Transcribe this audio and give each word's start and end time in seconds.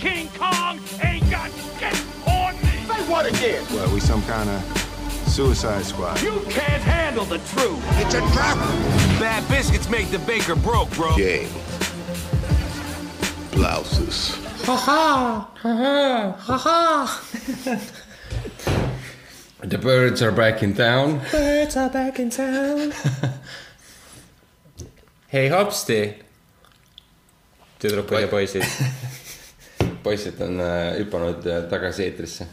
King 0.00 0.28
Kong 0.38 0.80
ain't 1.02 1.30
got 1.30 1.50
shit 1.78 1.94
on 2.26 2.54
me. 2.56 2.70
Say 2.88 3.10
what 3.10 3.26
again? 3.26 3.62
Well, 3.70 3.92
we 3.92 4.00
some 4.00 4.22
kind 4.22 4.48
of 4.48 4.62
suicide 5.28 5.84
squad. 5.84 6.22
You 6.22 6.40
can't 6.48 6.82
handle 6.82 7.26
the 7.26 7.36
truth. 7.38 7.78
It's 8.00 8.14
a 8.14 8.20
trap. 8.32 8.56
Bad 9.20 9.46
biscuits 9.50 9.90
make 9.90 10.10
the 10.10 10.18
baker 10.20 10.56
broke, 10.56 10.90
bro. 10.92 11.14
Gay. 11.16 11.48
Blouses. 13.52 14.36
Ha 14.64 14.76
ha! 14.76 15.50
Ha 15.54 15.74
ha! 15.76 16.36
Ha 16.38 16.58
ha! 16.58 17.80
The 19.62 19.76
birds 19.76 20.22
are 20.22 20.32
back 20.32 20.62
in 20.62 20.74
town. 20.74 21.20
Birds 21.30 21.76
are 21.76 21.90
back 21.90 22.18
in 22.18 22.30
town. 22.30 22.94
hei 25.28 25.48
hopsti. 25.48 26.14
tüdrukud 27.80 28.20
ja 28.20 28.28
poisid, 28.28 28.64
poisid 30.02 30.40
on 30.40 30.60
äh, 30.60 30.96
hüpanud 30.98 31.46
äh, 31.46 31.62
tagasi 31.70 32.04
eetrisse. 32.08 32.46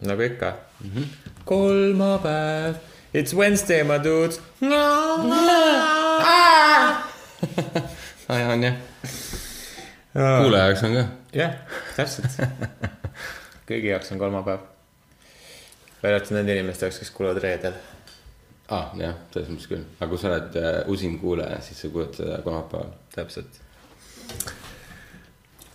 nagu 0.00 0.22
ikka 0.22 0.54
mm. 0.80 0.90
-hmm. 0.94 1.04
kolmapäev, 1.44 2.74
it's 3.14 3.36
Wednesday, 3.36 3.84
my 3.84 3.98
dudes. 4.04 4.40
aa, 8.28 8.52
on 8.52 8.62
jah. 8.62 8.74
kuulaja 10.42 10.64
jaoks 10.64 10.82
on 10.82 10.94
ka. 10.94 11.04
jah, 11.32 11.52
täpselt. 11.96 12.40
kõigi 13.70 13.92
jaoks 13.92 14.12
on 14.12 14.18
kolmapäev. 14.18 14.60
välja 16.02 16.16
arvatud 16.16 16.36
nende 16.36 16.52
inimeste 16.54 16.86
jaoks, 16.86 16.98
kes 16.98 17.10
kuulavad 17.10 17.42
reedel. 17.42 17.72
aa 18.68 18.78
ah,, 18.78 18.98
jah, 18.98 19.14
selles 19.32 19.50
mõttes 19.50 19.68
küll, 19.68 19.84
aga 20.00 20.10
kui 20.10 20.18
sa 20.18 20.32
oled 20.32 20.56
äh, 20.62 20.80
usin 20.86 21.18
kuulaja, 21.18 21.60
siis 21.60 21.82
sa 21.82 21.88
kuulad 21.88 22.14
seda 22.16 22.42
kolmapäeval. 22.46 22.92
täpselt. 23.14 23.60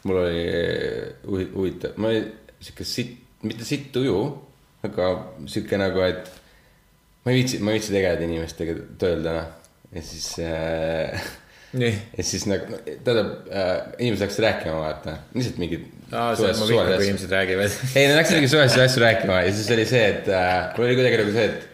Mul 0.05 0.21
oli 0.21 0.41
huvi- 1.25 1.51
huvitav, 1.53 1.95
ma 1.97 2.11
olin 2.13 2.27
sihuke 2.61 2.85
sitt, 2.87 3.17
mitte 3.45 3.65
sitt 3.67 3.91
tuju, 3.93 4.19
aga 4.85 5.11
sihuke 5.49 5.79
nagu, 5.81 6.01
et 6.05 6.29
ma 7.25 7.33
ei 7.33 7.41
viitsi, 7.41 7.61
ma 7.61 7.73
ei 7.73 7.79
viitsi 7.79 7.95
tegeleda 7.95 8.27
inimestega 8.27 8.77
tööl 9.01 9.25
täna 9.25 9.47
ja 9.95 10.03
siis 10.05 10.27
äh, 10.45 11.27
nii. 11.79 11.91
ja 12.17 12.25
siis 12.25 12.45
nagu, 12.49 12.79
tähendab 12.85 13.49
äh,, 13.49 13.75
inimesed 13.97 14.27
hakkasid 14.27 14.45
rääkima, 14.45 14.75
vaata, 14.83 15.17
lihtsalt 15.33 15.61
mingid. 15.61 15.87
inimesed 17.07 17.33
räägivad. 17.33 17.79
ei, 17.97 18.09
nad 18.09 18.19
hakkasid 18.19 18.39
mingi 18.39 18.51
suvalisi 18.53 18.83
asju 18.85 19.05
rääkima 19.05 19.41
ja 19.47 19.55
siis 19.55 19.71
oli 19.77 19.87
see, 19.89 20.03
et 20.13 20.29
äh, 20.29 20.53
mul 20.77 20.87
oli 20.89 20.99
kuidagi 20.99 21.21
nagu 21.23 21.35
see, 21.35 21.49
et 21.49 21.71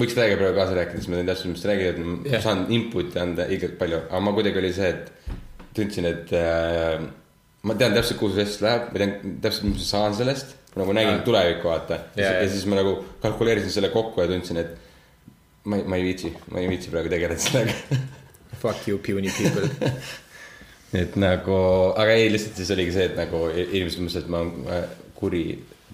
võiks 0.00 0.14
midagi 0.14 0.38
praegu 0.38 0.58
kaasa 0.60 0.78
rääkida, 0.78 1.02
siis 1.02 1.10
ma 1.10 1.18
tein 1.18 1.30
täpselt, 1.32 1.54
mis 1.56 1.66
et 1.66 2.02
ma 2.04 2.18
yeah. 2.30 2.42
saan 2.44 2.66
input'i 2.70 3.18
anda 3.18 3.46
ilgelt 3.50 3.78
palju, 3.80 4.04
aga 4.06 4.20
ma 4.22 4.34
kuidagi 4.36 4.62
oli 4.62 4.74
see, 4.76 4.92
et 4.94 5.38
tundsin, 5.76 6.08
et 6.10 6.32
äh, 6.36 7.02
ma 7.66 7.76
tean 7.78 7.94
täpselt, 7.96 8.18
kuhu 8.20 8.34
see 8.34 8.44
vestlus 8.44 8.64
läheb, 8.66 8.88
ma 8.92 9.02
tean 9.02 9.36
täpselt, 9.44 9.68
mis 9.68 9.82
ma 9.82 9.88
saan 9.88 10.16
sellest, 10.18 10.54
nagu 10.76 10.94
nägin 10.96 11.16
Jaa. 11.18 11.26
tulevikku, 11.26 11.68
vaata 11.68 11.98
ja, 12.14 12.24
jaa. 12.24 12.32
ja 12.44 12.48
siis 12.50 12.66
ma 12.70 12.78
nagu 12.78 12.94
kalkuleerisin 13.22 13.74
selle 13.74 13.90
kokku 13.94 14.22
ja 14.22 14.30
tundsin, 14.30 14.60
et 14.62 14.76
ma 15.64 15.80
ei, 15.80 15.84
ma 15.84 15.98
ei 15.98 16.06
viitsi, 16.06 16.32
ma 16.50 16.62
ei 16.62 16.70
viitsi 16.70 16.92
praegu 16.92 17.12
tegeleda 17.12 17.42
sellega 17.42 18.00
Fuck 18.60 18.88
you, 18.88 18.98
puny 18.98 19.30
people. 19.32 19.70
et 21.00 21.14
nagu, 21.16 21.54
aga 21.96 22.12
ei, 22.12 22.26
lihtsalt 22.32 22.58
siis 22.60 22.72
oligi 22.74 22.92
see, 22.92 23.06
et 23.08 23.16
nagu 23.16 23.46
inimesed 23.54 24.02
mõtlesid, 24.02 24.26
et 24.26 24.32
ma 24.34 24.42
olen 24.42 24.66
äh, 24.74 24.82
kuri 25.16 25.44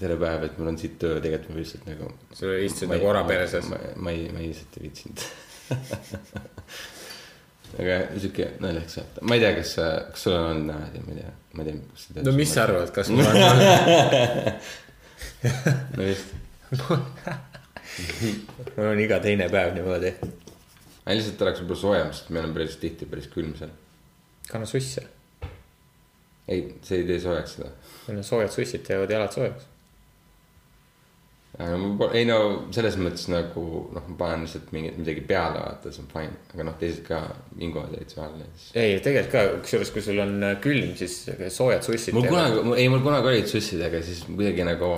terve 0.01 0.17
päev, 0.21 0.47
et 0.49 0.59
mul 0.59 0.73
on 0.73 0.79
siit 0.81 0.97
töö, 0.99 1.21
tegelikult 1.23 1.53
ma 1.55 1.61
lihtsalt 1.61 1.87
nagu. 1.87 2.11
Sa 2.35 2.57
istud 2.65 2.91
nagu 2.91 3.07
ora 3.13 3.23
perses. 3.29 3.69
ma, 3.71 3.79
ma 4.03 4.15
ei, 4.17 4.27
ma 4.35 4.43
ei 4.43 4.51
lihtsalt 4.51 4.81
ei 4.81 4.89
viitsinud 4.89 5.19
aga 7.75 7.97
sihuke 8.17 8.47
naljakas 8.63 8.95
saate, 8.99 9.23
ma 9.27 9.37
ei 9.37 9.43
tea, 9.43 9.53
kas, 9.59 9.71
kas 10.13 10.21
sul 10.27 10.35
on 10.37 10.45
olnud 10.51 10.95
niimoodi, 10.95 11.07
ma 11.07 11.13
ei 11.13 11.19
tea, 11.21 11.33
ma 11.53 11.59
ei 11.65 11.69
tea, 11.69 11.77
kas 11.91 12.01
sa 12.07 12.17
tead. 12.17 12.25
no 12.29 12.33
mis 12.37 12.51
sa 12.55 12.61
arvad, 12.65 12.91
kas 12.95 13.07
mul 13.13 13.27
on? 13.27 13.37
no 15.97 16.03
just, 16.07 16.29
mul 18.77 18.91
on 18.91 19.01
iga 19.03 19.17
teine 19.25 19.47
päev 19.53 19.71
niimoodi. 19.77 20.11
lihtsalt 21.07 21.43
oleks 21.47 21.61
võib-olla 21.63 21.83
soojem, 21.83 22.09
sest 22.17 22.33
meil 22.35 22.49
on 22.49 22.55
päris 22.57 22.79
tihti 22.83 23.05
päris 23.11 23.29
külm 23.33 23.53
seal. 23.59 23.73
kanna 24.51 24.67
susse. 24.71 25.03
ei, 26.49 26.59
see 26.87 26.97
ei 27.03 27.07
tee 27.11 27.21
soojaks 27.23 27.53
seda. 27.59 27.69
meil 28.09 28.19
on 28.23 28.29
soojad 28.31 28.53
sussid, 28.55 28.83
teevad 28.87 29.11
jalad 29.13 29.33
soojaks. 29.37 29.63
ma, 31.57 32.09
ei 32.13 32.27
no 32.29 32.39
selles 32.75 32.99
mõttes 33.01 33.31
nagu 33.33 33.63
noh, 33.95 34.05
ma 34.11 34.17
panen 34.19 34.45
lihtsalt 34.45 34.69
mingit 34.77 34.99
midagi 35.01 35.23
peale, 35.29 35.63
vaata, 35.63 35.93
see 35.95 36.03
on 36.05 36.11
fine, 36.11 36.35
aga 36.53 36.67
noh, 36.69 36.77
teised 36.81 37.03
ka 37.07 37.21
vinguvad 37.57 37.95
ja 37.97 38.05
siis. 38.05 38.67
ei, 38.77 38.99
tegelikult 39.05 39.33
ka, 39.33 39.45
kusjuures, 39.65 39.93
kui 39.95 40.05
sul 40.05 40.21
on 40.21 40.35
äh, 40.45 40.57
külm, 40.65 40.93
siis 41.01 41.15
soojad 41.55 41.87
sussid 41.87 42.17
mul. 42.17 42.29
kunagi, 42.29 42.65
ei 42.83 42.91
mul 42.93 43.05
kunagi 43.05 43.33
olid 43.33 43.49
sussid, 43.49 43.81
aga 43.89 44.03
siis 44.05 44.27
kuidagi 44.29 44.67
nagu, 44.69 44.91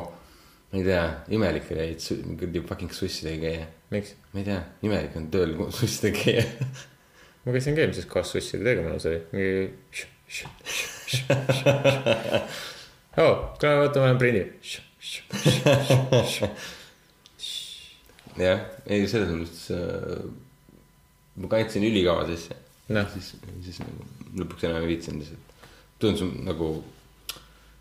ma 0.72 0.80
ei 0.80 0.88
tea, 0.88 1.04
imelik 1.38 1.70
oli, 1.76 1.86
et 1.94 2.08
kuradi 2.42 2.64
fucking 2.72 2.98
sussidega 2.98 3.44
käia. 3.44 3.70
miks? 3.94 4.16
ma 4.32 4.42
ei 4.42 4.50
tea, 4.50 4.58
imelik 4.90 5.14
on 5.20 5.30
tööl 5.34 5.54
sussidega 5.78 6.24
käia. 6.24 6.44
ma 7.46 7.54
käisin 7.54 7.78
ka 7.78 7.86
eelmises 7.86 8.10
kohas 8.10 8.34
sussidega, 8.34 8.82
mõnus 8.82 9.06
oli. 9.06 9.22
mingi. 9.30 10.04
oo, 13.22 13.32
kuule, 13.62 13.74
vaata, 13.84 14.02
ma 14.02 14.10
olen 14.10 14.22
prindi. 14.26 14.46
jah, 18.46 18.60
ei 18.86 19.08
selles 19.10 19.32
mõttes 19.34 19.64
äh,. 19.74 20.22
ma 21.38 21.46
kandsin 21.52 21.86
ülikaua 21.86 22.24
sisse, 22.28 22.56
noh, 22.94 23.06
siis, 23.14 23.26
siis 23.64 23.78
nagu 23.82 24.00
lõpuks 24.42 24.62
enam 24.68 24.82
ei 24.82 24.90
viitsinud 24.92 25.20
lihtsalt. 25.22 25.44
tundus 26.02 26.22
nagu, 26.46 26.66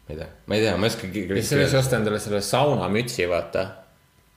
ma 0.07 0.13
ei 0.13 0.17
tea, 0.21 0.29
ma 0.45 0.51
ei 0.57 0.61
tea, 0.65 0.73
ma 0.77 0.83
ei 0.87 0.91
oska. 0.93 1.03
ja 1.11 1.13
siis 1.39 1.49
sa 1.51 1.55
võiks 1.61 1.75
osta 1.81 1.93
endale 1.99 2.19
selle 2.23 2.41
saunamütsi, 2.45 3.23
vaata. 3.31 3.63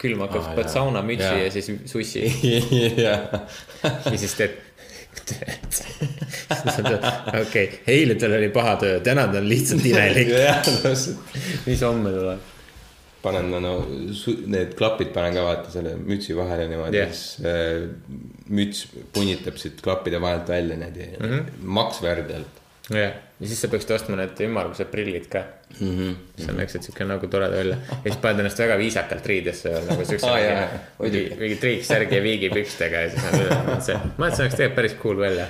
külm 0.01 0.19
hakkab 0.25 0.43
ah,, 0.43 0.47
paned 0.57 0.72
saunamütsi 0.72 1.28
Jaa. 1.28 1.45
ja 1.45 1.49
siis 1.55 1.67
sussi 1.91 2.21
jah, 3.07 3.21
ja 3.84 4.17
siis 4.17 4.34
teed. 4.39 4.55
okei, 7.43 7.67
eile 7.91 8.15
tal 8.19 8.33
oli 8.37 8.49
paha 8.55 8.75
töö, 8.81 8.95
täna 9.05 9.22
ta 9.31 9.37
on 9.43 9.49
lihtsalt 9.51 9.84
täpselt. 10.84 11.19
mis 11.67 11.81
homme 11.87 12.11
tuleb? 12.15 12.41
Panen 13.22 13.50
no, 13.62 13.72
need 14.50 14.76
klapid 14.78 15.12
panen 15.14 15.36
ka 15.36 15.44
vaata 15.44 15.72
selle 15.72 15.97
mütsi 15.98 16.36
vahele 16.36 16.69
niimoodi 16.70 17.00
yeah., 17.00 17.10
siis 17.12 17.47
äh, 17.47 17.88
müts 18.53 18.86
punnitab 19.14 19.58
siit 19.60 19.82
klappide 19.84 20.20
vahelt 20.22 20.48
välja 20.48 20.78
niimoodi 20.81 21.10
mm. 21.19 21.26
-hmm. 21.26 21.66
maks 21.78 22.03
verd 22.03 22.32
alt. 22.36 22.60
jah, 22.91 23.12
ja 23.41 23.47
siis 23.47 23.60
sa 23.60 23.69
peaksid 23.72 23.94
ostma 23.97 24.16
need 24.20 24.41
ümmargused 24.47 24.91
prillid 24.92 25.28
ka 25.32 25.44
mm. 25.80 25.92
-hmm. 25.98 26.14
on 26.48 26.56
niisugused 26.56 26.88
siuke 26.88 27.04
nagu 27.04 27.26
tore 27.26 27.50
välja 27.50 27.76
ja 27.91 28.00
siis 28.06 28.16
paned 28.25 28.44
ennast 28.44 28.64
väga 28.64 28.78
viisakalt 28.78 29.26
riidesse 29.26 29.75
nagu 29.91 30.04
siukse 30.04 30.30
Aa, 30.32 30.69
mingi, 31.03 31.26
mingi, 31.38 31.60
triiksärgi 31.60 32.16
ja 32.16 32.22
viigipükstega 32.22 33.06
ja 33.06 33.10
siis 33.10 33.25
nagu 33.25 33.80
see, 33.84 34.00
ma 34.16 34.26
arvan, 34.26 34.32
et 34.32 34.36
see 34.36 34.48
tegelikult 34.48 34.76
päris 34.76 34.98
cool 35.03 35.20
välja. 35.20 35.47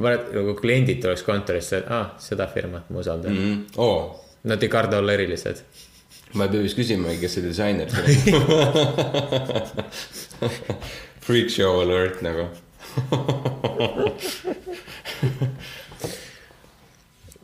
paned 0.00 0.34
nagu 0.34 0.54
kliendid 0.54 1.02
tuleks 1.02 1.22
kontorisse, 1.22 1.82
et 1.82 1.90
aa, 1.90 2.14
seda 2.18 2.46
firmat 2.46 2.90
ma 2.90 2.98
usaldan 3.02 3.32
mm. 3.32 3.46
Mm. 3.46 3.64
oo, 3.76 4.26
Nad 4.42 4.62
ei 4.62 4.68
karda 4.72 4.98
olla 4.98 5.12
erilised. 5.12 5.56
Ma 6.34 6.46
ei 6.46 6.52
pea 6.54 6.64
vist 6.64 6.78
küsimagi, 6.78 7.20
kes 7.22 7.36
see 7.36 7.44
disainer 7.46 7.90
see 7.90 8.34
on. 8.36 8.44
Freak 11.26 11.50
show 11.52 11.80
alert 11.82 12.22
nagu. 12.26 12.48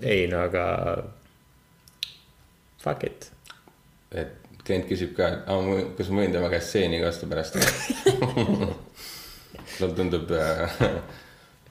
ei 0.03 0.27
no 0.31 0.43
aga. 0.47 0.67
Fuck 2.83 3.07
it. 3.07 3.31
et 4.15 4.35
klient 4.67 4.87
küsib 4.89 5.15
ka, 5.15 5.29
et 5.43 5.95
kas 5.99 6.11
ma 6.11 6.23
võin 6.23 6.35
tema 6.35 6.51
käest 6.51 6.75
seeni 6.75 6.99
ka 7.03 7.11
osta 7.13 7.29
pärast. 7.31 7.59
tal 9.79 9.93
tundub 9.97 10.31
äh, 10.35 10.79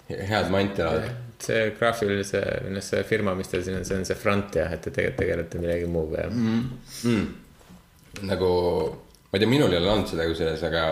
head 0.32 0.52
manti 0.54 0.84
elada. 0.84 1.14
See 1.44 1.72
graafilise, 1.78 2.42
noh 2.72 2.84
see 2.84 3.04
firma, 3.08 3.36
mis 3.38 3.50
teil 3.52 3.64
siin 3.66 3.80
on, 3.80 3.88
see 3.88 3.98
on 4.00 4.06
see 4.08 4.18
front 4.20 4.56
jah, 4.56 4.72
et 4.72 4.84
te 4.86 4.94
tegelikult 4.94 5.22
tegelete 5.24 5.62
millegi 5.62 5.90
muuga 5.92 6.26
ja 6.26 6.30
mm.. 6.32 7.26
nagu, 8.30 8.52
ma 9.30 9.38
ei 9.38 9.44
tea, 9.44 9.52
minul 9.52 9.74
ei 9.74 9.82
ole 9.82 9.92
olnud 9.94 10.12
seda 10.12 10.28
kusjuures, 10.30 10.64
aga 10.70 10.86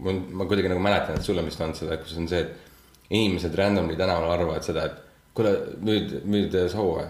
mul, 0.00 0.20
ma 0.40 0.48
kuidagi 0.50 0.72
nagu 0.72 0.82
mäletan, 0.84 1.18
et 1.18 1.26
sul 1.26 1.40
on 1.40 1.48
vist 1.48 1.60
olnud 1.60 1.78
seda, 1.78 1.98
kus 2.02 2.16
on 2.20 2.28
see, 2.30 2.42
et 2.44 3.10
inimesed 3.10 3.56
randomly 3.58 3.96
tänaval 3.98 4.34
arvavad 4.36 4.66
seda, 4.66 4.86
et 4.90 5.34
kuule, 5.36 5.54
müüd, 5.86 6.20
müüd 6.30 6.56
saua. 6.72 7.08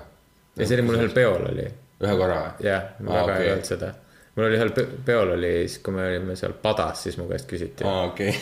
ja 0.56 0.66
see 0.66 0.78
oli 0.78 0.86
mul 0.86 1.00
ühel 1.00 1.12
peol 1.16 1.46
oli 1.50 1.66
ühe 2.00 2.14
korra 2.16 2.40
või? 2.44 2.64
jah, 2.68 2.88
Aa, 2.96 3.10
väga 3.10 3.26
okei. 3.26 3.44
ei 3.44 3.52
olnud 3.54 3.68
seda. 3.68 3.92
mul 4.36 4.48
oli 4.48 4.58
ühel 4.60 4.72
pe- 4.76 4.88
peol 5.10 5.34
oli 5.36 5.52
siis, 5.60 5.78
kui 5.84 5.96
me 5.96 6.06
olime 6.08 6.36
seal 6.40 6.56
padas, 6.62 7.04
siis 7.06 7.18
mu 7.20 7.28
käest 7.30 7.48
küsiti. 7.50 7.86
aa, 7.88 8.08
okei. 8.10 8.34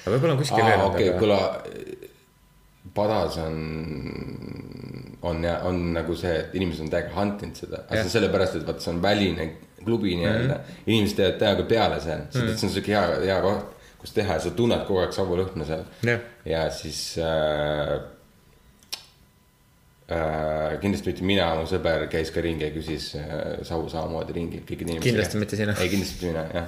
aga 0.00 0.14
võib-olla 0.14 0.36
on 0.36 0.42
kuskil 0.42 0.64
aa, 0.64 0.70
veel 0.70 0.84
okei, 0.88 1.08
aga 1.12 1.22
kuule, 1.22 1.40
padas 2.94 3.36
on, 3.42 3.56
on 5.22 5.44
on 5.62 5.92
nagu 5.96 6.16
see, 6.18 6.34
et 6.38 6.54
inimesed 6.58 6.86
on 6.86 6.90
täiega 6.92 7.14
huntinud 7.16 7.56
seda, 7.58 7.76
aga 7.84 7.96
see 7.98 8.08
on 8.08 8.14
sellepärast, 8.16 8.54
et 8.60 8.66
vaata, 8.68 8.84
see 8.84 8.92
on 8.94 9.00
väline 9.02 9.44
klubi 9.84 10.16
nii-öelda 10.16 10.54
mm, 10.54 10.60
-hmm. 10.60 10.82
inimesed 10.86 11.16
teevad 11.16 11.38
täiega 11.42 11.62
peale 11.68 12.00
seal, 12.00 12.20
sest 12.30 12.44
et 12.48 12.58
see 12.58 12.68
on 12.68 12.74
siuke 12.74 12.90
hea, 12.94 13.04
hea 13.26 13.38
koht, 13.44 13.64
kus 14.00 14.10
teha 14.16 14.32
ja 14.38 14.40
sa 14.46 14.50
tunned 14.50 14.82
kogu 14.88 14.98
aeg 15.02 15.12
savulõhna 15.16 15.64
seal. 15.68 15.84
Jah. 16.06 16.20
ja 16.44 16.70
siis 16.70 17.00
äh, 17.18 17.24
äh,. 20.12 20.80
kindlasti 20.80 21.10
mitte 21.10 21.24
mina, 21.24 21.54
mu 21.60 21.66
sõber 21.70 22.06
käis 22.12 22.30
ka 22.30 22.40
ringi 22.44 22.64
ja 22.68 22.72
küsis 22.76 23.04
äh, 23.20 23.24
savu 23.62 23.88
samamoodi 23.88 24.32
ringi 24.38 24.58
kõikide 24.60 24.90
inimeste 24.92 25.08
Kindlasti 25.10 25.36
mitte 25.42 25.56
sina. 25.56 25.72
ei, 25.80 25.88
kindlasti 25.88 26.14
mitte 26.14 26.26
mina, 26.30 26.44
jah. 26.54 26.66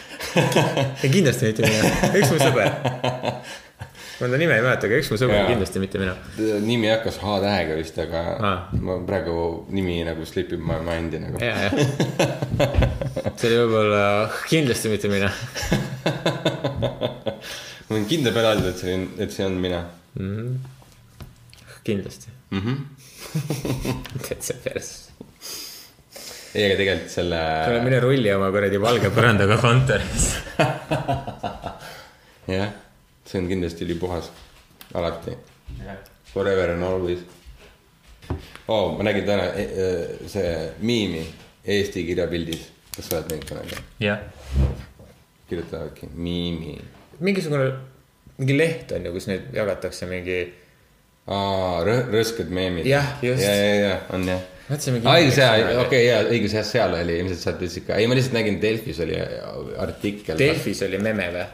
kindlasti 1.14 1.50
mitte 1.50 1.66
mina, 1.66 1.90
üks 2.18 2.30
mu 2.32 2.38
sõber. 2.40 2.70
ma 4.20 4.28
ta 4.28 4.40
nime 4.40 4.56
ei 4.58 4.64
mäleta, 4.64 4.88
aga 4.88 4.98
üks 5.00 5.10
mu 5.12 5.18
sõber 5.20 5.38
Jaa., 5.38 5.50
kindlasti 5.50 5.82
mitte 5.82 6.00
mina. 6.02 6.14
nimi 6.64 6.90
hakkas 6.92 7.20
H-tähega 7.22 7.78
vist, 7.78 8.00
aga 8.04 8.24
Aa. 8.36 8.56
ma 8.80 8.98
praegu 9.08 9.36
nimi 9.74 10.00
nagu 10.06 10.26
slip 10.28 10.52
ib 10.56 10.64
my 10.64 10.80
mind'i 10.86 11.22
nagu. 11.22 11.40
ja, 11.42 11.54
jah. 11.66 11.72
see 13.36 13.48
oli 13.48 13.62
võib-olla 13.62 14.04
kindlasti 14.48 14.92
mitte 14.92 15.12
mina. 15.12 15.32
ma 17.86 17.96
võin 17.96 18.10
kindla 18.10 18.34
peale 18.36 18.54
öelda, 18.54 18.74
et 18.74 18.84
see 18.84 18.98
on, 18.98 19.08
et 19.24 19.34
see 19.34 19.48
on 19.48 19.56
mina 19.62 19.84
kindlasti. 21.84 22.28
mm. 22.50 22.60
-hmm. 22.60 22.76
tead 24.28 24.42
see 24.42 24.56
pers. 24.64 25.10
ei, 26.54 26.64
aga 26.66 26.76
tegelikult 26.80 27.12
selle. 27.14 27.40
kuule, 27.64 27.82
mine 27.86 28.00
rulli 28.04 28.32
oma 28.34 28.52
kuradi 28.54 28.80
valge 28.82 29.10
põrandaga 29.14 29.58
kontoris. 29.62 30.30
jah, 32.58 32.72
see 33.26 33.42
on 33.42 33.50
kindlasti 33.50 33.86
ülipuhas, 33.88 34.32
alati. 34.94 35.36
Forever 36.30 36.76
and 36.76 36.84
always 36.86 37.22
oh,. 38.70 38.96
ma 38.96 39.02
nägin 39.02 39.26
täna 39.26 39.48
e- 39.58 39.70
e- 39.84 40.28
see 40.30 40.50
miimi 40.78 41.24
Eesti 41.64 42.04
kirjapildis, 42.08 42.62
kas 42.94 43.08
sa 43.10 43.18
oled 43.18 43.32
näinud 43.32 43.48
kunagi? 43.48 43.80
jah. 44.00 44.22
kirjutavadki 45.48 46.08
miimi. 46.14 46.78
mingisugune, 47.20 47.72
mingi 48.38 48.56
leht 48.56 48.94
on 48.96 49.04
ju, 49.06 49.12
kus 49.12 49.26
neid 49.28 49.50
jagatakse 49.54 50.08
mingi. 50.10 50.38
aa, 51.26 51.82
rõsked 51.84 52.48
meemid. 52.48 52.88
Jah, 52.88 53.18
just. 53.22 53.42
ja, 53.44 53.52
ja, 53.54 53.74
ja 53.84 53.98
on 54.16 54.24
jah. 54.28 54.40
õigus, 54.70 55.40
jaa, 55.40 55.74
okei, 55.82 56.04
jaa, 56.06 56.22
õigus, 56.30 56.54
jah, 56.54 56.66
seal 56.66 56.94
oli 57.00 57.18
ilmselt 57.22 57.42
sealt 57.42 57.60
ütlesid 57.60 57.88
ka, 57.88 57.98
ei, 57.98 58.06
ma 58.10 58.18
lihtsalt 58.18 58.36
nägin 58.38 58.60
Delfis 58.62 59.02
oli 59.02 59.18
artikkel. 59.82 60.38
Delfis 60.38 60.82
oli 60.86 61.02
meme 61.02 61.28
või? 61.34 61.44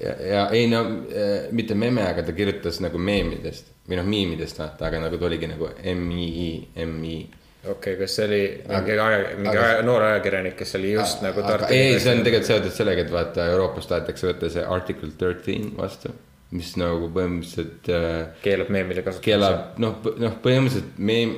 ja, 0.00 0.12
ja 0.28 0.48
ei 0.50 0.66
no 0.66 0.80
äh, 0.80 1.48
mitte 1.50 1.74
meme, 1.74 2.04
aga 2.08 2.22
ta 2.22 2.34
kirjutas 2.36 2.80
nagu 2.84 2.98
meemidest 2.98 3.72
või 3.88 4.00
noh, 4.00 4.06
miimidest 4.08 4.60
vaata, 4.60 4.88
aga 4.88 5.00
nagu 5.06 5.18
ta 5.18 5.28
oligi 5.28 5.48
nagu 5.50 5.70
M-I-I, 5.94 6.50
M-I. 6.84 7.16
okei 7.64 7.72
okay,, 7.72 7.96
kas 8.00 8.16
see 8.18 8.26
oli 8.28 8.40
mingi 8.68 8.96
aja, 8.98 9.20
mingi 9.38 9.52
aga- 9.54 9.82
noor 9.86 10.08
ajakirjanik, 10.10 10.56
kes 10.58 10.76
oli 10.80 10.92
just 10.96 11.24
nagu 11.24 11.44
aga 11.44 11.70
ei, 11.74 11.98
see 12.02 12.14
on 12.14 12.24
tegelikult 12.26 12.50
seotud 12.50 12.76
sellega, 12.76 13.06
et 13.06 13.12
vaata 13.14 13.48
Euroopas 13.52 13.90
tahetakse 13.92 14.30
võtta 14.32 14.52
see 14.52 14.64
article 14.76 15.12
thirteen 15.18 15.72
vastu, 15.78 16.12
mis 16.54 16.76
nagu 16.78 17.08
põhimõtteliselt 17.14 17.88
äh, 17.90 18.20
keelab 18.44 18.70
meemile 18.74 19.02
kasutamise. 19.02 19.24
keelab, 19.26 19.80
noh, 19.82 19.98
noh, 20.22 20.36
põhimõtteliselt 20.44 21.00
meem, 21.02 21.34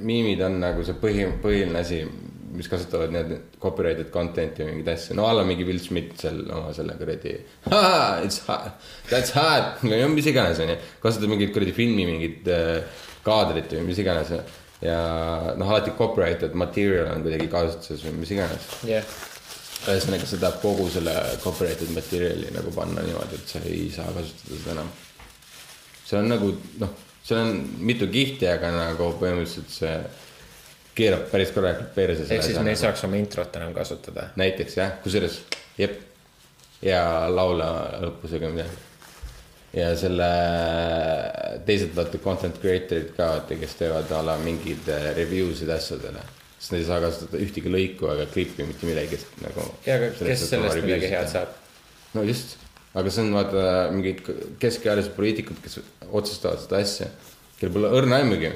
miimid 0.00 0.40
on 0.46 0.56
nagu 0.62 0.84
see 0.86 0.96
põhi, 1.00 1.26
põhiline 1.42 1.82
asi, 1.82 2.00
mis 2.58 2.70
kasutavad 2.70 3.12
need 3.12 3.34
copyrighted 3.60 4.08
content'i 4.14 4.64
või 4.64 4.78
mingeid 4.78 4.94
asju, 4.94 5.18
no 5.18 5.26
alla 5.28 5.44
mingi 5.46 5.66
Will 5.68 5.82
Smith 5.84 6.16
seal 6.22 6.40
oma 6.46 6.72
selle 6.74 6.96
kuradi. 6.98 7.34
It's 8.24 8.40
hot, 8.46 8.80
that's 9.10 9.34
hot 9.36 9.84
no 9.84 10.00
mis 10.14 10.30
iganes 10.32 10.62
onju, 10.64 10.78
kasutab 11.04 11.34
mingit 11.34 11.52
kuradi 11.52 11.76
filmi 11.76 12.08
mingit 12.08 12.48
äh, 12.48 13.04
kaadrit 13.26 13.76
või 13.76 13.90
mis 13.90 14.00
iganes 14.00 14.32
ja 14.80 14.98
noh, 15.58 15.68
alati 15.68 15.92
copyrighted 15.98 16.54
material 16.54 17.10
on 17.12 17.24
kuidagi 17.24 17.48
kasutuses 17.50 18.04
või 18.06 18.20
mis 18.22 18.30
iganes 18.34 18.68
jah, 18.86 19.16
ühesõnaga, 19.86 20.26
sa 20.26 20.40
tahad 20.42 20.60
kogu 20.62 20.88
selle 20.92 21.14
copyrighted 21.42 21.92
materjali 21.94 22.50
nagu 22.54 22.72
panna 22.74 23.04
niimoodi, 23.06 23.38
et 23.38 23.52
sa 23.52 23.62
ei 23.64 23.86
saa 23.94 24.08
kasutada 24.14 24.56
seda 24.62 24.74
enam. 24.76 24.90
see 26.08 26.18
on 26.18 26.32
nagu 26.32 26.50
noh, 26.82 26.96
seal 27.24 27.44
on 27.44 27.62
mitu 27.84 28.08
kihti, 28.10 28.48
aga 28.50 28.72
nagu 28.74 29.12
põhimõtteliselt 29.20 29.70
see 29.74 29.94
keerab 30.98 31.28
päris 31.30 31.52
korralikult 31.54 31.94
perse. 31.94 32.26
ehk 32.26 32.44
siis 32.44 32.58
me 32.64 32.74
ei 32.74 32.80
saaks 32.80 33.04
oma 33.06 33.18
introt 33.20 33.56
enam 33.60 33.74
kasutada. 33.76 34.30
näiteks 34.40 34.76
jah, 34.80 34.98
kusjuures 35.04 35.40
jep 35.78 36.00
ja 36.82 37.02
laula 37.30 37.70
lõpusega 38.02 38.50
midagi. 38.52 38.84
ja 39.78 39.92
selle 40.00 40.28
teised 41.68 41.94
vaata 41.96 42.20
content 42.24 42.58
creator'id 42.62 43.12
ka 43.16 43.32
vaata, 43.34 43.60
kes 43.60 43.78
teevad 43.82 44.12
a 44.16 44.24
la 44.24 44.38
mingeid 44.42 44.88
äh, 44.88 45.10
review 45.18 45.52
sid 45.54 45.70
asjadele. 45.74 46.24
Sest 46.58 46.72
nad 46.74 46.80
ei 46.80 46.86
saa 46.88 47.02
kasutada 47.02 47.42
ühtegi 47.44 47.70
lõiku 47.72 48.10
ega 48.12 48.26
klippi, 48.32 48.66
mitte 48.66 48.88
midagi, 48.88 49.20
nagu. 49.44 49.66
ja, 49.86 49.98
aga 49.98 50.10
kes 50.18 50.48
sellest 50.50 50.82
midagi 50.82 51.12
head 51.12 51.30
saab? 51.30 51.54
no 52.16 52.24
just, 52.26 52.56
aga 52.98 53.12
see 53.14 53.24
on 53.26 53.36
vaata 53.36 53.68
mingid 53.94 54.24
keskealised 54.62 55.14
poliitikud, 55.16 55.60
kes 55.62 55.78
otsustavad 56.08 56.64
seda 56.64 56.82
asja, 56.82 57.08
kellel 57.60 57.76
pole 57.76 57.94
õrna 58.00 58.20
aimugi, 58.22 58.52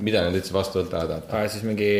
mida 0.00 0.24
nad 0.24 0.36
üldse 0.38 0.54
vastu 0.54 0.80
võtavad, 0.80 1.16
vaata. 1.16 1.36
aa, 1.36 1.52
siis 1.52 1.64
mingi 1.66 1.92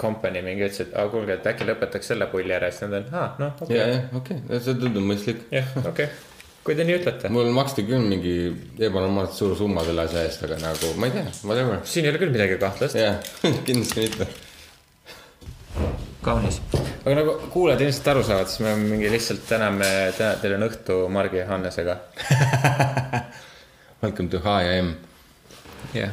company 0.00 0.42
mingi 0.42 0.66
ütles, 0.66 0.86
et 0.86 0.94
kuulge, 1.12 1.38
et 1.38 1.50
äkki 1.52 1.68
lõpetaks 1.68 2.14
selle 2.14 2.28
pulli 2.32 2.54
ära, 2.56 2.70
siis 2.72 2.88
nad 2.88 3.02
on, 3.02 3.10
aa, 3.14 3.26
noh, 3.42 3.58
okei 3.66 3.78
ja, 3.78 3.88
okay.. 3.88 3.98
jah, 3.98 4.14
okei 4.20 4.38
okay., 4.42 4.62
see 4.66 4.78
tundub 4.80 5.10
mõistlik. 5.12 5.44
jah, 5.54 5.74
okei 5.84 6.08
okay., 6.08 6.32
kui 6.64 6.76
te 6.78 6.86
nii 6.88 6.96
ütlete. 6.96 7.30
mul 7.32 7.50
maksti 7.54 7.84
küll 7.84 8.08
mingi 8.08 8.34
ebanormaalselt 8.80 9.36
suur 9.36 9.54
summa 9.58 9.84
selle 9.86 10.06
asja 10.08 10.24
eest, 10.24 10.46
aga 10.48 10.58
nagu 10.62 10.94
ma 11.00 11.10
ei 11.10 11.18
tea, 11.18 11.36
whatever. 11.44 11.84
siin 11.88 12.08
ei 12.08 12.14
ole 12.14 12.22
küll 12.22 12.32
midagi 12.34 12.58
kahtlast. 12.62 12.96
jah, 12.98 13.20
kindlasti 13.68 14.06
mitte. 14.06 14.28
kaunis. 16.24 16.60
aga 17.04 17.14
nagu 17.18 17.34
kuulajad 17.52 17.84
ilmselt 17.84 18.08
aru 18.14 18.22
saavad, 18.26 18.48
siis 18.50 18.62
me 18.64 18.74
mingi 18.80 19.10
lihtsalt 19.12 19.44
täna 19.48 19.70
me, 19.74 19.90
täna 20.18 20.34
teil 20.42 20.56
on 20.56 20.66
õhtu 20.68 20.98
Margi 21.12 21.42
ja 21.42 21.46
Hannesega. 21.50 21.96
Welcome 24.02 24.28
to 24.32 24.40
H 24.44 24.56
ja 24.64 24.72
M 24.82 24.94
jah. 25.94 26.10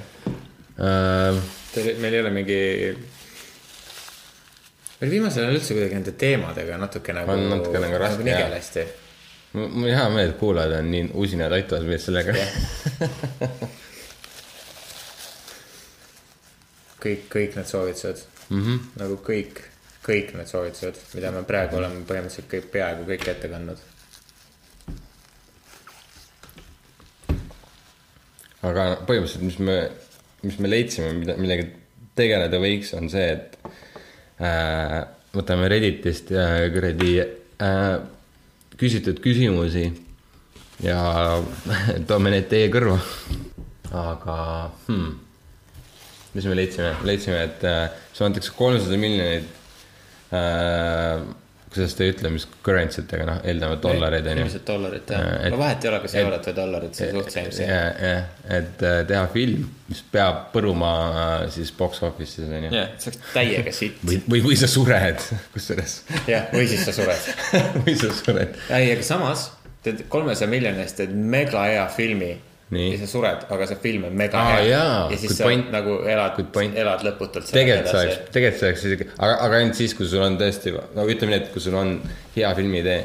uh,. 0.78 1.42
Teil, 1.72 1.96
meil 2.04 2.14
ei 2.14 2.20
ole 2.20 2.32
mingi. 2.36 2.60
meil 5.02 5.12
viimasel 5.14 5.46
ajal 5.46 5.56
üldse 5.56 5.72
kuidagi 5.78 5.96
nende 5.96 6.14
teemadega 6.20 6.80
natuke 6.82 7.16
nagu. 7.16 7.32
On 7.32 7.40
natuke 7.56 7.80
nagu 7.80 7.96
raske, 8.02 8.24
jah. 8.28 8.42
nigelasti. 8.44 8.84
mul 9.54 9.88
on 9.88 9.96
hea 9.96 10.10
meel, 10.10 10.30
et 10.34 10.40
kuulajad 10.40 10.74
on 10.80 10.92
nii 10.92 11.04
usinad, 11.24 11.52
aitavad 11.56 11.88
meid 11.88 12.04
sellega. 12.04 12.32
kõik, 17.02 17.22
kõik 17.32 17.56
need 17.58 17.68
soovitused 17.68 18.20
mm. 18.50 18.62
-hmm. 18.62 18.78
nagu 19.02 19.16
kõik, 19.26 19.62
kõik 20.06 20.34
need 20.38 20.50
soovitused, 20.50 21.00
mida 21.16 21.32
me 21.34 21.44
praegu 21.48 21.78
oleme 21.78 22.02
põhimõtteliselt 22.10 22.50
kõik, 22.50 22.70
peaaegu 22.74 23.08
kõik 23.10 23.28
ette 23.34 23.52
kandnud. 23.52 23.88
aga 28.62 28.84
põhimõtteliselt, 29.08 29.46
mis 29.46 29.58
me, 29.58 29.78
mis 30.46 30.58
me 30.62 30.70
leidsime, 30.70 31.14
mida, 31.18 31.36
millega 31.42 31.66
tegeleda 32.18 32.60
võiks, 32.62 32.92
on 32.94 33.10
see, 33.10 33.32
et 33.34 33.58
äh, 34.42 35.00
võtame 35.34 35.70
Redditist 35.72 36.30
äh, 36.36 36.68
kuradi 36.74 37.16
äh, 37.24 37.88
küsitud 38.78 39.22
küsimusi 39.24 39.88
ja 40.86 41.00
toome 42.10 42.34
need 42.36 42.50
teie 42.52 42.70
kõrva. 42.74 43.00
aga 43.92 44.36
hmm, 44.88 45.16
mis 46.36 46.46
me 46.48 46.56
leidsime, 46.56 46.94
leidsime, 47.08 47.42
et 47.50 47.66
äh, 47.68 47.98
see 48.14 48.28
antakse 48.28 48.54
kolmsada 48.56 49.00
miljonit 49.02 49.61
kuidas 51.72 51.94
ta 51.96 52.04
ei 52.04 52.12
ütle, 52.12 52.30
mis 52.34 52.46
currency 52.66 53.00
itega, 53.04 53.26
noh, 53.28 53.38
eeldame 53.48 53.78
dollareid 53.84 54.26
on 54.28 54.42
ju. 54.42 54.48
ilmselt 54.48 54.66
dollarit 54.68 55.12
jah 55.14 55.22
Äh, 55.32 55.46
no 55.54 55.60
vahet 55.62 55.86
ei 55.86 55.92
ole, 55.92 56.00
kas 56.04 56.16
eurot 56.20 56.50
või 56.50 56.56
dollarit, 56.58 56.98
see 56.98 57.08
on 57.12 57.22
suht 57.22 57.36
same 57.36 57.54
see. 57.56 57.68
ja, 57.68 57.86
ja, 57.96 58.18
et 58.58 58.84
äh, 58.88 58.98
teha 59.08 59.24
film, 59.32 59.64
mis 59.88 60.02
peab 60.12 60.44
põruma 60.56 60.92
äh, 61.08 61.46
siis 61.56 61.72
box 61.78 62.04
office'is 62.08 62.50
on 62.50 62.68
ju. 62.68 62.74
jah, 62.76 62.92
see 63.00 63.14
oleks 63.14 63.32
täiega 63.36 63.76
sitt. 63.76 64.04
või, 64.08 64.20
või, 64.28 64.44
või 64.50 64.60
sa 64.60 64.70
sured, 64.72 65.24
kusjuures. 65.56 65.98
jah, 66.28 66.52
või 66.52 66.68
siis 66.72 66.84
sa 66.88 66.96
sured. 66.96 67.32
või 67.86 67.98
sa 68.04 68.12
sured. 68.20 68.60
ei, 68.68 68.92
aga 68.92 69.08
samas 69.08 69.48
teed 69.86 70.06
kolmesaja 70.12 70.52
miljoni 70.52 70.84
eest 70.84 71.00
teed 71.00 71.14
mega 71.16 71.64
hea 71.70 71.88
filmi. 71.96 72.34
Ja 72.72 72.98
sa 73.02 73.08
sured, 73.12 73.42
aga 73.52 73.66
see 73.68 73.80
film 73.84 74.06
on 74.08 74.14
mega 74.16 74.40
Aa, 74.40 74.60
hea. 74.62 74.84
ja 75.12 75.18
siis 75.20 75.34
sa 75.36 75.48
point. 75.50 75.72
nagu 75.74 75.98
elad 76.08 76.38
elad 76.56 77.02
lõputult. 77.04 77.50
tegelikult 77.52 77.96
oleks, 78.00 78.20
tegelikult 78.32 78.68
oleks 78.70 78.86
isegi, 78.88 79.08
aga, 79.18 79.34
aga 79.48 79.58
ainult 79.58 79.80
siis, 79.80 79.96
kui 79.98 80.08
sul 80.08 80.24
on 80.24 80.38
tõesti, 80.40 80.72
no 80.96 81.08
ütleme 81.08 81.36
nii, 81.36 81.42
et 81.44 81.50
kui 81.52 81.64
sul 81.64 81.76
on 81.76 81.98
hea 82.36 82.54
filmiidee. 82.56 83.02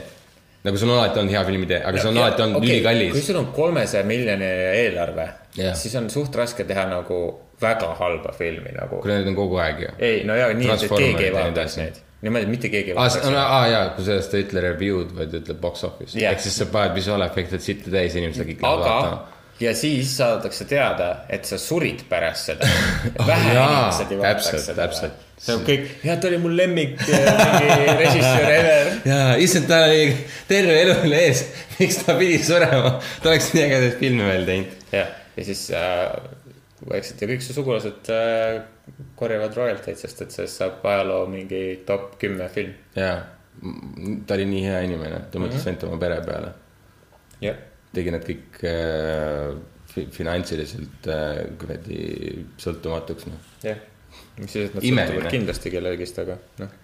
nagu 0.67 0.79
sul 0.79 0.91
on 0.91 1.01
alati 1.01 1.19
olnud 1.23 1.35
hea 1.35 1.43
filmiidee, 1.51 1.81
aga 1.83 1.99
see 1.99 2.13
on 2.13 2.21
alati 2.23 2.47
olnud 2.47 2.61
okay, 2.61 2.69
kui 2.69 2.77
ülikallis. 2.77 3.27
sul 3.27 3.41
on 3.43 3.51
kolmesaja 3.59 4.07
miljoni 4.07 4.53
eelarve 4.85 5.27
Jah. 5.59 5.75
siis 5.75 5.95
on 5.99 6.09
suht 6.11 6.35
raske 6.39 6.65
teha 6.69 6.87
nagu 6.91 7.21
väga 7.63 7.95
halba 7.99 8.33
filmi 8.39 8.73
nagu. 8.77 9.01
kuule, 9.03 9.19
need 9.19 9.31
on 9.33 9.37
kogu 9.39 9.59
aeg 9.63 9.81
ju. 9.81 9.93
ei, 9.99 10.25
no 10.29 10.37
jaa, 10.37 10.51
nii, 10.55 10.73
et 10.75 10.91
keegi 10.91 11.25
ei 11.25 11.31
ja 11.31 11.37
vaataks 11.39 11.79
neid. 11.81 12.03
niimoodi, 12.23 12.47
et 12.47 12.53
mitte 12.55 12.71
keegi 12.73 12.93
ei 12.93 12.97
aa, 12.97 13.07
vaataks 13.07 13.31
aa 13.31 13.47
aa, 13.59 13.69
jaa, 13.73 13.87
kui 13.97 14.05
sellest 14.07 14.35
ei 14.37 14.45
ütle 14.47 14.63
review'd, 14.67 15.15
vaid 15.17 15.39
ütleb 15.41 15.63
box 15.63 15.87
office 15.89 16.19
Jah. 16.19 16.35
ehk 16.35 16.45
siis 16.45 16.59
sa 16.63 16.69
paned 16.73 16.95
visuaalefektid 16.99 17.65
sitta 17.65 17.93
täis, 17.95 18.15
inimesed 18.19 18.47
kõik 18.51 18.63
lähevad 18.63 18.85
vaatama. 18.87 19.36
Ja 19.61 19.73
siis 19.77 20.11
saadakse 20.19 20.65
teada, 20.69 21.11
et 21.33 21.45
sa 21.49 21.59
surid 21.59 22.03
pärast 22.11 22.51
seda. 22.53 22.69
vähe 23.31 23.55
jaa, 23.55 23.69
inimesed 23.71 24.13
ei 24.13 24.19
vaataks 24.21 24.51
seda. 24.67 24.75
täpselt. 24.83 25.23
see 25.41 25.55
on 25.57 25.65
kõik, 25.67 25.87
jah, 26.05 26.17
ta 26.21 26.29
oli 26.31 26.39
mul 26.41 26.55
lemmik 26.57 27.01
äh, 27.01 27.99
režissöör 27.99 28.51
ever. 28.55 28.91
jaa, 29.13 29.35
issand, 29.45 29.69
ta 29.69 29.83
oli 29.89 30.07
terve 30.49 30.79
elu 30.85 30.95
oli 31.05 31.19
ees, 31.27 31.45
miks 31.79 31.99
ta 32.05 32.17
pidi 32.19 32.39
surema, 32.45 32.95
ta 33.23 33.31
oleks 33.33 33.51
nii 33.55 33.65
ägedaid 33.67 33.99
filme 34.01 34.29
veel 34.31 34.47
teinud. 34.49 34.75
jah, 34.97 35.11
ja 35.37 35.45
siis 35.51 35.67
äh, 35.77 36.09
vaikselt 36.89 37.21
ja 37.25 37.29
kõik 37.33 37.45
su 37.45 37.57
sugulased 37.57 38.11
äh, 38.13 38.59
korjavad 39.19 39.57
royalteid, 39.59 39.97
sest 40.01 40.21
et 40.25 40.33
sellest 40.37 40.61
saab 40.61 40.85
ajaloo 40.87 41.25
mingi 41.33 41.63
top 41.89 42.15
kümme 42.21 42.49
film. 42.53 42.73
jaa, 42.97 43.17
ta 44.29 44.37
oli 44.37 44.45
nii 44.53 44.65
hea 44.69 44.81
inimene, 44.89 45.21
ta 45.33 45.41
mõtles 45.43 45.65
Mhm. 45.65 45.69
ainult 45.73 45.85
oma 45.89 45.99
pere 46.01 46.21
peale. 46.27 46.53
jah, 47.45 47.57
tegi 47.97 48.13
nad 48.15 48.25
kõik 48.27 48.61
äh, 48.69 49.53
fi- 49.93 50.09
finantsiliselt 50.13 51.09
äh, 51.13 51.45
kuradi 51.61 52.01
sõltumatuks, 52.61 53.29
noh. 53.31 53.41
jah. 53.65 53.81
mis 54.41 54.53
siis, 54.53 54.69
et 54.69 54.77
nad 54.77 54.85
Imeline. 54.85 55.15
sõltuvad 55.15 55.37
kindlasti 55.37 55.73
kellegist, 55.75 56.21
aga 56.25 56.39
noh. 56.63 56.71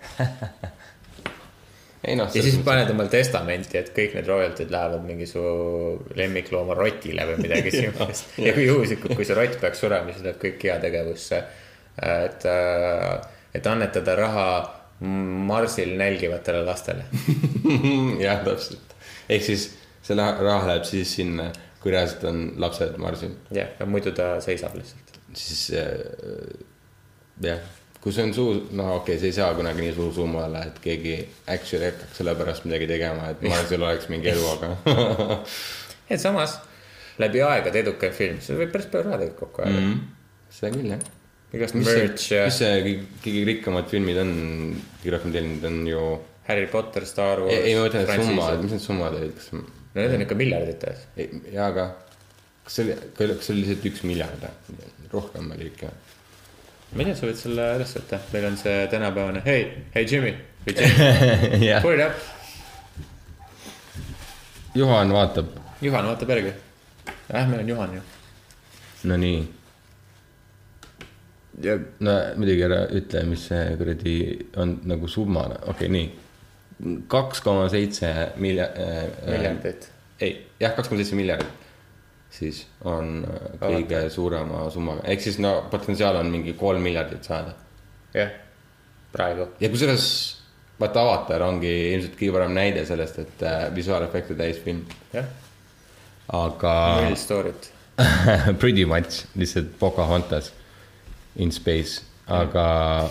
ei 2.09 2.14
noh, 2.19 2.28
ja 2.35 2.45
siis 2.45 2.59
paned 2.66 2.90
omal 2.95 3.11
testamenti, 3.12 3.78
et 3.78 3.92
kõik 3.97 4.16
need 4.19 4.31
royaltid 4.31 4.73
lähevad 4.75 5.02
mingi 5.07 5.26
su 5.31 5.42
lemmiklooma 6.19 6.76
rotile 6.78 7.23
või 7.31 7.37
midagi 7.47 7.75
siukest. 7.78 8.38
ja 8.42 8.54
kui 8.57 8.66
juhuslikult, 8.66 9.16
kui 9.19 9.28
see 9.28 9.38
rott 9.38 9.59
peaks 9.62 9.78
surema, 9.85 10.14
siis 10.14 10.26
läheb 10.26 10.40
kõik 10.42 10.71
heategevusse. 10.71 11.42
et, 12.02 12.47
et 13.54 13.66
annetada 13.69 14.16
raha 14.19 14.47
Marsil 15.02 15.97
nälgivatele 15.99 16.64
lastele. 16.64 17.04
jah, 18.23 18.45
täpselt. 18.45 18.95
ehk 19.28 19.42
siis 19.42 19.71
see 20.12 20.47
raha 20.49 20.71
läheb 20.71 20.88
siis 20.88 21.14
sinna, 21.19 21.50
kui 21.83 21.95
reaalselt 21.95 22.26
on 22.31 22.42
lapsed 22.62 22.99
Marsil, 23.02 23.37
jah, 23.54 23.73
muidu 23.90 24.14
ta 24.16 24.35
seisab 24.45 24.75
lihtsalt. 24.78 25.16
siis 25.38 25.71
äh, 25.78 26.59
jah, 27.42 27.62
kui 28.02 28.14
see 28.14 28.26
on 28.26 28.35
suur, 28.35 28.59
no 28.75 28.88
okei 28.97 29.14
okay,, 29.14 29.21
see 29.23 29.31
ei 29.33 29.38
saa 29.38 29.52
kunagi 29.59 29.85
nii 29.85 29.95
suur 29.97 30.12
summa 30.14 30.47
olla, 30.49 30.64
et 30.69 30.78
keegi 30.83 31.16
actually 31.47 31.88
hakkaks 31.90 32.21
selle 32.21 32.35
pärast 32.38 32.66
midagi 32.66 32.90
tegema, 32.90 33.31
et 33.33 33.42
Marsil 33.47 33.83
oleks 33.87 34.11
mingi 34.12 34.33
elu, 34.33 34.47
aga 34.57 35.38
et 36.12 36.23
samas 36.23 36.59
läbi 37.23 37.42
aegade 37.47 37.83
edukaim 37.83 38.14
film, 38.16 38.40
see 38.45 38.59
võib 38.59 38.73
päris 38.75 38.88
palju 38.92 39.09
raha 39.09 39.21
tegelikult 39.21 39.45
kokku 39.47 39.66
ajada 39.66 39.85
mm. 39.85 40.00
seda 40.57 40.73
küll 40.75 40.95
jah. 40.95 41.04
igast 41.52 41.78
merch 41.78 42.33
ja 42.33 42.47
mis 42.49 42.59
see 42.62 42.83
kõige, 42.88 43.47
rikkamad 43.52 43.90
filmid 43.92 44.19
on, 44.23 44.35
kõige 45.02 45.14
rohkem 45.16 45.37
tellinud 45.37 45.69
on 45.71 45.78
ju, 45.90 46.09
Harry 46.49 46.66
Potter, 46.73 47.07
Star 47.07 47.45
Wars. 47.45 47.54
ei 47.54 47.76
ma 47.78 47.87
mõtlen, 47.87 48.09
et 48.09 48.26
summad, 48.26 48.64
mis 48.64 48.75
need 48.75 48.85
summad 48.87 49.19
olid, 49.21 49.38
kas 49.38 49.52
no 49.95 50.01
need 50.01 50.17
on 50.17 50.25
ikka 50.25 50.39
miljardites. 50.39 51.07
Jaa, 51.53 51.69
aga 51.69 51.91
kas 52.65 52.79
see 52.79 52.85
oli, 52.87 52.97
kas 53.19 53.47
see 53.47 53.55
oli 53.55 53.65
lihtsalt 53.65 53.87
üks 53.91 54.05
miljard 54.07 54.45
või? 54.69 54.91
rohkem 55.13 55.51
oli 55.55 55.69
ikka. 55.69 55.91
ma 56.93 57.03
ei 57.03 57.09
tea, 57.09 57.17
sa 57.19 57.29
võid 57.29 57.41
selle 57.41 57.69
üles 57.79 57.95
võtta, 57.99 58.21
meil 58.33 58.47
on 58.49 58.59
see 58.61 58.77
tänapäevane, 58.93 59.43
hei, 59.47 59.65
hei 59.97 60.07
Jimmy 60.09 60.35
või 60.67 60.77
Jimmy, 60.79 61.67
jah, 61.71 61.83
pull 61.85 61.99
it 61.99 62.07
up. 62.07 62.15
Juhan 64.79 65.13
vaatab, 65.13 65.51
Juhan 65.85 66.09
vaatab 66.09 66.33
järgi. 66.33 66.55
jah, 67.29 67.49
meil 67.51 67.65
on 67.65 67.75
Juhan 67.75 67.99
ju. 67.99 68.05
no 69.11 69.19
nii. 69.27 69.43
ja 71.67 71.77
no 72.01 72.19
muidugi 72.39 72.69
ära 72.69 72.85
ütle, 72.95 73.27
mis 73.29 73.49
see 73.51 73.65
kuradi 73.81 74.17
on 74.63 74.79
nagu 74.89 75.11
summa, 75.11 75.49
okei 75.51 75.75
okay,, 75.75 75.95
nii. 75.99 76.22
Kaks 77.09 77.41
koma 77.41 77.69
seitse 77.73 78.12
milja- 78.37 78.73
äh,. 78.79 79.05
miljardit. 79.27 79.91
ei, 80.21 80.47
jah, 80.61 80.75
kaks 80.77 80.89
koma 80.89 81.03
seitse 81.03 81.19
miljardit 81.19 81.62
siis 82.33 82.62
on 82.89 83.27
äh, 83.29 83.49
kõige 83.61 84.07
suurema 84.12 84.65
summaga, 84.73 85.05
ehk 85.12 85.25
siis 85.25 85.39
no 85.43 85.55
potentsiaal 85.71 86.21
on 86.23 86.31
mingi 86.33 86.55
kolm 86.59 86.83
miljardit 86.85 87.25
saada. 87.29 87.55
jah, 88.15 88.33
praegu. 89.12 89.49
ja 89.61 89.71
kusjuures 89.73 90.07
vaata 90.81 91.05
Avatar 91.05 91.45
ongi 91.47 91.73
ilmselt 91.93 92.17
kõige 92.19 92.37
parem 92.39 92.57
näide 92.57 92.87
sellest, 92.89 93.21
et 93.23 93.45
äh, 93.47 93.67
visuaalefekte 93.75 94.37
täis 94.39 94.61
film, 94.65 94.85
jah, 95.12 95.29
aga 96.41 96.75
null 97.03 97.21
story't. 97.21 97.71
pretty 98.62 98.87
much 98.89 99.27
lihtsalt 99.37 99.77
Pocahontas 99.79 100.53
in 101.37 101.53
space, 101.53 102.01
aga 102.31 102.64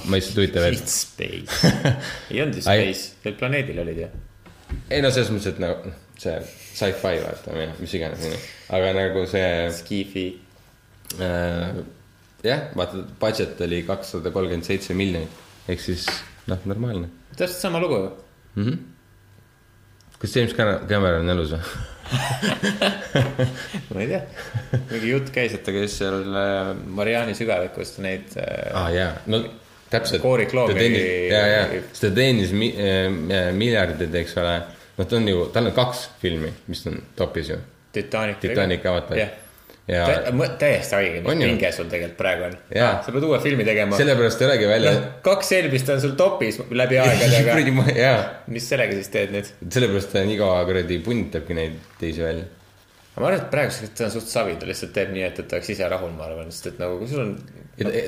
ma 0.06 0.15
lihtsalt 0.18 0.38
huvitav, 0.39 0.68
et 0.72 0.88
space. 0.89 1.72
ei 2.32 2.41
olnud 2.41 2.56
ju 2.56 2.63
space, 2.68 3.18
need 3.25 3.38
planeedil 3.39 3.82
olid 3.84 4.03
ju. 4.06 4.10
ei 4.89 5.01
no 5.03 5.12
selles 5.12 5.32
mõttes, 5.34 5.51
et 5.51 5.60
nagu 5.63 5.91
see 6.22 6.38
sci-fi 6.72 7.18
vaata 7.24 7.56
või 7.56 7.68
noh, 7.68 7.80
mis 7.82 7.96
iganes 7.98 8.27
aga 8.72 8.94
nagu 8.96 9.25
see 9.30 9.50
Skifi. 9.75 10.27
äh, 11.20 11.82
jah, 12.48 12.68
vaata 12.77 13.03
budget 13.20 13.60
oli 13.68 13.84
kakssada 13.88 14.32
kolmkümmend 14.32 14.68
seitse 14.68 14.96
miljonit 14.98 15.70
ehk 15.72 15.84
siis 15.84 16.08
noh, 16.48 16.62
normaalne 16.65 17.12
täpselt 17.36 17.60
sama 17.60 17.80
lugu 17.84 18.00
ju. 18.00 18.12
mm. 18.56 18.63
-hmm. 18.68 18.77
kas 20.20 20.36
James 20.36 20.53
Cam- 20.56 20.88
Cameron 20.88 21.25
on 21.25 21.30
elus 21.36 21.51
või? 21.51 21.62
ma 23.94 24.01
ei 24.03 24.08
tea, 24.10 24.22
mingi 24.91 25.12
jutt 25.13 25.32
käis, 25.34 25.56
et 25.56 25.63
ta 25.65 25.74
käis 25.75 25.96
seal 26.01 26.22
äh, 26.27 26.72
Mariani 27.00 27.36
sügavikus 27.38 27.98
neid 28.03 28.36
äh, 28.36 28.72
aa 28.72 28.86
ah, 28.86 28.94
jaa, 28.96 29.12
no 29.32 29.44
täpselt. 29.91 30.22
Koorikloomi- 30.24 31.32
ja, 31.32 31.41
ja, 31.48 31.63
sest 31.91 32.06
ta 32.08 32.12
teenis 32.15 32.53
mi, 32.56 32.72
äh, 32.75 33.51
miljardid, 33.56 34.15
eks 34.24 34.38
ole. 34.39 34.56
noh, 34.98 35.08
ta 35.08 35.20
on 35.20 35.27
ju, 35.27 35.46
tal 35.53 35.68
on 35.72 35.75
kaks 35.75 36.08
filmi, 36.22 36.51
mis 36.72 36.86
on 36.88 37.00
topis 37.15 37.51
ju. 37.51 37.60
Titanic. 37.91 38.39
Titanic 38.39 38.86
Avatar. 38.88 39.18
jah, 39.20 39.34
ja 39.90 40.06
täiesti 40.60 40.96
haige, 40.96 41.22
On 41.26 41.42
pinge 41.42 41.72
sul 41.74 41.90
tegelikult 41.90 42.18
praegu 42.20 42.46
on. 42.48 42.56
Sa 42.72 43.14
pead 43.14 43.26
uue 43.28 43.40
filmi 43.44 43.66
tegema. 43.68 43.98
sellepärast 43.98 44.42
ei 44.42 44.48
olegi 44.48 44.70
välja 44.70 44.94
noh, 44.96 45.10
kaks 45.26 45.52
eelmist 45.58 45.90
on 45.94 46.02
sul 46.04 46.16
topis 46.20 46.62
läbi 46.70 47.00
aegade, 47.02 47.42
aga 47.42 48.14
mis 48.52 48.70
sellega 48.70 48.98
siis 48.98 49.12
teed 49.14 49.34
nüüd? 49.36 49.52
sellepärast 49.68 50.14
ta 50.14 50.26
nii 50.28 50.40
kaua 50.42 50.64
kuradi 50.70 51.00
punnitabki 51.06 51.58
neid 51.58 51.80
teisi 52.00 52.24
välja. 52.26 52.46
ma 53.18 53.28
arvan, 53.28 53.40
et 53.42 53.50
praeguseks 53.54 53.96
ta 53.98 54.08
on 54.08 54.14
suht 54.14 54.30
savi, 54.32 54.56
ta 54.62 54.70
lihtsalt 54.70 54.94
teeb 54.96 55.14
nii, 55.16 55.26
et, 55.28 55.42
et 55.44 55.58
oleks 55.58 55.74
ise 55.74 55.90
rahul, 55.92 56.14
ma 56.18 56.30
arvan, 56.30 56.54
sest 56.54 56.74
et 56.74 56.82
nagu 56.82 57.02
kui 57.02 57.10
sul 57.12 57.26
on. 57.26 57.36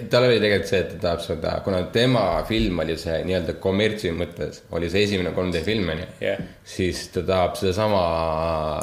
Tal 0.10 0.26
oli 0.28 0.40
tegelikult 0.42 0.70
see, 0.70 0.80
et 0.84 0.90
ta 0.92 1.00
tahab 1.06 1.24
seda, 1.24 1.54
kuna 1.66 1.80
tema 1.96 2.24
film 2.48 2.82
oli 2.84 2.96
see 3.00 3.20
nii-öelda 3.28 3.56
kommertsi 3.64 4.12
mõttes, 4.16 4.62
oli 4.76 4.90
see 4.92 5.06
esimene 5.08 5.34
3D 5.36 5.64
film 5.66 5.90
onju 5.94 6.08
Jah. 6.24 6.44
siis 6.76 7.06
ta 7.14 7.24
tahab 7.28 7.58
sedasama 7.60 8.04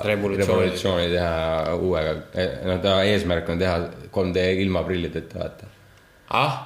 Revolutsiooni. 0.07 0.47
revolutsiooni 0.47 1.13
teha 1.13 1.77
uuega, 1.77 2.17
no 2.69 2.79
ta 2.85 2.97
eesmärk 3.09 3.53
on 3.53 3.63
teha 3.63 3.79
3D 4.11 4.49
ilma 4.65 4.85
prillideta, 4.89 5.39
vaata. 5.45 5.71
ah, 6.41 6.61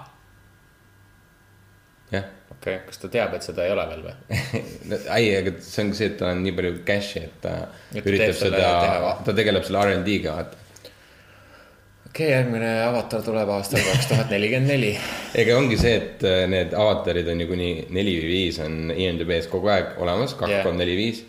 jah, 2.15 2.27
okei 2.55 2.77
okay., 2.79 2.83
kas 2.89 3.03
ta 3.03 3.13
teab, 3.19 3.39
et 3.39 3.47
seda 3.47 3.67
ei 3.67 3.77
ole 3.77 3.87
veel 3.93 4.05
või? 4.09 4.19
ei, 5.19 5.31
aga 5.39 5.57
see 5.61 5.87
ongi 5.87 6.01
see, 6.01 6.13
et 6.13 6.21
tal 6.21 6.35
on 6.35 6.45
nii 6.47 6.59
palju 6.59 6.77
cash'i, 6.89 7.25
et 7.29 7.41
ta 7.45 7.57
Et 7.95 8.03
ta 8.03 8.11
üritab 8.11 8.37
seda 8.41 8.77
ta 9.25 9.37
tegeleb 9.37 9.67
selle 9.67 9.89
RD-ga, 9.95 10.37
vaata. 10.41 10.64
Okei 12.15 12.27
okay,, 12.29 12.37
järgmine 12.37 12.69
avatar 12.87 13.23
tuleb 13.27 13.49
aastal 13.51 13.81
kaks 13.83 14.07
tuhat 14.07 14.29
nelikümmend 14.31 14.71
neli. 14.71 14.93
ega 15.35 15.57
ongi 15.59 15.75
see, 15.81 15.95
et 15.99 16.21
äh, 16.23 16.45
need 16.47 16.75
avatarid 16.79 17.27
on 17.33 17.41
ju 17.43 17.47
kuni 17.49 17.71
neli 17.91 18.13
või 18.21 18.29
viis 18.31 18.59
on 18.63 18.93
IMDB-s 18.95 19.49
kogu 19.51 19.73
aeg 19.75 19.97
olemas, 19.99 20.37
kaks 20.39 20.61
kolm, 20.63 20.77
neli, 20.79 20.95
viis. 20.95 21.25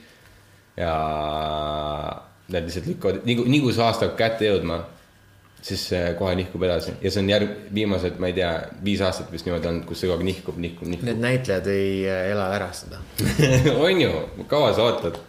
ja 0.77 0.91
nad 2.53 2.67
lihtsalt 2.67 2.91
lükkavad, 2.91 3.23
nii 3.25 3.37
kui, 3.39 3.49
nii 3.49 3.61
kui 3.63 3.73
see 3.73 3.81
aasta 3.81 4.05
hakkab 4.05 4.19
kätte 4.19 4.45
jõudma, 4.45 4.77
siis 5.65 5.87
kohe 6.19 6.35
nihkub 6.37 6.67
edasi 6.67 6.93
ja 7.01 7.09
see 7.09 7.23
on 7.23 7.31
järg, 7.33 7.55
viimased, 7.73 8.19
ma 8.21 8.29
ei 8.29 8.35
tea, 8.37 8.51
viis 8.85 9.01
aastat 9.01 9.31
vist 9.33 9.49
niimoodi 9.49 9.71
olnud, 9.71 9.87
kus 9.89 10.03
see 10.03 10.11
kogu 10.11 10.21
aeg 10.21 10.27
nihkub, 10.27 10.59
nihkub, 10.67 10.91
nihkub. 10.91 11.07
Need 11.09 11.23
näitlejad 11.23 11.71
ei 11.73 12.03
äh, 12.03 12.27
ela 12.35 12.51
ära 12.59 12.69
seda. 12.77 13.01
on 13.87 14.05
ju, 14.05 14.13
kaua 14.53 14.69
sa 14.77 14.85
ootad 14.85 15.17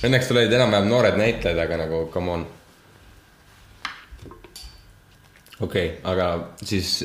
Õnneks 0.00 0.30
sul 0.30 0.38
olid 0.40 0.54
enam-vähem 0.56 0.86
noored 0.88 1.20
näitlejad, 1.20 1.60
aga 1.60 1.76
nagu 1.82 2.06
come 2.14 2.32
on. 2.32 2.46
Okei 5.60 5.86
okay,, 5.88 5.98
aga 6.04 6.30
siis 6.64 7.00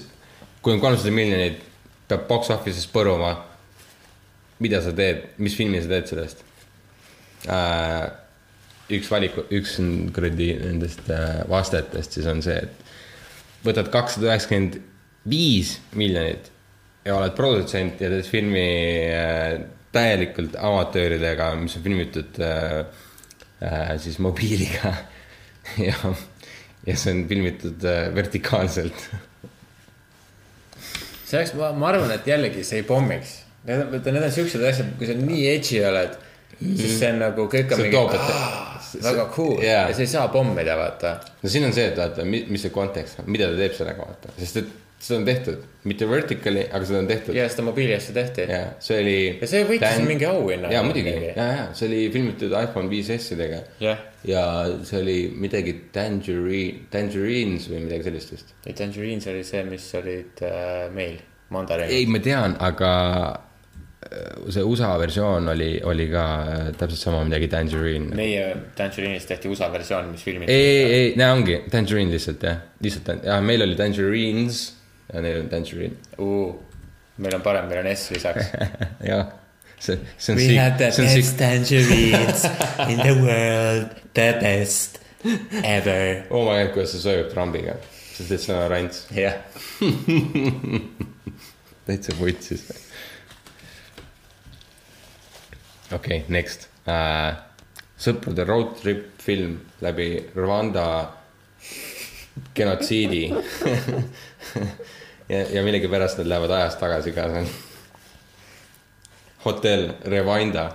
kui 0.62 0.74
on 0.74 0.82
kolmsada 0.82 1.14
miljonit, 1.14 1.62
peab 2.10 2.28
box 2.30 2.50
office'is 2.54 2.90
põruma. 2.94 3.36
mida 4.60 4.80
sa 4.82 4.94
teed, 4.96 5.36
mis 5.44 5.56
filmi 5.56 5.82
sa 5.84 5.92
teed 5.92 6.08
sellest 6.12 6.44
äh,? 7.52 8.06
üks 8.96 9.10
valik, 9.10 9.38
üks 9.50 9.80
kuradi 10.14 10.52
nendest 10.62 11.08
äh, 11.10 11.42
vastetest, 11.50 12.18
siis 12.18 12.28
on 12.30 12.44
see, 12.46 12.60
et 12.62 13.66
võtad 13.66 13.90
kakssada 13.94 14.30
üheksakümmend 14.30 14.78
viis 15.26 15.80
miljonit 15.98 16.52
ja 17.06 17.16
oled 17.18 17.34
produtsent 17.38 18.02
ja 18.02 18.12
teed 18.14 18.30
filmi 18.30 18.68
äh, 19.10 19.58
täielikult 19.96 20.58
amatööridega, 20.60 21.52
mis 21.60 21.78
on 21.80 21.86
filmitud 21.86 22.40
äh, 22.44 22.80
äh, 23.64 23.92
siis 24.02 24.20
mobiiliga 24.24 24.94
ja, 25.90 26.14
ja 26.90 26.98
see 27.00 27.16
on 27.16 27.24
filmitud 27.30 27.88
äh, 27.90 28.10
vertikaalselt. 28.16 29.08
see 31.26 31.40
oleks, 31.40 31.56
ma, 31.58 31.72
arvan, 31.90 32.14
et 32.16 32.28
jällegi 32.30 32.64
see 32.68 32.84
ei 32.84 32.88
pommiks. 32.88 33.42
Need 33.66 33.82
on, 33.82 33.98
need 33.98 34.22
on 34.22 34.32
siuksed 34.32 34.62
asjad, 34.62 34.94
kui 35.00 35.10
sa 35.10 35.16
nii 35.18 35.46
edgy 35.50 35.82
oled, 35.88 36.20
siis 36.62 37.00
see 37.00 37.12
on 37.16 37.24
nagu 37.24 37.48
kõik 37.50 37.74
on 37.74 37.82
see 37.82 37.90
mingi 37.90 39.04
väga 39.04 39.26
cool 39.34 39.64
jaa. 39.64 39.88
ja 39.90 39.96
sa 39.96 40.04
ei 40.06 40.08
saa 40.08 40.28
pommida, 40.32 40.78
vaata. 40.78 41.18
no 41.42 41.50
siin 41.52 41.66
on 41.68 41.74
see, 41.76 41.90
et 41.90 41.98
vaata, 42.00 42.24
mis 42.26 42.62
see 42.62 42.74
kontekst 42.74 43.24
on, 43.24 43.32
mida 43.34 43.50
ta 43.50 43.58
teeb 43.60 43.74
sellega, 43.76 44.06
vaata, 44.06 44.36
sest 44.40 44.62
et 44.62 44.74
seda 45.06 45.20
on 45.20 45.26
tehtud, 45.28 45.62
mitte 45.86 46.08
vertically, 46.10 46.66
aga 46.66 46.88
seda 46.88 47.00
on 47.04 47.08
tehtud. 47.10 47.38
ja 47.38 47.46
seda 47.52 47.66
mobiiliasja 47.68 48.14
tehti. 48.16 48.48
ja 48.50 48.62
see 48.82 49.00
oli. 49.04 49.18
ja 49.42 49.50
see 49.50 49.64
võitis 49.70 50.02
mingi 50.08 50.28
auhinna. 50.30 50.72
jaa, 50.74 50.84
muidugi, 50.86 51.14
ja, 51.28 51.48
ja 51.60 51.66
see 51.78 51.90
oli 51.90 52.02
filmitud 52.14 52.56
iPhone 52.58 52.90
5S-idega. 52.90 53.62
jah, 53.84 54.02
ja 54.26 54.44
see 54.88 55.02
oli 55.04 55.18
midagi 55.46 55.76
tangerine, 55.94 56.88
tangerines 56.94 57.70
või 57.70 57.86
midagi 57.86 58.10
sellist 58.10 58.34
vist. 58.34 58.54
ja 58.66 58.78
Tangerines 58.78 59.28
oli 59.30 59.44
see, 59.46 59.66
mis 59.70 59.90
olid 60.00 60.46
äh, 60.46 60.86
meil, 60.96 61.20
mandariinid. 61.54 61.98
ei, 62.00 62.08
ma 62.10 62.22
tean, 62.26 62.56
aga 62.66 62.94
äh, 64.10 64.32
see 64.56 64.64
USA 64.66 64.96
versioon 65.02 65.52
oli, 65.54 65.70
oli 65.86 66.08
ka 66.10 66.24
äh, 66.46 66.72
täpselt 66.80 67.04
sama 67.04 67.20
midagi 67.28 67.52
tangerine. 67.52 68.10
meie 68.18 68.48
Tangerine'ist 68.80 69.30
tehti 69.30 69.54
USA 69.54 69.70
versioon, 69.74 70.10
mis 70.16 70.26
filmiti. 70.26 70.50
ei, 70.50 70.66
ei, 70.72 70.98
ei, 70.98 71.14
näe 71.22 71.30
ongi 71.36 71.62
tangerine 71.70 72.18
lihtsalt 72.18 72.50
jah, 72.50 72.66
lihtsalt 72.82 73.14
jah, 73.22 73.46
meil 73.46 73.68
oli 73.68 73.78
tangerines 73.78 74.66
ja 75.14 75.22
neil 75.22 75.40
on 75.44 75.50
tangerine, 75.50 75.96
meil 77.18 77.36
on 77.38 77.42
parem, 77.46 77.68
meil 77.70 77.80
on 77.86 77.92
S 77.96 78.10
lisaks. 78.12 78.46
jah. 79.12 79.26
see, 79.80 79.98
see 80.18 80.34
on 80.34 80.38
We 80.40 80.44
siik- 80.48 80.60
have 80.60 80.78
the 80.78 80.86
best 80.86 81.00
siik- 81.00 81.38
tangerines 81.38 82.46
in 82.90 82.98
the 83.04 83.14
world, 83.22 83.90
the 84.14 84.30
best 84.42 85.00
ever. 85.64 86.24
oh 86.30 86.46
my 86.50 86.64
god, 86.64 86.74
kuidas 86.76 86.92
see 86.96 87.02
soojub 87.06 87.30
trambiga, 87.34 87.74
et 87.78 88.40
see 88.40 88.54
on 88.54 88.60
oranž, 88.66 88.94
jah, 89.16 89.36
täitsa 91.86 92.12
vutsis. 92.20 92.64
okei 95.94 96.18
okay,, 96.18 96.24
next 96.34 96.68
uh,. 96.88 97.34
sõprade 98.02 98.44
road 98.48 98.74
trip 98.82 99.04
film 99.24 99.60
läbi 99.86 100.08
Rwanda 100.36 100.86
genotsiidi 102.58 103.28
ja, 105.30 105.46
ja 105.52 105.64
millegipärast 105.64 106.18
nad 106.18 106.28
lähevad 106.28 106.52
ajas 106.52 106.76
tagasi 106.76 107.12
ka, 107.12 107.30
hotell 109.46 109.90
Rwanda. 110.06 110.72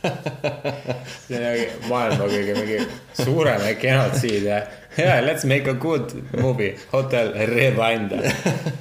see 1.28 1.36
on 1.36 1.88
maailma 1.90 2.24
kõige 2.24 2.54
mingi 2.56 2.78
suurem 3.18 3.60
genotsiid 3.82 4.46
ja, 4.48 4.62
ja 4.96 5.18
let's 5.20 5.44
make 5.44 5.68
a 5.68 5.76
good 5.76 6.14
movie, 6.40 6.72
Hotel 6.92 7.34
Rwanda. 7.50 8.22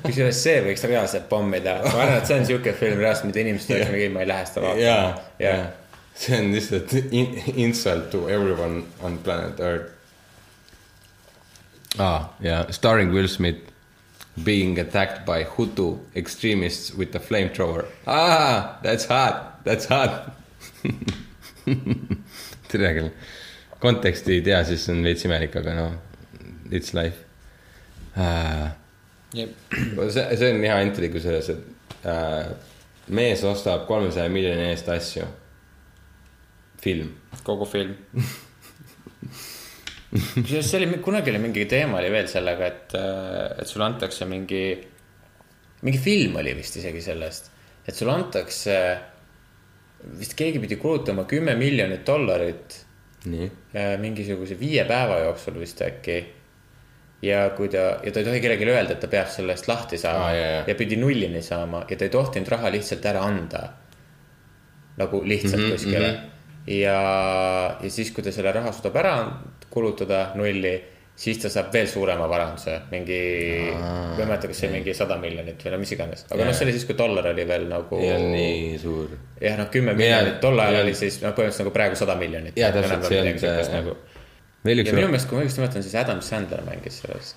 kusjuures 0.06 0.39
see 0.44 0.62
võiks 0.63 0.86
reaalselt 0.88 1.27
pommida, 1.32 1.82
ma 1.84 1.91
arvan, 1.91 2.15
et 2.22 2.29
see 2.29 2.39
on 2.39 2.48
siuke 2.48 2.72
film 2.79 3.03
reaalselt, 3.03 3.34
mida 3.34 3.44
inimesed 3.44 3.75
oleks 3.75 3.91
mingi, 3.91 4.08
ma 4.15 4.24
ei 4.24 4.32
lähe 4.32 4.48
seda 4.48 4.74
ja 4.79 4.96
vaatama., 4.96 5.44
ja 5.44 5.53
see 6.20 6.39
on 6.39 6.51
lihtsalt 6.56 6.96
in, 7.12 7.27
insult 7.68 8.08
to 8.15 8.20
everyone 8.32 8.86
on 9.03 9.20
planet 9.24 9.60
Earth. 9.60 9.91
ah, 11.98 12.32
ja 12.39 12.63
starring 12.72 13.12
Will 13.12 13.27
Smith 13.27 13.68
being 14.43 14.79
attacked 14.79 15.25
by 15.25 15.43
Hutu 15.43 16.00
extremists 16.15 16.93
with 16.93 17.15
a 17.15 17.19
flamethrower. 17.19 17.86
Ah, 18.07 18.79
that's 18.83 19.05
hot, 19.05 19.63
that's 19.63 19.86
hot. 19.86 20.31
tere 22.69 22.93
küll, 22.95 23.09
konteksti 23.81 24.38
ei 24.38 24.43
tea, 24.45 24.59
siis 24.69 24.88
on 24.93 25.03
veits 25.05 25.25
imelik, 25.27 25.55
aga 25.59 25.75
noh, 25.77 25.93
it's 26.71 26.93
life 26.98 27.25
ah,. 28.15 28.75
see, 29.33 29.45
see 30.09 30.50
on 30.50 30.63
hea 30.65 30.79
entry 30.81 31.12
kusjuures, 31.13 31.51
et 31.53 32.05
äh, 32.09 32.51
mees 33.13 33.43
ostab 33.45 33.86
kolmesaja 33.89 34.29
miljoni 34.33 34.69
eest 34.71 34.89
asju. 34.89 35.27
film. 36.81 37.15
kogu 37.43 37.65
film. 37.65 37.95
kusjuures 40.33 40.65
see 40.65 40.79
oli, 40.79 40.97
kunagi 41.05 41.29
oli 41.29 41.41
mingi 41.43 41.65
teema 41.69 41.99
oli 41.99 42.09
veel 42.13 42.29
sellega, 42.29 42.69
et, 42.69 42.95
et 43.61 43.69
sulle 43.69 43.85
antakse 43.85 44.25
mingi, 44.29 44.63
mingi 45.85 46.01
film 46.01 46.39
oli 46.41 46.55
vist 46.57 46.79
isegi 46.81 47.03
sellest, 47.05 47.51
et 47.85 47.93
sulle 47.93 48.15
antakse, 48.17 48.77
vist 50.17 50.33
keegi 50.39 50.61
pidi 50.63 50.79
kulutama 50.81 51.27
kümme 51.29 51.53
miljonit 51.59 52.01
dollarit 52.07 52.79
äh, 53.29 53.93
mingisuguse 54.01 54.57
viie 54.57 54.85
päeva 54.89 55.19
jooksul 55.27 55.59
vist 55.61 55.81
äkki. 55.85 56.17
ja 57.21 57.49
kui 57.51 57.67
ta, 57.69 57.99
ja 57.99 58.13
ta 58.15 58.21
ei 58.21 58.25
tohi 58.25 58.39
kellelegi 58.39 58.65
öelda, 58.71 58.95
et 58.95 59.01
ta 59.03 59.11
peab 59.11 59.27
selle 59.29 59.53
eest 59.53 59.67
lahti 59.67 59.97
saama 59.99 60.29
Aa, 60.29 60.33
jaa, 60.33 60.49
jaa. 60.55 60.65
ja 60.71 60.75
pidi 60.79 60.97
nullini 60.97 61.41
saama 61.43 61.83
ja 61.89 61.98
ta 62.00 62.07
ei 62.07 62.13
tohtinud 62.13 62.50
raha 62.50 62.72
lihtsalt 62.72 63.05
ära 63.05 63.22
anda. 63.27 63.63
nagu 64.98 65.22
lihtsalt 65.24 65.61
mm 65.61 65.67
-hmm, 65.67 65.72
kuskile 65.72 66.11
mm. 66.11 66.17
-hmm. 66.17 66.74
ja, 66.74 67.77
ja 67.83 67.89
siis, 67.89 68.11
kui 68.11 68.24
ta 68.24 68.31
selle 68.31 68.51
raha 68.51 68.72
suudab 68.72 68.95
ära 68.95 69.15
kulutada 69.70 70.32
nulli, 70.36 70.74
siis 71.20 71.38
ta 71.42 71.50
saab 71.51 71.74
veel 71.74 71.88
suurema 71.92 72.27
varanduse, 72.32 72.77
mingi, 72.92 73.18
ma 73.75 74.16
ei 74.18 74.25
mäleta, 74.25 74.48
kas 74.48 74.62
see 74.64 74.70
mingi 74.72 74.94
sada 74.96 75.18
miljonit 75.20 75.60
või 75.66 75.74
no 75.74 75.79
mis 75.82 75.92
iganes, 75.92 76.24
aga 76.29 76.40
Jaa. 76.40 76.48
noh, 76.48 76.55
see 76.55 76.66
oli 76.68 76.75
siis, 76.77 76.86
kui 76.88 76.96
dollar 77.00 77.27
oli 77.34 77.46
veel 77.50 77.68
nagu 77.72 78.00
nii 78.00 78.77
suur. 78.79 79.12
jah, 79.42 79.58
noh, 79.60 79.68
kümme 79.74 79.94
miljonit, 80.00 80.40
tol 80.44 80.60
ajal 80.64 80.79
ja- 80.79 80.86
oli 80.88 80.94
siis 80.96 81.20
noh, 81.22 81.34
põhimõtteliselt 81.36 81.66
nagu 81.68 81.75
praegu 81.75 82.00
sada 82.00 82.16
miljonit. 82.16 82.55
Jaa, 82.58 82.72
täpselt, 82.72 83.03
see 83.12 83.20
on 83.22 83.40
see- 83.44 83.75
nagu. 83.75 83.98
ja 84.64 84.72
minu. 84.96 85.08
meelest, 85.08 85.27
kui 85.29 85.38
ma 85.38 85.44
õigesti 85.44 85.64
mäletan, 85.66 85.84
siis 85.84 85.96
Adam 85.96 86.22
Sandler 86.22 86.64
mängis 86.68 87.01
selles. 87.03 87.36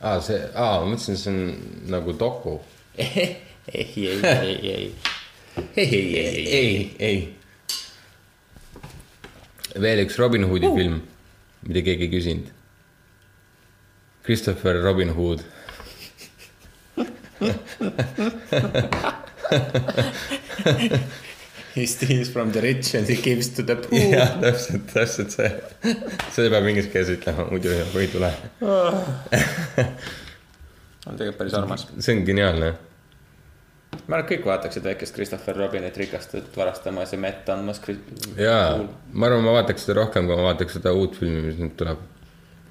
aa, 0.00 0.20
see, 0.20 0.40
aa, 0.54 0.80
ma 0.84 0.92
mõtlesin, 0.94 1.16
see 1.16 1.32
on 1.32 1.40
nagu 1.96 2.12
doku. 2.12 2.60
ei, 3.00 3.36
ei, 3.72 3.88
ei, 3.96 4.22
ei, 4.22 4.56
ei, 4.70 4.94
ei, 5.76 6.16
ei, 6.16 6.46
ei, 6.52 6.96
ei. 6.98 7.20
Veel 9.78 10.04
üks 10.04 10.18
Robin 10.18 10.44
Hoodi 10.50 10.66
uh. 10.66 10.76
film, 10.76 11.00
mida 11.66 11.82
keegi 11.86 12.06
ei 12.08 12.12
küsinud. 12.12 12.48
Christopher 14.26 14.82
Robin 14.82 15.08
Hood. 15.16 15.40
He 21.74 21.86
steals 21.86 22.28
from 22.28 22.50
the 22.52 22.60
rich 22.60 22.94
and 22.94 23.06
he 23.06 23.16
gives 23.16 23.48
to 23.54 23.62
the 23.62 23.76
poor. 23.76 23.98
jah, 23.98 24.40
täpselt, 24.42 24.90
täpselt 24.92 25.30
see. 25.32 25.50
seda 26.34 26.50
peab 26.50 26.66
inglise 26.66 26.90
keeles 26.92 27.12
ütlema, 27.14 27.46
muidu 27.48 27.70
ei 27.72 28.08
tule. 28.10 28.30
on 31.06 31.14
tegelikult 31.14 31.38
päris 31.38 31.54
armas. 31.54 31.86
see 31.98 32.18
on 32.18 32.24
geniaalne. 32.26 32.74
Ma 34.06 34.16
arvan, 34.16 34.24
et 34.24 34.30
kõik 34.32 34.46
vaataksid 34.46 34.84
väikest 34.86 35.14
Christopher 35.14 35.56
Robinit 35.56 35.96
rikastut 35.96 36.56
varastamas 36.56 37.12
ja 37.12 37.18
mett 37.18 37.48
andmas. 37.48 37.80
jaa, 38.38 38.84
ma 39.12 39.26
arvan, 39.30 39.44
ma 39.44 39.56
vaataks 39.60 39.86
seda 39.86 40.00
rohkem, 40.02 40.28
kui 40.30 40.36
ma 40.36 40.50
vaataks 40.50 40.78
seda 40.78 40.92
uut 40.96 41.18
filmi, 41.18 41.42
mis 41.48 41.58
nüüd 41.62 41.74
tuleb. 41.80 42.06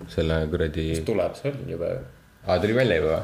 selle 0.08 0.46
kuradi, 0.52 0.88
tuleb, 1.06 1.36
see 1.36 1.52
on 1.52 1.68
juba. 1.76 1.90
aa 2.48 2.60
tuli 2.60 2.76
välja 2.76 3.02
juba 3.02 3.20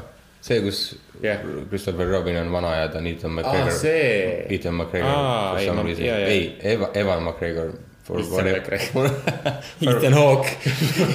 see, 0.46 0.60
kus 0.62 0.96
Jah. 1.22 1.40
Christopher 1.68 2.06
Robin 2.06 2.36
on 2.36 2.52
vana 2.52 2.74
ja 2.76 2.88
ta 2.88 2.98
on 2.98 3.06
Ethan 3.06 3.30
aa, 3.38 3.42
McGregor. 3.42 3.72
see. 3.72 4.46
Ethan 4.54 4.74
McGregor 4.74 5.10
ei, 5.58 5.70
ma- 5.70 5.88
jaa, 5.90 6.18
jaa. 6.18 6.28
ei, 6.28 6.56
Eva, 6.62 6.90
Evan 6.94 7.22
McGregor. 7.22 7.72
Ethan 8.06 8.50
McGregor. 8.52 9.10
Ethan 9.90 10.14
Hawke. 10.14 10.48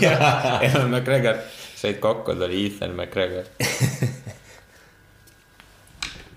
Evan 0.68 0.92
McGregor. 0.92 1.38
said 1.76 2.02
kokku, 2.02 2.36
ta 2.36 2.46
oli 2.46 2.66
Ethan 2.66 2.98
McGregor. 2.98 3.46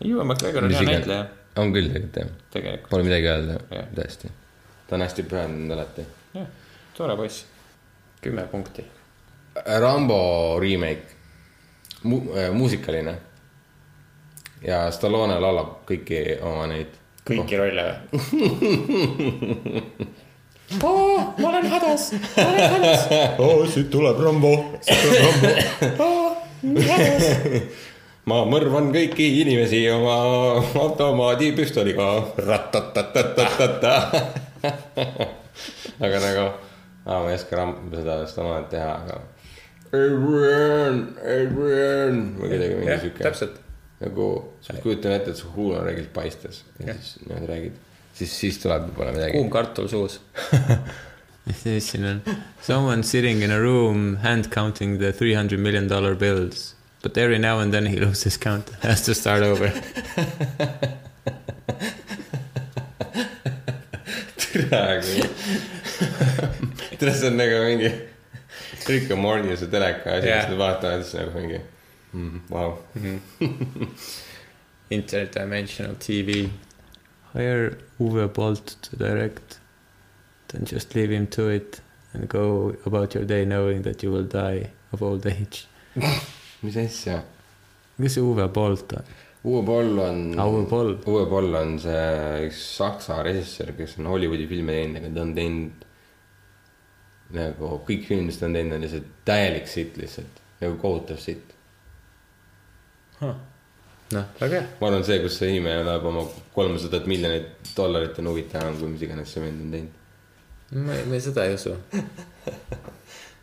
Ewan 0.04 0.26
McGregor 0.26 0.64
on 0.64 0.74
hea 0.74 0.82
näitleja, 0.84 1.24
on 1.56 1.72
küll 1.72 1.88
tegelikult 1.88 2.18
jah, 2.20 2.32
tegelikult. 2.52 2.90
pole 2.90 3.06
midagi 3.06 3.30
öelda 3.30 3.84
tõesti. 3.96 4.30
ta 4.88 4.96
on 4.98 5.04
hästi 5.06 5.24
pühendunud 5.30 5.76
alati. 5.76 6.04
jah, 6.34 6.48
tore 6.96 7.16
poiss. 7.16 7.44
kümme 8.24 8.46
punkti. 8.50 8.84
Rambo 9.80 10.58
remake 10.60 11.14
Mu,, 12.04 12.20
muusikaline. 12.52 13.14
ja 14.66 14.90
Stallone 14.92 15.38
laulab 15.40 15.86
kõiki 15.88 16.20
oma 16.42 16.66
neid. 16.68 16.92
kõiki 17.24 17.56
rolle 17.60 17.86
või? 17.88 18.20
oh, 20.90 21.32
ma 21.38 21.48
olen 21.48 21.70
hädas, 21.72 22.10
ma 22.36 22.44
olen 22.50 22.76
hädas 22.76 23.08
oh,. 23.40 23.64
siit 23.72 23.88
tuleb 23.94 24.20
Rambo, 24.20 24.54
siit 24.84 25.00
tuleb 25.06 25.24
Rambo. 25.24 25.48
oh,. 26.04 26.36
hädas. 26.92 27.26
ma 28.30 28.40
mõrvan 28.48 28.90
kõiki 28.94 29.26
inimesi 29.42 29.82
oma 29.92 30.16
automaadipüstoliga. 30.80 32.08
aga 36.04 36.20
nagu, 36.22 36.46
ma 37.04 37.20
ei 37.28 37.37
oska 37.37 37.60
ram-, 37.60 37.78
seda 37.92 38.22
Stallonet 38.30 38.70
teha, 38.72 38.92
aga. 39.04 39.20
Adrian, 39.94 41.02
Adrian 41.22 42.20
või 42.40 42.48
kuidagi 42.50 42.78
mingi 42.80 42.90
jah, 42.90 43.02
siuke. 43.04 43.22
täpselt. 43.22 43.60
nagu, 44.02 44.28
sa 44.64 44.74
kujutan 44.82 45.14
ette, 45.14 45.32
et 45.32 45.38
su 45.38 45.52
huul 45.54 45.76
on 45.78 45.84
reeglilt 45.87 46.10
paistes 46.12 46.64
ja 46.82 46.96
siis 46.98 47.20
niimoodi 47.22 47.46
räägid, 47.48 47.76
siis, 48.18 48.32
siis 48.34 48.58
tuleb 48.60 48.88
võib-olla 48.88 49.14
midagi 49.14 49.37
kuum. 49.37 49.52
kartul 49.54 49.87
suus. 49.88 50.18
siis 51.62 51.92
siin 51.92 52.08
on 52.10 52.24
someone 52.64 53.06
sitting 53.06 53.44
in 53.46 53.54
a 53.54 53.60
room 53.60 54.16
hand 54.24 54.50
counting 54.50 54.98
the 54.98 55.12
three 55.12 55.37
hundred 55.38 55.62
million 55.62 55.87
dollar 55.88 56.18
bills 56.18 56.73
but 57.04 57.18
every 57.18 57.38
now 57.38 57.58
and 57.60 57.72
then 57.72 57.84
he 57.84 57.98
loses 57.98 58.38
count 58.38 58.70
has 58.82 59.02
to 59.02 59.14
start 59.14 59.42
over. 59.42 59.68
tead, 66.98 67.14
see 67.14 67.26
on 67.26 67.36
nagu 67.36 67.58
mingi 67.66 67.90
Rick 68.88 69.10
and 69.10 69.20
Morty 69.20 69.56
see 69.56 69.66
teleka 69.74 70.16
asi 70.16 70.28
yeah., 70.30 70.44
seda 70.46 70.56
vaatavad 70.62 71.04
siis 71.04 71.14
nagu 71.20 71.32
mingi 71.38 71.60
mm,, 72.14 72.40
vau. 72.50 72.70
Interdimensional 74.96 75.96
TV. 76.06 76.48
Hire 77.32 77.76
Uwe 78.00 78.28
Bolt 78.38 78.76
to 78.82 78.96
direct. 78.96 79.58
Then 80.48 80.64
just 80.64 80.94
leave 80.94 81.10
him 81.10 81.26
to 81.36 81.48
it 81.48 81.80
and 82.12 82.28
go 82.28 82.76
about 82.86 83.14
your 83.14 83.24
day 83.24 83.44
knowing 83.44 83.82
that 83.82 84.02
you 84.02 84.10
will 84.12 84.28
die 84.36 84.70
of 84.92 85.02
old 85.02 85.26
age. 85.26 85.66
mis 86.64 86.77
asja? 86.81 87.20
kes 88.00 88.16
see 88.16 88.24
Uwe 88.24 88.48
Bolt 88.48 88.92
on? 88.98 89.14
Uwe 89.44 89.62
Boll 89.62 89.98
on 89.98 90.20
Aa, 90.38 90.46
Uwe 90.48 90.66
Boll. 90.66 90.94
Uwe 91.07 91.24
Boll 91.29 91.55
on 91.59 91.74
see 91.81 92.46
üks 92.46 92.61
saksa 92.79 93.20
režissöör, 93.27 93.74
kes 93.77 93.98
on 94.00 94.09
Hollywoodi 94.09 94.46
filme 94.48 94.72
teinud, 94.79 95.00
aga 95.03 95.11
ta 95.14 95.24
on 95.27 95.35
teinud 95.37 95.85
nagu 97.35 97.81
kõik 97.88 98.07
filmid, 98.09 98.31
mis 98.31 98.38
ta 98.40 98.48
on 98.48 98.57
teinud, 98.57 98.77
on 98.77 98.87
lihtsalt 98.87 99.11
täielik 99.29 99.68
sitt 99.68 99.98
lihtsalt, 100.00 100.40
nagu 100.62 100.79
kohutav 100.81 101.20
sitt. 101.20 101.53
noh, 103.20 103.37
väga 104.40 104.55
hea. 104.55 104.64
ma 104.81 104.88
arvan, 104.88 105.05
see, 105.07 105.20
kus 105.22 105.38
see 105.40 105.53
inimene 105.53 105.85
läheb 105.87 106.09
oma 106.09 106.24
kolmesadat 106.57 107.07
miljonit 107.11 107.72
dollarit 107.77 108.18
on 108.20 108.33
huvitavam 108.33 108.77
kui 108.81 108.90
mis 108.92 109.05
iganes 109.07 109.33
see 109.33 109.44
vend 109.44 109.64
on 109.64 109.77
teinud. 109.77 109.92
ma, 110.88 110.98
ma 111.11 111.20
seda 111.29 111.44
ei 111.48 111.57
usu. 111.59 111.77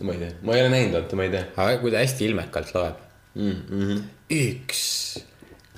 ma 0.00 0.12
ei 0.12 0.18
tea, 0.18 0.32
ma 0.42 0.56
ei 0.56 0.64
ole 0.64 0.72
näinud, 0.72 0.96
vaata, 0.96 1.16
ma 1.16 1.26
ei 1.26 1.32
tea 1.32 1.44
aga 1.56 1.78
kui 1.82 1.92
ta 1.92 2.00
hästi 2.00 2.26
ilmekalt 2.30 2.74
loeb. 2.74 3.00
mm. 3.34 3.62
-hmm. 3.68 4.02
üks, 4.38 4.82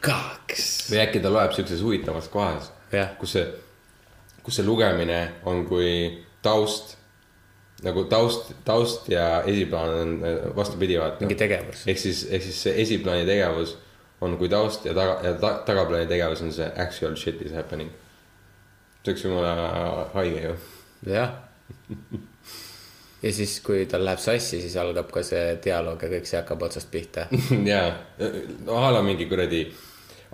kaks. 0.00 0.66
või 0.90 1.00
äkki 1.05 1.22
ta 1.22 1.33
loeb 1.33 1.55
siukses 1.57 1.83
huvitavas 1.83 2.29
kohas, 2.29 2.70
jah, 2.92 3.16
kus 3.18 3.35
see, 3.38 3.46
kus 4.42 4.61
see 4.61 4.66
lugemine 4.66 5.20
on 5.50 5.64
kui 5.66 6.24
taust, 6.42 6.96
nagu 7.83 8.05
taust, 8.11 8.53
taust 8.64 9.09
ja 9.09 9.42
esiplaan 9.42 9.94
on 10.00 10.20
vastupidi, 10.57 10.98
vaata 11.00 11.24
mingi. 11.24 11.38
tegevus. 11.40 11.87
ehk 11.87 11.98
siis, 11.98 12.27
ehk 12.31 12.42
siis 12.42 12.62
see 12.68 12.77
esiplaani 12.83 13.27
tegevus 13.27 13.79
on 14.20 14.38
kui 14.38 14.48
taust 14.48 14.87
ja 14.87 14.94
taga, 14.94 15.18
ja 15.27 15.35
ta, 15.35 15.57
tagaplaani 15.66 16.07
tegevus 16.07 16.42
on 16.42 16.53
see 16.53 16.70
actual 16.77 17.16
shit 17.16 17.42
is 17.42 17.53
happening. 17.53 17.90
see 19.03 19.12
oleks 19.12 19.24
jumala 19.24 20.11
haige 20.14 20.46
ju. 20.46 20.55
jah. 21.11 21.35
ja 23.25 23.33
siis, 23.33 23.57
kui 23.65 23.87
tal 23.89 24.05
läheb 24.05 24.21
sassi, 24.21 24.61
siis 24.61 24.77
algab 24.81 25.09
ka 25.13 25.23
see 25.25 25.57
dialoog 25.65 26.03
ja 26.05 26.11
kõik 26.13 26.29
see 26.29 26.39
hakkab 26.41 26.65
otsast 26.67 26.91
pihta. 26.93 27.27
jaa, 27.73 27.89
no 28.67 28.79
a 28.83 28.91
la 28.93 29.03
mingi 29.07 29.29
kuradi 29.31 29.65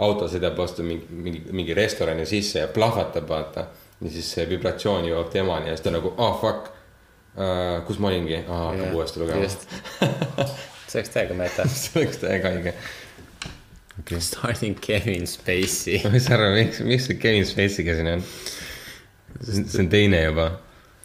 auto 0.01 0.27
sõidab 0.33 0.57
vastu 0.59 0.85
mingi, 0.87 1.07
mingi, 1.11 1.45
mingi 1.55 1.77
restorani 1.77 2.27
sisse 2.27 2.65
ja 2.65 2.71
plahvatab, 2.73 3.29
vaata. 3.29 3.67
ja 4.01 4.11
siis 4.11 4.31
see 4.35 4.47
vibratsioon 4.49 5.07
jõuab 5.11 5.31
temani 5.33 5.71
ja 5.71 5.77
siis 5.77 5.87
ta 5.87 5.95
nagu, 5.95 6.15
ah 6.17 6.31
oh, 6.31 6.41
fuck 6.41 6.71
uh,, 6.71 7.85
kus 7.87 8.01
ma 8.01 8.11
olingi 8.11 8.41
ah,, 8.41 8.71
hakkab 8.71 8.97
uuesti 8.97 9.23
lugema. 9.23 9.51
see 10.91 10.99
oleks 10.99 11.15
täiega 11.15 11.37
meta. 11.39 11.69
see 11.83 12.03
oleks 12.03 12.23
täiega 12.25 12.55
haige. 12.57 12.75
Starting 14.25 14.79
Kevin 14.81 15.27
Spacey. 15.29 16.01
ma 16.09 16.17
ei 16.17 16.25
saa 16.25 16.39
aru, 16.39 16.55
miks, 16.57 16.81
miks 16.89 17.07
see 17.11 17.21
Kevin 17.21 17.47
Spacey'ga 17.47 17.99
siin 17.99 18.11
on? 18.17 18.27
see 19.45 19.85
on 19.85 19.93
teine 19.93 20.25
juba. 20.25 20.51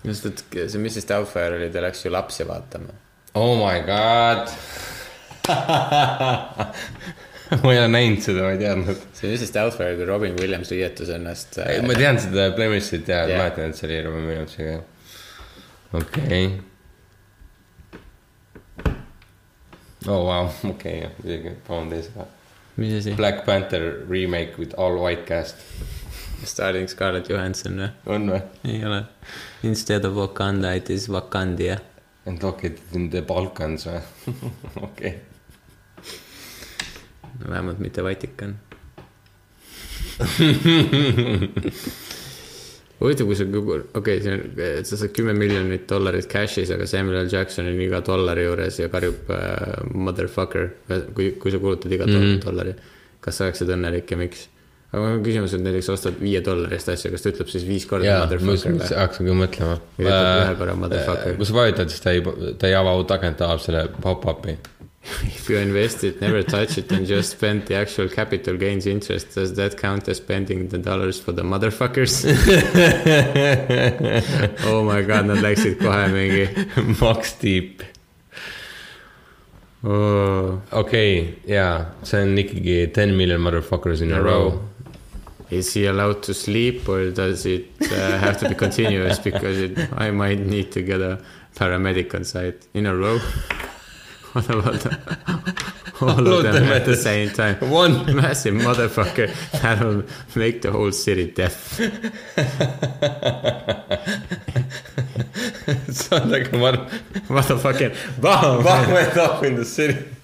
just, 0.06 0.26
et 0.30 0.44
see 0.70 0.82
Mrs 0.82 1.08
Doubtfire 1.10 1.58
oli, 1.58 1.70
ta 1.74 1.80
läks 1.84 2.06
ju 2.06 2.10
lapsi 2.14 2.44
vaatama. 2.48 2.94
Oh 3.36 3.56
my 3.60 3.82
god. 3.88 4.52
ma 7.64 7.74
ei 7.74 7.80
ole 7.80 7.88
näinud 7.92 8.22
seda, 8.26 8.42
ma 8.46 8.52
ei 8.56 8.62
teadnud. 8.62 8.98
see 9.14 9.32
Mrs 9.32 9.52
Doubtfire, 9.54 9.96
kui 9.98 10.06
Robin 10.10 10.34
Williams 10.40 10.70
riietus 10.74 11.10
ennast. 11.14 11.58
äh, 11.62 11.68
ma 11.86 11.94
tean 11.98 12.18
seda 12.22 12.42
Blemissit 12.56 13.06
ja 13.12 13.18
yeah. 13.26 13.38
mäletan, 13.42 13.66
et 13.70 13.76
see 13.80 13.88
oli 13.90 13.98
Robin 14.08 14.26
Williamsiga. 14.30 14.76
okei 15.94 16.46
okay.. 16.46 16.48
oh 20.08 20.22
vau, 20.26 20.46
okei, 20.74 20.96
jah, 21.04 21.12
muidugi, 21.22 21.52
palun 21.68 21.88
tee 21.94 22.02
seda. 22.08 22.24
mis 22.82 22.94
asi? 23.02 23.10
Black 23.20 23.38
Panther 23.46 23.84
remake 24.10 24.54
with 24.58 24.74
all 24.80 24.96
white 25.02 25.26
cast. 25.30 25.56
Starting 26.44 26.90
Scarlett 26.90 27.30
Johansson 27.30 27.80
või? 27.80 27.90
on 28.06 28.30
või? 28.34 28.42
ei 28.64 28.86
ole. 28.86 29.04
Instead 29.64 30.06
of 30.06 30.14
Wakanda 30.20 30.76
it 30.76 30.90
is 30.90 31.10
Wakandia. 31.10 31.80
And 32.26 32.44
located 32.44 32.80
in 32.94 33.10
the 33.10 33.22
Balkans 33.22 33.88
või? 33.88 34.02
okei. 34.90 35.16
vähemalt 37.48 37.80
mitte 37.80 38.04
Vatikan. 38.04 38.60
huvitav, 43.00 43.28
kui 43.28 43.36
sa, 43.36 43.44
okei 43.44 44.00
okay,, 44.00 44.22
see 44.24 44.34
on, 44.34 44.42
sa 44.88 44.98
saad 45.00 45.14
kümme 45.16 45.34
miljonit 45.38 45.88
dollarit 45.90 46.28
cash'is, 46.32 46.72
aga 46.74 46.88
Samuel 46.90 47.26
L 47.26 47.32
Jackson 47.32 47.66
on 47.70 47.80
iga 47.84 48.00
dollari 48.06 48.44
juures 48.48 48.80
ja 48.80 48.90
karjub 48.92 49.32
äh, 49.36 49.40
motherfucker, 49.94 50.66
kui, 51.14 51.26
kui 51.42 51.54
sa 51.54 51.60
kulutad 51.62 51.92
iga 51.92 52.06
mm 52.08 52.14
-hmm. 52.14 52.46
dollari. 52.46 52.74
kas 53.20 53.38
sa 53.38 53.44
oleksid 53.46 53.70
õnnelik 53.74 54.12
ja 54.12 54.18
miks? 54.18 54.50
Aga 54.96 55.02
mul 55.04 55.18
on 55.18 55.26
küsimus, 55.26 55.56
et 55.58 55.64
näiteks 55.66 55.90
ostad 55.92 56.22
viie 56.24 56.40
dollari 56.46 56.78
eest 56.78 56.94
asja, 56.94 57.12
kas 57.12 57.26
ta 57.26 57.34
ütleb 57.34 57.50
siis 57.52 57.66
viis 57.68 57.88
korda 57.90 58.22
motherfucker 58.22 58.78
või? 58.78 58.88
hakkasin 59.02 59.28
küll 59.28 59.42
mõtlema. 59.42 59.76
Ütleb 60.00 60.30
ühe 60.46 60.54
korra 60.62 60.78
motherfucker. 60.80 61.36
kui 61.42 61.50
sa 61.50 61.58
vajutad, 61.58 61.92
siis 61.92 62.06
ta 62.06 62.16
ei, 62.16 62.24
ta 62.62 62.72
ei 62.72 62.80
ava 62.80 62.96
autakent, 62.96 63.42
ta 63.42 63.50
avab 63.50 63.66
selle 63.66 63.84
pop-up'i. 64.00 64.56
If 65.24 65.50
you 65.50 65.58
invest 65.58 66.04
it, 66.04 66.22
never 66.22 66.42
touch 66.42 66.78
it 66.78 66.92
and 66.92 67.06
just 67.06 67.34
spend 67.34 67.68
the 67.68 67.76
actual 67.76 68.10
capital 68.10 68.58
gains 68.58 68.88
interest, 68.88 69.36
does 69.36 69.54
that 69.56 69.78
count 69.78 70.08
as 70.08 70.18
spending 70.18 70.70
the 70.70 70.80
dollars 70.80 71.20
for 71.20 71.32
the 71.32 71.44
motherfuckers 71.44 72.26
oh 74.66 74.84
my 74.84 75.04
god, 75.04 75.28
nad 75.28 75.44
läksid 75.46 75.78
kohe 75.78 76.08
mingi 76.10 76.48
Max 77.02 77.36
Deep. 77.42 77.84
oh,. 79.84 80.62
okei, 80.72 81.36
jaa, 81.48 81.86
see 82.02 82.24
on 82.24 82.38
ikkagi 82.38 82.94
ten 82.94 83.18
million 83.18 83.42
motherfuckers 83.42 84.02
in 84.02 84.14
a 84.14 84.22
row. 84.22 84.60
Is 85.50 85.74
he 85.74 85.86
allowed 85.86 86.24
to 86.24 86.34
sleep 86.34 86.88
or 86.90 87.12
does 87.12 87.46
it 87.46 87.68
uh, 87.82 88.18
have 88.18 88.40
to 88.40 88.50
be 88.50 88.56
continuous 88.56 89.20
because 89.30 89.58
it, 89.60 89.78
I 89.94 90.12
might 90.12 90.40
need 90.40 90.72
to 90.74 90.82
get 90.82 91.02
a 91.02 91.22
paramedic 91.56 92.14
on 92.16 92.24
site 92.24 92.68
in 92.74 92.86
a 92.86 92.96
row? 92.96 93.20
What 94.36 94.50
about 94.50 94.86
all 96.02 96.28
of 96.28 96.44
them 96.44 96.64
at 96.66 96.84
the 96.86 96.98
same 96.98 97.30
time? 97.30 97.56
One. 97.72 98.14
Massive 98.18 98.54
motherfucker 98.54 99.32
that'll 99.62 100.04
make 100.36 100.62
the 100.62 100.74
whole 100.74 100.92
city 100.92 101.32
deaf. 101.32 101.80
on 106.12 106.30
nagu 106.32 106.60
ma 106.60 106.72
arvan, 106.72 106.90
Motherfucking 107.28 108.22
bam! 108.22 108.64
Bam 108.64 108.92
went 108.92 109.18
up 109.18 109.44
in 109.44 109.56
the 109.56 109.66
city. 109.66 110.15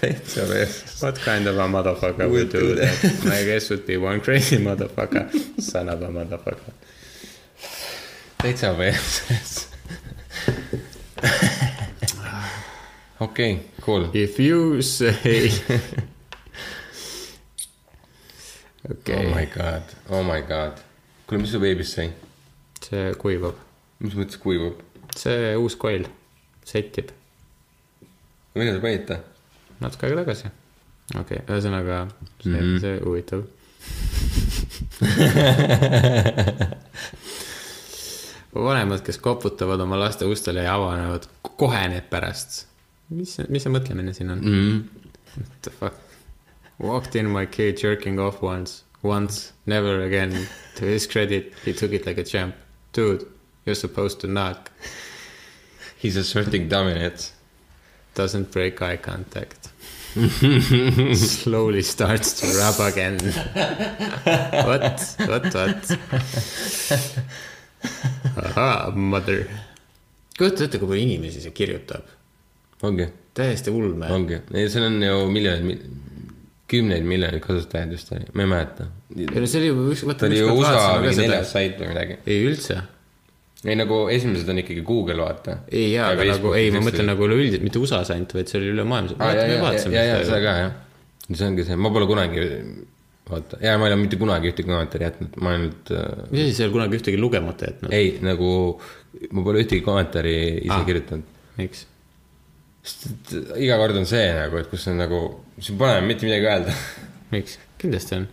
Täitsa 0.00 0.48
vees. 0.48 1.02
What 1.02 1.20
kind 1.24 1.46
of 1.46 1.58
a 1.58 1.68
motherfucker 1.68 2.30
would 2.30 2.50
do 2.52 2.74
that? 2.74 3.24
My 3.24 3.44
guess 3.44 3.70
would 3.70 3.86
be 3.86 3.96
one 3.96 4.20
crazy 4.20 4.56
motherfucker. 4.56 5.28
Son 5.60 5.88
of 5.88 6.02
a 6.02 6.08
motherfucker. 6.08 6.72
täitsa 8.38 8.72
vees. 8.78 9.68
okei, 13.20 13.60
cool. 13.80 14.08
If 14.14 14.38
you 14.40 14.82
say. 14.82 15.52
Oh 18.88 18.94
okei 18.94 19.34
my, 19.34 19.46
god, 19.46 19.82
oh 20.10 20.22
my 20.22 20.40
god. 20.40 20.80
kuule, 21.26 21.40
mis 21.40 21.52
su 21.52 21.60
veebis 21.60 21.92
sai? 21.94 22.08
see 22.82 23.12
kuivab, 23.14 23.54
mis 24.02 24.16
mõttes 24.18 24.40
kuivab? 24.42 24.80
see 25.16 25.52
uus 25.54 25.76
koil 25.78 26.08
settib 26.66 27.12
millal 28.54 28.76
sa 28.76 28.82
panid 28.84 29.04
ta? 29.08 29.16
natuke 29.80 30.06
aega 30.06 30.16
tagasi. 30.22 30.46
okei 31.18 31.20
okay,, 31.20 31.38
ühesõnaga 31.48 31.96
see 32.42 32.50
mm, 32.50 32.60
-hmm. 32.60 32.80
see 32.80 33.00
huvitav. 33.04 33.40
vanemad, 38.54 39.02
kes 39.02 39.18
koputavad 39.18 39.80
oma 39.80 39.98
laste 39.98 40.24
ustele 40.28 40.62
ja 40.62 40.74
avanevad 40.76 41.26
kohe 41.42 41.88
need 41.88 42.02
pärast. 42.10 42.66
mis, 43.08 43.38
mis 43.48 43.62
see 43.62 43.72
mõtlemine 43.72 44.12
siin 44.16 44.30
on 44.30 44.38
mm? 44.38 44.52
-hmm. 44.52 44.82
What 45.36 45.62
the 45.62 45.70
fuck? 45.70 45.94
Walked 46.78 47.16
in 47.16 47.30
my 47.30 47.46
kid 47.46 47.82
jerking 47.82 48.20
off 48.20 48.42
once, 48.42 48.82
once, 49.02 49.52
never 49.66 50.02
again. 50.02 50.48
To 50.76 50.84
his 50.84 51.06
credit, 51.06 51.54
he 51.64 51.72
took 51.72 51.92
it 51.92 52.06
like 52.06 52.20
a 52.20 52.24
champ. 52.24 52.54
Dude, 52.92 53.24
you 53.64 53.72
are 53.72 53.74
supposed 53.74 54.20
to 54.20 54.26
knock. 54.26 54.70
He 55.96 56.08
is 56.08 56.16
asserting 56.16 56.68
dominance. 56.68 57.32
Doesn't 58.14 58.50
break 58.52 58.82
eye 58.82 58.96
contact. 58.96 59.70
Slowly 61.14 61.82
starts 61.82 62.40
to 62.40 62.46
rub 62.58 62.80
again. 62.80 63.18
what? 64.66 65.16
What? 65.26 65.54
What? 65.54 65.98
ahaa, 68.36 68.90
mother. 68.90 69.46
kujuta 70.38 70.64
ette, 70.64 70.78
kui 70.80 70.88
palju 70.88 71.02
inimesi 71.06 71.42
see 71.44 71.54
kirjutab. 71.56 72.06
ongi, 72.82 73.08
täiesti 73.36 73.70
ulme. 73.70 74.08
ongi, 74.12 74.40
seal 74.72 74.86
on 74.88 75.02
ju 75.02 75.18
miljonid, 75.32 75.84
kümneid 76.72 77.04
miljoneid 77.06 77.42
kasutajaid 77.44 77.92
vist 77.94 78.12
oli, 78.14 78.28
ma 78.32 78.46
ei 78.46 78.50
mäleta. 78.54 78.88
ei 79.16 79.28
no 79.44 79.50
see 79.50 79.60
oli 79.60 79.70
ju 79.70 79.86
üks, 79.94 80.04
ta 80.18 80.28
oli 80.28 80.40
ju 80.40 80.56
USA 80.56 80.86
mingi 81.02 81.20
neljas 81.20 81.52
sait 81.56 81.78
või 81.80 81.92
midagi. 81.92 82.18
ei 82.26 82.44
üldse. 82.48 82.80
Ei 83.62 83.76
nagu 83.78 83.98
esimesed 84.10 84.48
on 84.50 84.58
ikkagi 84.62 84.82
Google, 84.86 85.20
vaata. 85.22 85.58
ei 85.70 85.92
jaa, 85.92 86.08
aga 86.16 86.24
nagu 86.32 86.54
ei, 86.58 86.70
ma 86.74 86.80
mõtlen. 86.82 87.06
nagu 87.12 87.26
üleüldiselt, 87.28 87.62
mitte 87.66 87.78
USA-s 87.82 88.10
ainult, 88.14 88.34
vaid 88.34 88.50
see 88.50 88.58
oli 88.58 88.72
ülemaailmselt. 88.74 89.20
aa, 89.22 89.36
ja, 89.38 89.44
ja, 89.46 89.76
ja, 89.94 90.02
ja 90.08 90.16
seda 90.26 90.40
ka 90.42 90.56
jah. 90.58 90.72
see 91.30 91.46
ongi 91.46 91.66
see, 91.68 91.78
ma 91.78 91.92
pole 91.94 92.08
kunagi, 92.10 92.48
vaata, 93.30 93.60
ja 93.62 93.76
ma 93.78 93.86
ei 93.86 93.94
ole 93.94 94.00
mitte 94.02 94.18
kunagi 94.18 94.50
ühtegi 94.50 94.66
kommentaari 94.72 95.06
jätnud, 95.06 95.38
ma 95.44 95.54
ainult 95.54 95.94
äh, 95.94 96.10
mis 96.32 96.42
asi, 96.48 96.56
sa 96.58 96.64
ei 96.64 96.68
ole 96.70 96.76
kunagi 96.80 96.98
ühtegi 96.98 97.22
lugemata 97.22 97.70
jätnud? 97.70 97.94
ei, 97.94 98.12
nagu 98.26 98.50
ma 99.30 99.46
pole 99.46 99.62
ühtegi 99.62 99.86
kommentaari 99.86 100.36
ise 100.64 100.74
Ah. 100.74 100.80
ah. 100.80 100.86
kirjutanud. 100.90 101.24
miks? 101.60 101.86
sest 102.82 103.36
iga 103.62 103.78
kord 103.78 103.94
on 104.02 104.10
see 104.10 104.26
nagu, 104.34 104.58
et 104.58 104.70
kus 104.74 104.88
on 104.90 104.98
nagu, 104.98 105.22
sul 105.62 105.78
pole 105.78 106.00
mitte 106.02 106.26
midagi 106.26 106.50
öelda. 106.50 106.74
miks? 107.34 107.60
kindlasti 107.78 108.18
on. 108.18 108.26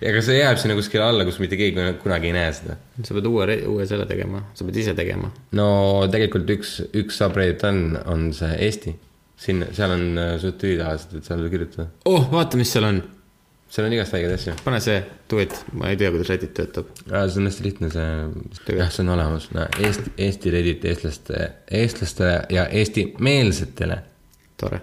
Ja 0.00 0.10
aga 0.12 0.22
see 0.24 0.38
jääb 0.38 0.58
sinna 0.60 0.76
kuskile 0.78 1.04
alla, 1.04 1.26
kus 1.28 1.38
mitte 1.42 1.58
keegi 1.60 1.86
kunagi 2.00 2.30
ei 2.30 2.34
näe 2.36 2.50
seda. 2.56 2.76
sa 3.04 3.16
pead 3.16 3.28
uue, 3.28 3.56
uue 3.68 3.86
selle 3.88 4.06
tegema, 4.08 4.42
sa 4.56 4.66
pead 4.66 4.80
ise 4.82 4.96
tegema. 4.96 5.30
no 5.58 5.68
tegelikult 6.12 6.50
üks, 6.56 6.74
üks 6.96 7.20
subreddit 7.20 7.64
on, 7.68 7.80
on 8.08 8.28
see 8.36 8.50
Eesti. 8.66 8.96
sinna, 9.40 9.70
seal 9.76 9.94
on 9.96 10.04
äh, 10.20 10.34
suht 10.40 10.60
tühitahalised, 10.62 11.16
et 11.16 11.28
seal 11.28 11.48
kirjutada. 11.52 11.88
oh, 12.08 12.28
vaata, 12.32 12.60
mis 12.60 12.72
seal 12.72 12.88
on. 12.88 13.02
seal 13.70 13.86
on 13.86 13.96
igast 13.96 14.16
väikeid 14.16 14.36
asju. 14.38 14.54
pane 14.64 14.80
see, 14.84 15.00
do 15.30 15.40
it, 15.44 15.56
ma 15.76 15.90
ei 15.92 15.98
tea, 16.00 16.12
kuidas 16.14 16.32
Reddit 16.32 16.54
töötab. 16.56 16.92
see 17.04 17.42
on 17.42 17.50
hästi 17.50 17.66
lihtne, 17.66 17.90
see, 17.92 18.78
jah, 18.78 18.92
see 18.92 19.04
on 19.04 19.14
olemas 19.16 19.50
no,. 19.56 19.66
Eesti, 19.84 20.14
Eesti 20.28 20.54
Reddit 20.54 20.86
eestlaste, 20.92 21.50
eestlastele 21.82 22.38
ja 22.56 22.68
eestimeelsetele. 22.80 24.00
tore. 24.60 24.80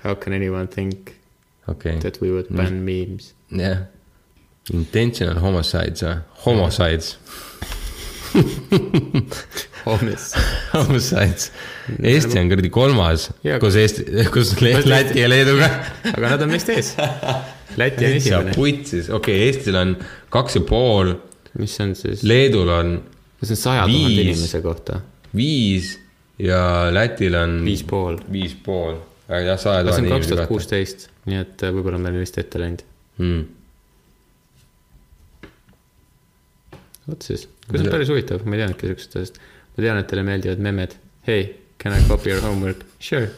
How 0.00 0.14
can 0.16 0.32
anyone 0.32 0.66
think 0.66 1.12
okay., 1.68 1.98
that 2.00 2.22
we 2.22 2.30
would 2.32 2.48
ban 2.48 2.80
memes? 2.86 3.34
jah. 3.50 3.86
Intentional 4.72 5.40
homicides 5.42 6.04
või? 6.04 6.16
Homicides. 6.44 7.16
Homies. 9.86 10.34
Homicides. 10.74 11.50
Eesti 12.12 12.38
on 12.38 12.50
kuradi 12.52 12.70
kolmas 12.70 13.30
koos 13.62 13.78
Eesti, 13.80 14.04
Le- 14.62 14.82
Läti 14.86 15.22
ja 15.22 15.30
Leeduga. 15.30 15.70
aga 16.14 16.34
nad 16.34 16.44
on 16.46 16.52
meist 16.52 16.70
ees. 16.70 16.92
Läti 17.80 18.06
on 18.06 18.18
esimene. 18.20 18.54
putsis, 18.54 19.10
okei 19.10 19.40
okay,, 19.40 19.48
Eestil 19.48 19.78
on 19.80 19.96
kaks 20.30 20.60
ja 20.60 20.62
pool, 20.68 21.14
mis 21.58 21.74
on 21.82 21.96
siis, 21.98 22.22
Leedul 22.26 22.70
on 22.74 22.98
see 23.42 23.56
on 23.56 23.62
saja 23.62 23.86
tuhande 23.88 24.22
inimese 24.22 24.60
kohta. 24.62 25.00
viis 25.36 25.94
ja 26.38 26.90
Lätil 26.92 27.34
on 27.34 27.60
viis 27.64 27.82
pool. 27.82 28.18
viis 28.32 28.54
pool. 28.54 29.00
jah, 29.28 29.58
saja 29.58 29.82
see 29.82 29.90
tuhande 29.90 29.90
on 29.90 29.94
kaks 29.94 30.04
inimese 30.04 30.28
tuhat 30.34 30.44
kohta. 30.44 30.52
kuusteist, 30.54 31.08
nii 31.26 31.42
et 31.44 31.66
äh, 31.66 31.74
võib-olla 31.74 31.98
me 31.98 32.10
oleme 32.10 32.26
vist 32.26 32.38
ette 32.38 32.60
läinud. 32.60 32.84
Mm. 33.20 33.48
vot 37.10 37.26
siis, 37.26 37.46
see 37.66 37.80
on 37.82 37.90
päris 37.90 38.10
huvitav, 38.12 38.44
ma 38.46 38.56
ei 38.56 38.62
teadnudki 38.62 38.90
siuksest 38.90 39.16
asjast. 39.18 39.40
ma 39.74 39.84
tean, 39.84 40.00
et 40.00 40.08
teile 40.10 40.24
meeldivad 40.26 40.62
memmed. 40.62 40.96
Hey, 41.26 41.50
can 41.82 41.96
I 41.96 42.00
copy 42.08 42.30
your 42.32 42.42
homework? 42.44 42.84
Sure, 43.02 43.28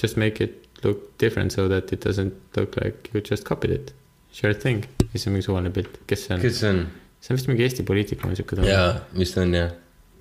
just 0.00 0.16
make 0.20 0.44
it 0.44 0.68
look 0.84 1.18
different 1.18 1.52
so 1.52 1.68
that 1.68 1.92
it 1.92 2.04
doesn't 2.04 2.34
look 2.56 2.76
like 2.80 3.10
you 3.12 3.20
just 3.20 3.44
copied 3.44 3.74
it. 3.74 3.92
Sure 4.32 4.54
thing, 4.54 4.84
siis 5.12 5.26
on 5.26 5.34
mingi 5.34 5.48
suvaline 5.48 5.72
pilt, 5.74 6.00
kes 6.06 6.26
see 6.26 6.36
on? 6.36 6.42
kes 6.44 6.60
see 6.62 6.70
on? 6.70 6.84
see 7.18 7.32
on 7.32 7.38
vist 7.40 7.48
mingi 7.50 7.64
Eesti 7.66 7.84
poliitik 7.86 8.22
on 8.26 8.36
siuke 8.38 8.60
jaa, 8.68 8.92
vist 9.18 9.38
on 9.40 9.56
jah. 9.56 9.72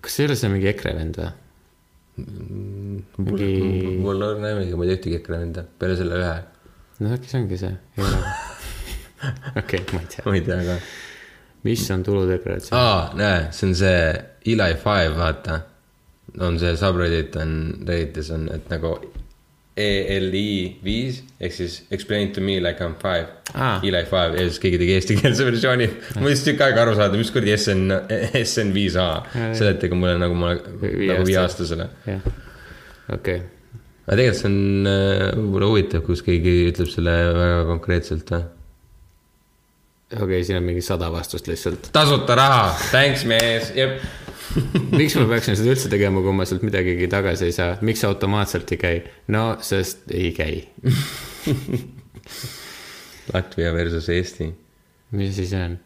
kas 0.01 0.15
see 0.17 0.25
ei 0.25 0.31
ole 0.31 0.39
see 0.39 0.49
mingi 0.53 0.71
EKRE 0.71 0.95
vend 0.97 1.21
või? 1.21 1.31
mingi, 3.27 3.49
mul 4.01 4.29
on 4.31 4.41
näemegi, 4.41 4.73
ma 4.73 4.87
ei 4.87 4.93
tea 4.93 4.99
ühtegi 5.01 5.19
EKRE 5.19 5.41
venda, 5.43 5.67
peale 5.77 5.99
selle 5.99 6.21
ühe. 6.23 6.35
no 7.03 7.17
äkki 7.17 7.29
see 7.29 7.43
ongi 7.43 7.61
see, 7.61 7.73
ei 7.99 8.07
ole. 8.07 8.21
okei, 9.61 9.81
ma 9.93 9.99
ei 10.03 10.07
tea, 10.15 10.25
ma 10.25 10.35
ei 10.35 10.41
tea 10.45 10.59
ka. 10.67 10.77
mis 11.67 11.85
on 11.91 12.03
tuludeklaratsioon? 12.07 12.79
aa, 12.81 13.11
näe, 13.17 13.47
see 13.51 13.69
on 13.69 13.75
see 13.75 14.01
Eli 14.53 14.73
Five, 14.83 15.13
vaata. 15.17 15.61
on 16.39 16.59
see 16.61 16.75
subreddit 16.79 17.35
on, 17.41 17.55
Redditis 17.87 18.29
on, 18.35 18.49
et 18.53 18.69
nagu 18.71 18.95
ELI 19.77 20.79
viis 20.81 21.19
ehk 21.39 21.53
siis 21.53 21.75
explain 21.93 22.31
to 22.33 22.41
me 22.41 22.55
like 22.65 22.81
I 22.81 22.87
m 22.89 22.95
five 23.01 23.27
Aa. 23.53 23.75
Eli 23.85 23.99
Five 24.09 24.33
ja 24.39 24.47
siis 24.47 24.57
keegi 24.63 24.79
tegi 24.81 24.95
eestikeelse 24.97 25.45
versiooni. 25.45 25.85
mul 26.17 26.31
lihtsalt 26.31 26.47
tükk 26.49 26.63
aega 26.65 26.81
aru 26.85 26.95
saada, 26.97 27.19
mis 27.19 27.29
kuradi 27.33 27.53
SN, 27.57 27.93
SN 28.41 28.73
viis 28.73 28.95
A. 28.97 29.05
seletage 29.53 29.93
mulle 29.97 30.15
nagu 30.17 30.33
ma 30.37 30.55
nagu 30.55 30.89
aasta- 31.13 31.27
viieaastasele. 31.29 31.89
jah, 32.09 32.25
okei 33.13 33.37
aga 34.07 34.17
tegelikult 34.17 34.39
see 34.41 34.49
on 34.49 34.89
äh, 34.89 35.23
võib-olla 35.37 35.69
huvitav, 35.73 36.03
kus 36.07 36.21
keegi 36.25 36.55
ütleb 36.71 36.89
selle 36.91 37.13
väga 37.37 37.61
konkreetselt 37.69 38.33
või? 38.33 38.43
okei, 40.15 40.43
siin 40.43 40.57
on 40.57 40.67
mingi 40.67 40.81
sada 40.85 41.11
vastust 41.11 41.47
lihtsalt. 41.47 41.89
tasuta 41.95 42.35
raha, 42.35 42.75
thanks 42.91 43.25
mees, 43.27 43.71
jep. 43.75 43.99
miks 44.95 45.15
ma 45.19 45.25
peaksin 45.33 45.57
seda 45.59 45.73
üldse 45.73 45.89
tegema, 45.91 46.21
kui 46.23 46.35
ma 46.35 46.43
sealt 46.47 46.63
midagigi 46.65 47.09
tagasi 47.11 47.49
ei 47.49 47.55
saa, 47.55 47.71
miks 47.85 48.03
see 48.03 48.09
automaatselt 48.09 48.71
ei 48.71 48.79
käi? 48.83 49.01
no 49.35 49.43
sest 49.65 50.11
ei 50.15 50.31
käi. 50.37 50.61
Latvia 53.33 53.73
versus 53.75 54.07
Eesti, 54.13 54.47
mis 55.11 55.35
asi 55.35 55.45
see 55.51 55.65
on? 55.65 55.77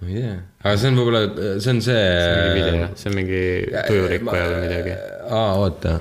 ma 0.00 0.08
ei 0.08 0.20
tea, 0.20 0.36
aga 0.64 0.76
see 0.80 0.92
on 0.92 1.00
võib-olla, 1.00 1.22
see 1.60 1.72
on 1.72 1.82
see. 1.84 2.04
mingi 2.36 2.60
video, 2.60 2.92
see 3.00 3.10
on 3.10 3.16
mingi 3.16 3.42
tujurikkuja 3.88 4.44
või 4.52 4.60
midagi. 4.66 4.92
aa, 5.38 5.50
oota, 5.60 5.96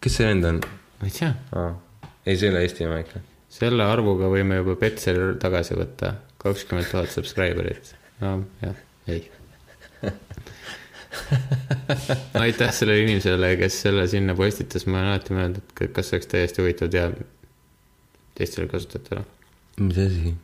kes 0.00 0.20
see 0.20 0.32
vend 0.32 0.44
on? 0.54 0.64
ma 1.00 1.08
ei 1.08 1.14
tea, 1.18 1.32
ei, 2.24 2.34
see 2.34 2.48
ei 2.48 2.54
ole 2.54 2.64
Eesti 2.64 2.88
oma 2.88 3.04
ikka. 3.04 3.22
selle 3.60 3.84
arvuga 3.84 4.32
võime 4.32 4.62
juba 4.62 4.80
Petseri 4.80 5.34
tagasi 5.40 5.76
võtta, 5.76 6.08
kakskümmend 6.40 6.90
tuhat 6.90 7.12
subscriber'it. 7.12 7.94
no 8.20 8.38
jah, 8.62 8.76
ei. 9.08 9.30
no 12.34 12.40
aitäh 12.44 12.72
sellele 12.74 13.04
inimesele, 13.06 13.54
kes 13.60 13.80
selle 13.84 14.06
sinna 14.08 14.36
postitas, 14.38 14.86
ma 14.86 15.00
olen 15.00 15.14
alati 15.14 15.36
mõelnud, 15.36 15.64
et 15.64 15.90
kas 15.96 16.10
see 16.10 16.18
oleks 16.18 16.30
täiesti 16.30 16.62
huvitav 16.64 16.92
teada 16.92 17.26
teistele 18.38 18.70
kasutajatele. 18.70 19.26
mis 19.80 20.00
asi? 20.06 20.34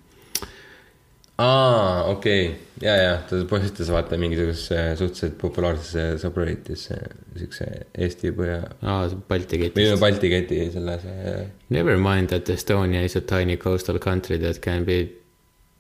aa, 1.38 2.04
okei 2.12 2.46
okay., 2.48 2.60
ja, 2.82 2.96
ja 2.96 3.16
ta 3.28 3.40
postitas 3.48 3.90
vaata 3.92 4.18
mingisugusesse 4.20 4.96
suhteliselt 5.00 5.36
populaarsesse 5.40 6.18
subredditisse 6.22 6.96
siukse 7.36 7.68
Eesti 7.98 8.32
põhja 8.36 8.62
aa, 8.82 9.02
Balti 9.28 9.60
või 9.60 9.70
ketist. 9.70 10.00
Balti 10.00 10.32
keti 10.32 10.62
selle 10.72 10.96
see 11.02 11.36
Never 11.76 12.00
mind 12.00 12.32
that 12.32 12.48
Estonia 12.52 13.04
is 13.04 13.16
a 13.16 13.20
tiny 13.20 13.56
coastal 13.60 14.00
country 14.00 14.38
that 14.44 14.60
can 14.64 14.84
be 14.88 15.25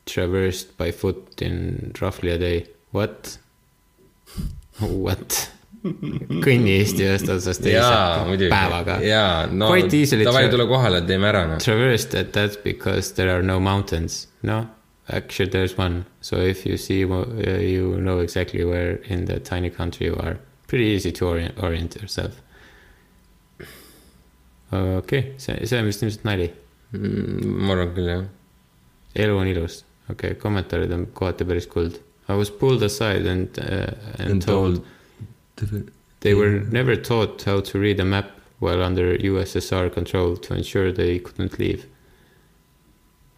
traversed 0.06 0.76
by 0.78 0.90
foot 0.92 1.42
in 1.42 1.92
roughly 2.00 2.30
a 2.30 2.38
day. 2.38 2.66
What? 2.92 3.38
What? 4.80 5.50
kõnni 5.86 6.72
Eesti 6.80 7.04
ühest 7.06 7.28
otsast 7.30 7.62
teise 7.62 8.48
päevaga. 8.50 8.96
jaa, 9.06 9.44
no 9.46 9.68
Quite 9.70 9.94
easily 10.00 10.24
davai, 10.26 10.48
tule 10.50 10.66
kohale, 10.66 10.98
teeme 11.06 11.28
ära 11.30 11.44
noh. 11.46 11.60
Traversed 11.62 12.10
that 12.10 12.32
that's 12.34 12.56
because 12.56 13.12
there 13.14 13.30
are 13.30 13.42
no 13.42 13.60
mountains. 13.60 14.26
no, 14.42 14.66
actually 15.08 15.48
there 15.50 15.62
is 15.64 15.76
one. 15.78 16.04
So 16.20 16.40
if 16.40 16.66
you 16.66 16.76
see, 16.76 16.98
you 17.00 18.00
know 18.00 18.18
exactly 18.18 18.64
where 18.64 18.96
in 19.06 19.26
the 19.26 19.38
tiny 19.38 19.70
country 19.70 20.06
you 20.06 20.16
are. 20.16 20.38
Pretty 20.66 20.86
easy 20.86 21.12
to 21.12 21.28
orient, 21.28 21.54
orient 21.62 21.94
yourself. 21.94 22.42
okei 24.72 24.96
okay,, 24.98 25.34
see, 25.38 25.66
see 25.66 25.78
on 25.78 25.86
vist 25.86 26.02
ilmselt 26.02 26.24
nali 26.26 26.50
Mm, 26.94 27.62
ma 27.66 27.74
arvan 27.74 27.92
küll 27.96 28.08
jah. 28.08 28.24
elu 29.18 29.38
on 29.40 29.48
ilus, 29.50 29.80
okei 30.10 30.30
okay,, 30.30 30.40
kommentaarid 30.40 30.92
on 30.92 31.06
kohati 31.14 31.44
päris 31.44 31.66
kuld. 31.66 32.00
I 32.28 32.34
was 32.34 32.50
pulled 32.50 32.82
aside 32.82 33.26
and 33.30 33.58
uh,, 33.58 33.92
and 34.18 34.42
told 34.42 34.82
they 36.20 36.34
were 36.34 36.60
never 36.70 36.96
taught 36.96 37.42
how 37.42 37.60
to 37.60 37.78
read 37.78 38.00
a 38.00 38.04
map 38.04 38.30
while 38.58 38.82
under 38.82 39.16
USSR 39.18 39.92
control 39.92 40.36
to 40.36 40.54
ensure 40.54 40.92
they 40.92 41.18
couldn't 41.18 41.58
leave. 41.58 41.86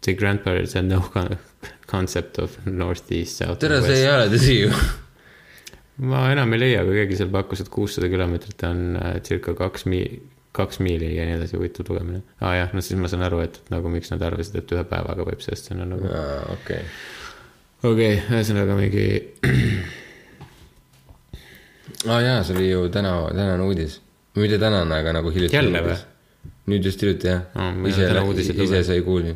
The 0.01 0.13
grandparents 0.13 0.73
had 0.73 0.85
no 0.85 1.01
con 1.13 1.37
concept 1.87 2.37
of 2.37 2.65
northeast, 2.65 3.37
south 3.37 3.59
tere, 3.59 3.77
and 3.77 3.85
see 3.85 4.01
ei 4.03 4.09
ole 4.13 4.27
tõsi 4.31 4.57
ju. 4.61 4.69
ma 6.09 6.29
enam 6.31 6.53
ei 6.55 6.61
leia, 6.61 6.83
kui 6.87 6.95
keegi 7.01 7.17
seal 7.19 7.31
pakkus, 7.33 7.63
et 7.65 7.71
kuussada 7.73 8.07
kilomeetrit 8.11 8.63
on 8.69 8.83
äh, 8.95 9.17
circa 9.25 9.55
kaks 9.57 9.85
mi-, 9.89 10.21
kaks 10.55 10.79
miili 10.81 11.13
ja 11.15 11.25
nii 11.27 11.37
edasi, 11.37 11.57
huvitav 11.57 11.89
lugemine. 11.89 12.21
aa 12.41 12.49
ah, 12.49 12.57
jah, 12.57 12.73
no 12.73 12.81
siis 12.81 12.99
ma 12.99 13.09
saan 13.11 13.23
aru, 13.27 13.41
et 13.45 13.59
nagu 13.73 13.89
miks 13.93 14.11
nad 14.13 14.21
arvasid, 14.25 14.59
et 14.61 14.75
ühe 14.75 14.83
päevaga 14.89 15.25
võib 15.27 15.41
sellest 15.45 15.69
sinna 15.69 15.85
nagu 15.89 16.09
okei. 16.55 16.83
okei 17.91 18.21
ühesõnaga 18.21 18.77
mingi 18.79 19.05
aa 22.07 22.21
jaa, 22.25 22.39
see 22.43 22.55
oli 22.57 22.69
ju 22.69 22.87
täna, 22.93 23.13
tänane 23.33 23.67
uudis. 23.67 23.99
mitte 24.39 24.57
tänane, 24.61 25.01
aga 25.01 25.13
nagu 25.19 25.33
hiljuti. 25.35 25.55
Jälle 25.55 25.83
või?? 25.85 25.99
nüüd 26.69 26.85
just 26.85 27.01
hiljuti 27.01 27.27
jah 27.27 27.41
ei 27.57 27.91
ise 27.91 28.55
ise 28.63 28.83
sai 28.87 29.01
kuulda. 29.05 29.35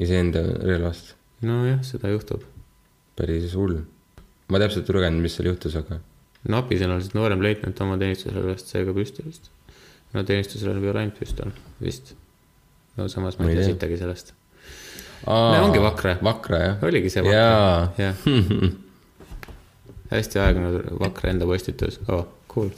iseenda 0.00 0.42
relvast, 0.64 1.14
nojah, 1.46 1.80
seda 1.86 2.12
juhtub. 2.12 2.44
päris 3.16 3.54
hull. 3.54 3.80
ma 4.48 4.60
täpselt 4.62 4.88
ei 4.88 4.96
lugenud, 4.96 5.22
mis 5.24 5.36
seal 5.36 5.52
juhtus, 5.52 5.76
aga 5.80 6.00
napi 6.48 6.78
sõnaliselt 6.80 7.16
noorem 7.16 7.42
leitnant 7.44 7.80
oma 7.84 7.98
teenistusrelvast 8.00 8.72
sai 8.72 8.86
ka 8.88 8.94
püstolist. 8.96 9.50
No 10.14 10.24
teenistusrelv 10.26 10.84
ei 10.84 10.92
ole 10.92 11.04
ainult 11.04 11.18
püstol, 11.20 11.52
vist. 11.82 12.14
no 12.98 13.08
samas 13.08 13.38
ma 13.38 13.48
ei 13.50 13.58
tea 13.58 13.70
sittagi 13.72 13.98
sellest. 14.00 14.34
No 15.26 15.64
ongi 15.66 15.82
Vakra. 15.82 16.16
Vakra 16.24 16.62
jah. 16.62 16.84
oligi 16.88 17.10
see 17.12 17.24
vakra 17.24 17.92
jah. 17.98 18.16
hästi 20.14 20.40
aegunud 20.42 20.88
Vakra 21.00 21.30
enda 21.34 21.46
postitus, 21.46 22.00
oh, 22.08 22.24
cool. 22.50 22.72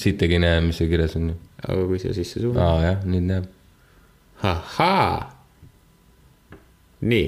siit 0.00 0.22
ei 0.24 0.38
näe, 0.40 0.60
mis 0.64 0.80
seal 0.80 0.90
kirjas 0.92 1.18
on. 1.20 1.34
aga 1.66 1.86
kui 1.90 2.00
siia 2.02 2.16
sisse 2.16 2.40
suunata 2.40 2.70
aa 2.70 2.84
jah, 2.88 3.06
nüüd 3.08 3.28
näeb. 3.28 3.50
ahaa. 4.42 5.18
nii, 7.04 7.26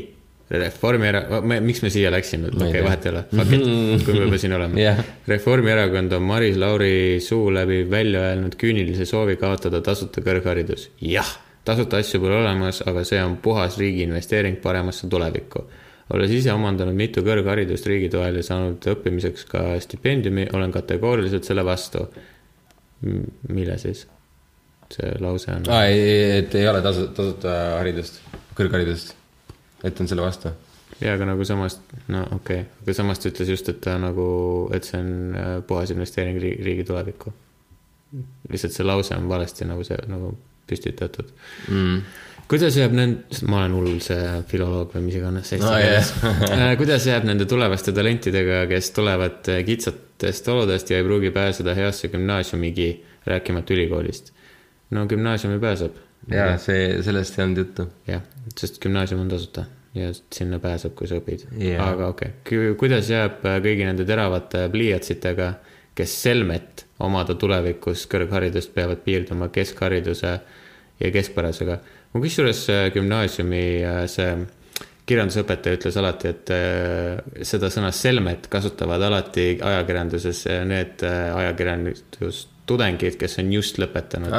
Reformierakond, 0.50 1.56
miks 1.66 1.80
me 1.82 1.90
siia 1.90 2.10
läksime, 2.14 2.52
okei, 2.52 2.76
tea. 2.76 2.82
vahet 2.86 3.06
ei 3.08 3.10
ole, 3.10 3.22
fuck 3.32 3.54
it, 3.56 4.04
kui 4.06 4.14
me 4.14 4.28
juba 4.28 4.38
siin 4.38 4.52
oleme 4.54 4.78
Jah. 4.78 5.00
Reformierakond 5.26 6.14
on 6.14 6.22
Maris 6.22 6.54
Lauri 6.62 7.18
suu 7.24 7.48
läbi 7.50 7.80
välja 7.90 8.22
öelnud 8.28 8.54
küünilise 8.60 9.08
soovi 9.10 9.34
kaotada 9.40 9.80
tasuta 9.82 10.22
kõrgharidus. 10.22 10.86
jah, 11.02 11.32
tasuta 11.66 11.98
asju 11.98 12.22
pole 12.22 12.38
olemas, 12.38 12.78
aga 12.86 13.02
see 13.08 13.18
on 13.24 13.40
puhas 13.42 13.80
riigi 13.82 14.06
investeering 14.06 14.60
paremasse 14.62 15.10
tulevikku. 15.10 15.64
olles 16.14 16.30
ise 16.30 16.54
omandanud 16.54 16.94
mitu 16.94 17.26
kõrgharidust 17.26 17.90
riigi 17.90 18.12
toel 18.14 18.38
ja 18.38 18.46
saanud 18.46 18.86
õppimiseks 18.94 19.50
ka 19.50 19.66
stipendiumi, 19.82 20.46
olen 20.54 20.70
kategooriliselt 20.78 21.44
selle 21.44 21.66
vastu. 21.66 22.06
mille 23.02 23.78
siis? 23.82 24.06
see 24.94 25.14
lause 25.18 25.50
on. 25.50 25.66
aa, 25.74 25.86
ei, 25.90 26.38
et 26.38 26.54
ei 26.54 26.68
ole 26.70 26.78
tasu, 26.86 27.08
tasuta 27.14 27.54
haridust, 27.80 28.22
kõrgharidust. 28.54 29.16
Et 29.84 30.00
on 30.00 30.08
selle 30.08 30.24
vastu. 30.24 30.52
ja 31.00 31.14
aga 31.16 31.26
nagu 31.28 31.44
samas, 31.44 31.80
no 32.08 32.22
okei 32.38 32.62
okay., 32.62 32.84
aga 32.84 32.94
samas 32.96 33.20
ta 33.20 33.30
ütles 33.32 33.50
just, 33.50 33.68
et 33.72 33.80
ta 33.84 33.96
nagu, 34.00 34.26
et 34.74 34.86
see 34.86 35.00
on 35.02 35.10
äh, 35.36 35.56
puhas 35.66 35.92
investeering 35.94 36.38
riigi, 36.40 36.84
tulevikku. 36.86 37.32
lihtsalt 38.52 38.76
see 38.76 38.86
lause 38.86 39.16
on 39.16 39.26
valesti 39.28 39.66
nagu 39.68 39.84
see 39.84 39.98
nagu 40.08 40.30
püstitatud 40.66 41.28
mm.. 41.68 41.98
kuidas 42.50 42.78
jääb 42.78 42.94
nend-, 42.96 43.42
ma 43.50 43.64
olen 43.64 43.74
hull 43.76 43.98
see 44.04 44.38
filoloog 44.50 44.94
või 44.94 45.08
mis 45.08 45.18
iganes 45.18 45.52
eesti 45.56 45.72
keeles 45.74 46.12
no. 46.22 46.70
kuidas 46.80 47.06
jääb 47.10 47.26
nende 47.28 47.48
tulevaste 47.50 47.94
talentidega, 47.96 48.62
kes 48.70 48.92
tulevad 48.96 49.52
äh, 49.52 49.60
kitsatest 49.66 50.48
oludest 50.54 50.90
ja 50.90 51.02
ei 51.02 51.06
pruugi 51.06 51.34
pääseda 51.34 51.74
heasse 51.76 52.08
gümnaasiumigi, 52.14 52.88
rääkimata 53.26 53.74
ülikoolist? 53.74 54.32
no 54.90 55.06
gümnaasiumi 55.06 55.58
pääseb. 55.60 55.96
Ja 56.30 56.52
see, 56.58 57.02
sellest 57.06 57.38
ei 57.38 57.44
olnud 57.44 57.62
juttu. 57.62 57.88
jah, 58.08 58.22
sest 58.56 58.80
gümnaasium 58.82 59.22
on 59.24 59.28
tasuta 59.32 59.66
ja 59.96 60.10
sinna 60.14 60.58
pääseb, 60.62 60.94
kui 60.96 61.08
sa 61.08 61.20
õpid 61.20 61.46
Jaa. 61.60 61.90
aga 61.92 62.10
okei 62.12 62.34
okay., 62.40 62.74
kuidas 62.80 63.10
jääb 63.10 63.44
äh, 63.46 63.58
kõigi 63.64 63.86
nende 63.88 64.04
teravate 64.08 64.66
pliiatsitega, 64.72 65.52
kes 65.96 66.16
selmet 66.26 66.84
omada 67.04 67.36
tulevikus 67.38 68.04
kõrgharidust 68.12 68.74
peavad 68.74 69.00
piirduma 69.04 69.48
keskhariduse 69.52 70.34
ja 71.00 71.10
keskpärasega. 71.12 71.78
ma 72.12 72.20
kusjuures 72.20 72.66
äh, 72.72 72.84
gümnaasiumi 72.94 73.64
äh, 73.84 74.04
see 74.10 74.36
kirjandusõpetaja 75.06 75.78
ütles 75.78 75.96
alati, 76.00 76.30
et 76.34 76.50
seda 77.46 77.68
sõna 77.70 77.92
selmet 77.94 78.48
kasutavad 78.50 79.04
alati 79.06 79.52
ajakirjanduses 79.62 80.40
need 80.66 81.04
äh, 81.06 81.28
ajakirjandustudengid, 82.66 83.16
kes 83.18 83.38
on 83.38 83.52
just 83.52 83.78
lõpetanud. 83.78 84.32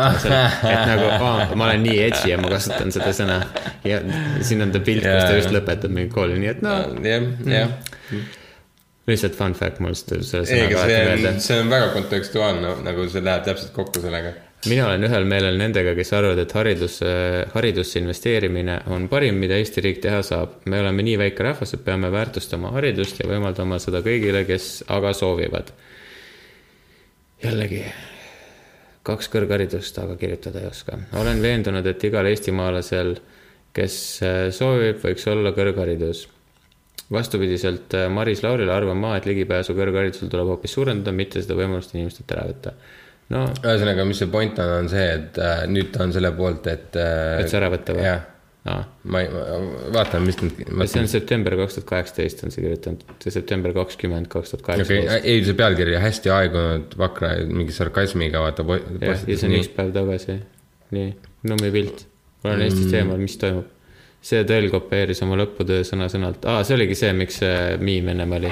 et 0.68 0.88
nagu, 0.88 1.12
ma 1.56 1.70
olen 1.70 1.84
nii 1.84 2.00
edgy 2.08 2.32
ja 2.32 2.38
ma 2.38 2.50
kasutan 2.50 2.92
seda 2.92 3.14
sõna 3.14 3.42
ja 3.84 4.02
siin 4.42 4.62
on 4.62 4.72
ta 4.72 4.80
pilt, 4.80 5.04
kus 5.04 5.24
ta 5.24 5.38
just 5.38 5.54
lõpetab 5.54 5.94
mingi 5.94 6.12
kooli, 6.14 6.40
nii 6.40 6.50
et 6.52 6.62
no 6.62 6.76
jah, 7.04 7.24
jah. 7.48 7.70
lihtsalt 9.08 9.38
fun 9.38 9.56
fact 9.56 9.80
mul 9.80 9.96
seda 9.96 10.44
aga 10.44 10.84
see 10.88 11.38
see 11.40 11.62
on 11.62 11.72
väga 11.72 11.94
kontekstuaalne, 11.94 12.76
nagu 12.84 13.08
see 13.10 13.24
läheb 13.24 13.48
täpselt 13.48 13.72
kokku 13.76 14.04
sellega. 14.04 14.34
mina 14.68 14.88
olen 14.88 15.08
ühel 15.08 15.26
meelel 15.30 15.58
nendega, 15.58 15.96
kes 15.96 16.12
arvavad, 16.18 16.42
et 16.44 16.52
haridus, 16.58 17.00
haridusse 17.54 18.02
investeerimine 18.02 18.82
on 18.92 19.08
parim, 19.08 19.40
mida 19.40 19.56
Eesti 19.56 19.86
riik 19.86 20.02
teha 20.04 20.22
saab. 20.26 20.60
me 20.66 20.82
oleme 20.82 21.06
nii 21.08 21.18
väike 21.24 21.48
rahvas, 21.48 21.74
et 21.78 21.86
peame 21.86 22.12
väärtustama 22.12 22.76
haridust 22.76 23.24
ja 23.24 23.30
võimaldama 23.30 23.80
seda 23.80 24.04
kõigile, 24.04 24.44
kes 24.50 24.84
aga 24.92 25.14
soovivad. 25.16 25.72
jällegi, 27.44 27.86
kaks 29.08 29.32
kõrgharidust, 29.34 30.00
aga 30.04 30.18
kirjutada 30.20 30.64
ei 30.64 30.70
oska. 30.70 31.00
olen 31.20 31.42
veendunud, 31.42 31.86
et 31.88 32.08
igal 32.10 32.28
eestimaalasel, 32.28 33.16
kes 33.78 34.00
äh, 34.26 34.42
soovib, 34.56 35.00
võiks 35.04 35.28
olla 35.32 35.56
kõrgharidus 35.56 36.28
vastupidiselt 37.12 37.94
äh, 37.94 38.10
Maris 38.10 38.44
Laurile 38.44 38.74
arvan 38.74 39.00
ma, 39.00 39.16
et 39.18 39.28
ligipääsu 39.30 39.76
kõrgharidusele 39.78 40.32
tuleb 40.32 40.52
hoopis 40.52 40.74
suurendada, 40.76 41.16
mitte 41.16 41.44
seda 41.44 41.56
võimalust 41.60 41.94
inimestelt 41.96 42.34
ära 42.36 42.48
võtta. 42.50 42.74
no 43.34 43.44
ühesõnaga, 43.64 44.06
mis 44.08 44.22
see 44.24 44.32
point 44.32 44.60
on, 44.64 44.74
on 44.82 44.90
see, 44.92 45.06
et 45.20 45.40
äh, 45.44 45.62
nüüd 45.72 45.94
ta 45.94 46.04
on 46.06 46.16
selle 46.16 46.34
poolt, 46.36 46.68
et 46.72 47.00
äh, 47.00 47.38
et 47.42 47.52
see 47.52 47.60
ära 47.62 47.72
võtta 47.74 47.96
või? 47.96 48.08
jah, 48.10 48.26
aa, 48.68 48.82
ma 49.12 49.22
ei, 49.24 49.30
vaatan, 49.96 50.26
mis 50.28 50.40
need, 50.42 50.60
see 50.90 51.02
on 51.04 51.10
september 51.12 51.56
kaks 51.60 51.78
tuhat 51.78 51.88
kaheksateist 51.92 52.44
on 52.46 52.54
see 52.54 52.66
kirjutanud, 52.66 53.06
september 53.24 53.74
kakskümmend 53.76 54.30
kaks 54.34 54.54
tuhat 54.54 54.66
kaheksateist. 54.68 55.24
ei 55.24 55.46
see 55.46 55.58
pealkiri 55.58 55.96
hästi 56.04 56.34
aegunud 56.34 56.98
vakra 57.00 57.34
mingi 57.48 57.76
sarkasmiga 57.76 58.44
vaata. 58.44 58.66
jah, 58.68 59.24
ja 59.24 59.40
see 59.40 59.50
on 59.50 59.58
üks 59.62 59.72
päev 59.78 59.96
tagasi. 59.96 60.40
nii, 60.98 61.10
nummipilt. 61.48 62.06
olen 62.44 62.68
Mm. 62.68 62.94
eemal, 62.96 63.20
mis 63.22 63.38
toimub? 63.42 63.74
see 64.28 64.42
tõll 64.50 64.68
kopeeris 64.74 65.22
oma 65.24 65.38
lõputöö 65.40 65.86
sõna-sõnalt, 65.88 66.44
aa, 66.50 66.64
see 66.68 66.76
oligi 66.76 66.98
see, 67.00 67.14
miks 67.16 67.38
see 67.44 67.78
miim 67.80 68.10
ennem 68.12 68.34
oli. 68.40 68.52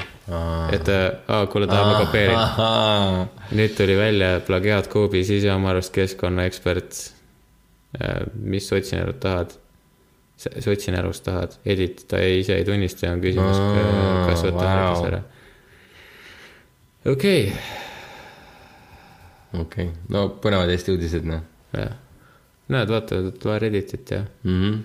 et 0.72 0.88
aa, 0.92 1.42
kuule, 1.52 1.68
tahame 1.68 2.06
kopeerida. 2.06 3.26
nüüd 3.58 3.76
tuli 3.76 3.98
välja 3.98 4.38
plagiaat 4.46 4.88
Kuubis 4.92 5.30
ise 5.34 5.52
oma 5.52 5.74
arust 5.74 5.92
keskkonnaekspert. 5.96 7.02
mis 8.42 8.68
sotsinärust 8.68 9.20
tahad? 9.20 9.54
Sotsinärust 10.36 11.24
tahad, 11.24 11.56
Edith, 11.64 12.04
ta 12.10 12.18
ei, 12.20 12.40
ise 12.42 12.56
ei 12.58 12.64
tunnista 12.64 13.06
ja 13.06 13.12
on 13.16 13.22
küsimus, 13.24 13.56
Aa, 13.56 14.26
kas 14.28 14.42
võtta 14.44 14.66
hääletus 14.68 15.06
ära. 15.08 15.20
okei 17.12 17.46
okay., 17.52 17.86
okei, 19.62 19.88
no 20.12 20.26
põnevad 20.42 20.72
Eesti 20.74 20.92
uudised, 20.96 21.24
noh 21.28 21.40
jah. 21.76 21.94
näed, 22.72 22.92
vaata, 22.92 23.22
loe 23.44 23.58
Redditit 23.62 24.10
ja 24.10 24.20
mm 24.26 24.60
-hmm. 24.60 24.78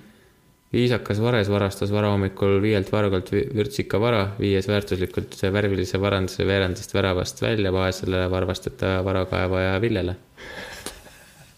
viisakas 0.73 1.21
vares 1.21 1.49
varastas 1.49 1.91
varahommikul 1.91 2.61
viielt 2.61 2.91
vargalt 2.91 3.31
vi- 3.31 3.47
vürtsika 3.55 3.99
vara, 3.99 4.23
viies 4.39 4.67
väärtuslikult 4.67 5.35
värvilise 5.53 6.01
varanduse 6.01 6.47
veerandist 6.47 6.93
väravast 6.93 7.41
välja 7.41 7.73
vaesele 7.73 8.29
varvasteta 8.31 9.03
varakaevaja 9.05 9.81
Villele. 9.81 10.15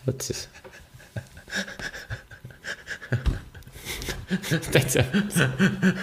vot 0.08 0.22
siis. 0.22 0.50
täitsa. 4.74 5.04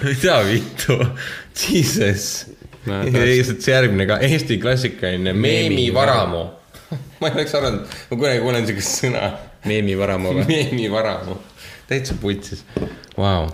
mida 0.04 0.40
vittu, 0.46 0.98
jesus. 1.54 2.46
Tahaks- 2.86 3.24
lihtsalt 3.24 3.60
see 3.60 3.74
järgmine 3.74 4.06
ka, 4.08 4.18
Eesti 4.24 4.56
klassikaline 4.58 5.32
meemivaramu. 5.36 6.44
ma 7.20 7.28
ei 7.28 7.34
oleks 7.34 7.54
arvanud, 7.54 7.96
ma 8.10 8.16
kunagi 8.16 8.40
kuulen 8.42 8.66
siukest 8.68 9.02
sõna, 9.02 9.30
meemivaramu 9.68 10.32
või? 10.38 10.46
meemivaramu, 10.48 11.36
täitsa 11.90 12.16
putsis, 12.20 12.64
vau. 13.18 13.50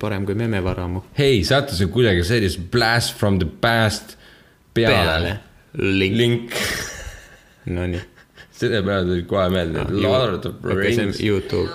parem 0.00 0.26
kui 0.28 0.36
memevaramu. 0.38 1.02
hei, 1.18 1.40
sattusin 1.46 1.90
kuidagi 1.94 2.24
sellist 2.26 2.60
blast 2.70 3.16
from 3.18 3.40
the 3.42 3.48
past 3.48 4.16
peale. 4.76 5.38
link. 5.74 6.20
link, 6.20 6.60
Nonii. 7.72 8.04
selle 8.54 8.84
peale 8.86 9.08
tuli 9.08 9.26
kohe 9.28 9.48
meelde, 9.56 9.88
Lord 9.90 10.46
of 10.46 10.60
the 10.62 10.78
Rings. 10.78 11.20
Youtube. 11.20 11.70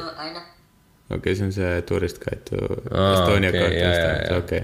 Okei 1.12 1.18
okay,, 1.18 1.36
see 1.36 1.46
on 1.46 1.52
see 1.56 1.82
Tourist 1.90 2.18
Guide 2.24 2.42
to 2.50 2.58
Aa, 2.92 3.14
Estonia 3.14 3.52
kaart, 3.52 3.74
jaa. 3.76 4.38
okei. 4.38 4.64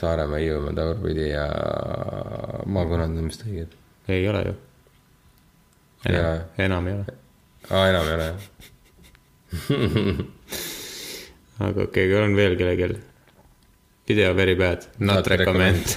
Saaremaa, 0.00 0.38
Hiiumaa, 0.42 0.72
tagurpidi 0.74 1.28
ja 1.30 1.46
maakonnad 2.66 3.10
on 3.14 3.28
vist 3.30 3.42
õiged. 3.46 3.72
ei 4.08 4.28
ole 4.28 4.42
ju. 4.48 4.54
Enam, 6.10 6.40
enam 6.58 6.86
ei 6.90 6.94
ole. 6.98 7.04
aa, 7.70 7.84
enam 7.92 8.06
ei 8.10 8.14
ole 8.18 8.26
jah. 8.26 8.40
aga 11.68 11.78
okei 11.86 12.06
okay,, 12.10 12.22
on 12.24 12.32
veel 12.36 12.54
kellelgi. 12.58 12.98
video 14.08 14.34
very 14.34 14.54
bad, 14.54 14.86
not 14.98 15.16
Not 15.16 15.26
recommend. 15.26 15.84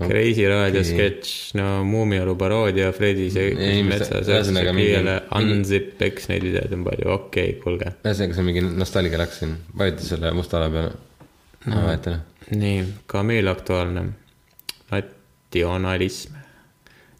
Kreisi 0.00 0.46
raadio 0.48 0.82
sketš, 0.86 1.32
no 1.58 1.66
Muumialu 1.84 2.34
paroodia, 2.40 2.88
Fredi 2.96 3.28
see 3.32 3.82
metsas, 3.84 4.30
kiiele, 4.76 5.16
unzip, 5.36 5.92
eks 6.06 6.30
neid 6.30 6.46
videoid 6.46 6.74
on 6.76 6.84
palju, 6.86 7.08
okei 7.16 7.52
okay,, 7.52 7.60
kuulge. 7.60 7.92
ühesõnaga, 8.00 8.36
see 8.36 8.44
on 8.44 8.48
mingi 8.48 8.64
nostalgia 8.80 9.20
läks 9.20 9.42
siin, 9.42 9.54
vajuta 9.76 10.06
selle 10.06 10.32
musta 10.36 10.60
ala 10.60 10.70
peale. 10.72 10.92
ma 11.66 11.84
vajutan. 11.88 12.22
nii, 12.56 12.84
meil 13.32 13.52
aktuaalne. 13.52 14.06
natsionalism. 14.90 16.36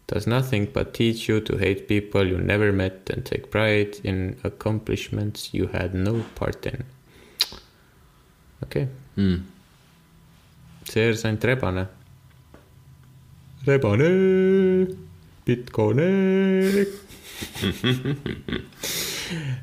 Does 0.07 0.27
nothing 0.27 0.65
but 0.73 0.93
teach 0.93 1.29
you 1.29 1.39
to 1.39 1.57
hate 1.57 1.87
people 1.87 2.27
you 2.27 2.37
never 2.37 2.73
met 2.73 3.09
and 3.09 3.25
take 3.25 3.49
pride 3.49 3.95
in 4.03 4.35
accomplishments 4.43 5.53
you 5.53 5.67
had 5.67 5.93
no 5.93 6.25
part 6.35 6.65
in. 6.65 6.83
okei 8.63 8.83
okay., 8.83 8.87
Mm. 9.17 9.41
seersant 10.87 11.43
Rebane. 11.43 11.87
Rebane, 13.65 14.87
Bitcoin. 15.45 15.99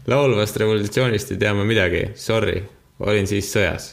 laulvast 0.06 0.56
revolutsioonist 0.56 1.32
ei 1.34 1.38
tea 1.40 1.54
ma 1.54 1.64
midagi, 1.66 2.04
sorry. 2.14 2.60
olin 3.02 3.26
siis 3.26 3.50
sõjas. 3.50 3.88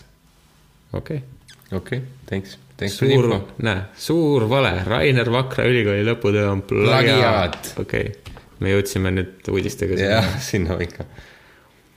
okei 0.93 1.17
okay., 1.17 1.79
okei, 1.79 2.01
thanks, 2.29 2.59
thanks 2.77 2.99
for 2.99 3.09
the 3.09 3.17
suur 3.17 3.25
info., 3.31 3.39
näe, 3.65 3.81
suur 3.97 4.45
vale, 4.49 4.75
Rainer 4.85 5.31
Vakra 5.33 5.65
ülikooli 5.69 6.05
lõputöö 6.05 6.51
on 6.53 6.61
plagiaat 6.69 7.73
okei 7.81 8.11
okay., 8.13 8.37
me 8.61 8.75
jõudsime 8.75 9.13
nüüd 9.17 9.51
uudistega 9.51 9.97
jah, 9.99 10.29
sinna 10.51 10.77
ikka. 10.85 11.09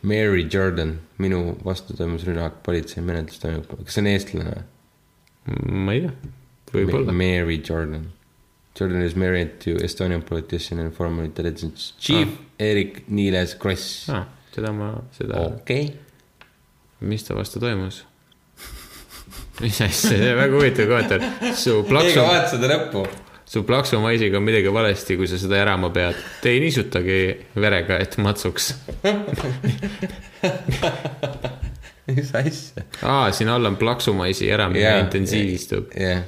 Mary 0.09 0.47
Jordan, 0.49 0.97
minu 1.21 1.59
vastu 1.65 1.97
toimus 1.99 2.25
rünnak, 2.25 2.63
politsei 2.65 3.05
menetlus 3.05 3.45
toimub, 3.45 3.69
kas 3.85 3.99
see 3.99 4.05
on 4.05 4.13
eestlane 4.17 4.57
või? 4.57 4.67
ma 5.87 5.97
ei 5.97 6.07
tea, 6.07 6.33
võib-olla. 6.73 7.12
Mary 7.12 7.61
Jordan. 7.64 8.12
Jordan 8.79 9.03
is 9.03 9.16
married 9.19 9.59
to 9.64 9.71
Estonian 9.83 10.23
politician 10.23 10.79
and 10.79 10.95
former 10.95 11.25
intelligence 11.25 11.93
chief 11.99 12.29
ah. 12.29 12.64
Erik 12.69 13.09
Niiles 13.09 13.57
Kross. 13.59 14.09
Ah, 14.12 14.27
seda 14.55 14.73
ma, 14.75 14.93
seda 15.16 15.41
okei, 15.49 15.89
mis 17.01 17.27
ta 17.27 17.35
vastu 17.39 17.61
toimus? 17.62 18.05
mis 19.62 19.81
asja, 19.83 20.12
see 20.12 20.31
on 20.31 20.39
väga 20.39 20.55
huvitav 20.55 20.87
kommentaar. 20.91 21.21
su 21.59 21.81
plaksu, 21.89 22.21
vaata 22.23 22.49
seda 22.53 22.66
lõppu. 22.71 23.03
su 23.49 23.64
plaksumaisiga 23.66 24.39
on 24.39 24.45
midagi 24.47 24.69
valesti, 24.75 25.16
kui 25.19 25.27
sa 25.31 25.37
seda 25.41 25.55
ärama 25.64 25.89
pead. 25.95 26.16
Te 26.43 26.49
ei 26.55 26.61
niisutagi 26.62 27.19
verega, 27.59 27.95
et 28.05 28.12
matsuks. 28.23 28.64
mis 32.14 32.35
asja? 32.35 32.85
aa, 33.03 33.33
siin 33.33 33.51
all 33.53 33.69
on 33.69 33.77
plaksumaisi 33.77 34.51
äramine 34.53 34.85
yeah, 34.85 35.01
intensiivistub 35.03 35.93
yeah.. 35.99 36.23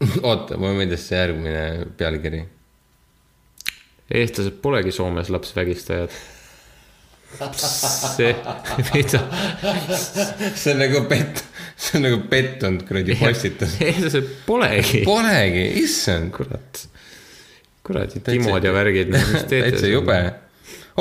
oota, 0.28 0.56
võin 0.60 0.88
teha 0.88 1.00
see 1.00 1.18
järgmine 1.18 1.64
pealkiri. 1.98 2.42
eestlased 4.10 4.60
polegi 4.62 4.92
Soomes 4.94 5.30
lapsvägistajad. 5.32 6.14
see, 8.10 8.30
mida, 8.94 9.20
see 10.58 10.72
on 10.72 10.80
nagu 10.82 11.04
pett, 11.10 11.44
see 11.78 12.00
on 12.00 12.06
nagu 12.08 12.22
pettunud 12.32 12.86
kuradi 12.88 13.18
postitus. 13.20 13.76
eestlased 13.86 14.32
polegi. 14.46 15.04
Polegi, 15.06 15.66
issand. 15.84 16.32
kurat, 16.34 16.86
kuradi 17.86 18.24
Timod 18.26 18.64
ja 18.64 18.74
värgid, 18.74 19.12
mis 19.14 19.44
teete 19.50 19.68
täitsa 19.68 19.92
jube. 19.92 20.18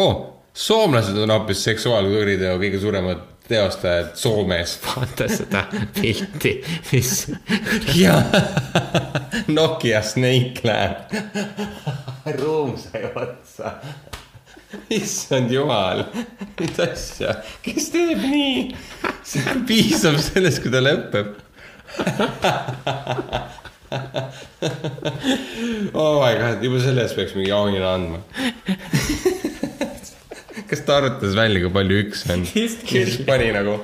oo, 0.04 0.14
soomlased 0.54 1.18
on 1.24 1.34
hoopis 1.34 1.64
seksuaalkuriteo 1.72 2.60
kõige 2.62 2.84
suuremad 2.84 3.26
teostajad 3.50 4.12
Soomes. 4.14 4.80
vaata 4.86 5.28
seda 5.28 5.64
pilti, 6.02 6.54
mis, 6.92 7.32
jaa, 7.96 8.22
Nokia 9.48 10.02
Snake 10.02 10.62
läheb. 10.64 10.96
ruum 12.40 12.78
sai 12.78 13.04
otsa. 13.16 13.72
issand 14.90 15.52
jumal, 15.52 16.04
mis 16.60 16.80
asja, 16.80 17.34
kes 17.66 17.90
teeb 17.94 18.22
nii? 18.22 18.76
piisab 19.68 20.20
sellest, 20.22 20.62
kui 20.62 20.72
ta 20.74 20.82
lõpeb. 20.86 21.34
oh 25.98 26.22
my 26.22 26.34
god, 26.38 26.62
juba 26.64 26.80
selle 26.86 27.02
eest 27.08 27.18
peaks 27.18 27.34
mingi 27.38 27.52
auhinna 27.56 27.94
andma. 27.98 28.20
Kas 30.70 30.86
ta 30.86 31.00
arvutas 31.00 31.36
välja, 31.38 31.64
kui 31.66 31.74
palju 31.74 32.04
üks 32.06 32.26
on? 32.34 32.46
siis 32.54 33.20
pani 33.28 33.52
nagu 33.56 33.80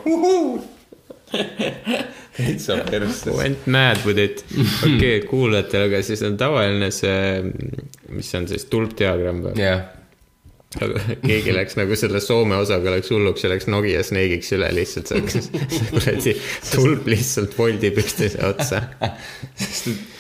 täitsa 2.36 2.78
persse. 2.90 3.32
went 3.32 3.68
mad 3.68 3.98
with 4.06 4.20
it. 4.20 4.46
okei 4.84 4.96
okay,, 4.96 5.20
kuulajatele, 5.30 5.90
aga 5.90 6.02
siis 6.06 6.24
on 6.28 6.38
tavaline 6.40 6.92
see, 6.94 7.44
mis 8.14 8.32
on 8.38 8.48
siis 8.52 8.68
tulpdiagramm 8.72 9.44
või? 9.46 9.56
jah, 9.62 9.86
aga 10.82 11.18
keegi 11.24 11.56
läks 11.56 11.78
nagu 11.80 11.98
selle 12.00 12.22
Soome 12.24 12.60
osaga 12.60 12.96
läks 12.96 13.12
hulluks 13.14 13.46
ja 13.46 13.54
läks 13.54 13.70
Nokia 13.72 14.04
Snake'iks 14.06 14.52
üle 14.58 14.72
lihtsalt, 14.76 15.12
see 15.12 15.46
see 15.46 15.88
kuradi 15.94 16.36
tulp 16.72 17.08
lihtsalt 17.12 17.56
voldib 17.58 18.04
üksteise 18.04 18.44
otsa. 18.50 18.84
sest 19.56 19.94
et, 19.94 20.15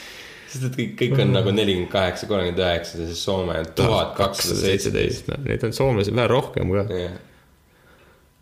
sest 0.55 0.67
et 0.69 0.79
kõik, 0.79 0.97
kõik 1.01 1.21
on 1.21 1.35
nagu 1.35 1.53
nelikümmend 1.53 1.91
kaheksa, 1.91 2.27
kolmkümmend 2.31 2.63
üheksa, 2.63 2.97
siis 3.03 3.21
Soome 3.27 3.59
on 3.61 3.71
tuhat 3.77 4.15
kakssada 4.17 4.59
seitseteist. 4.63 5.29
no 5.31 5.39
neid 5.43 5.63
on 5.67 5.75
soomlasi 5.75 6.15
vähe 6.15 6.31
rohkem 6.31 6.71
ka 6.73 6.85
jah, 6.95 7.15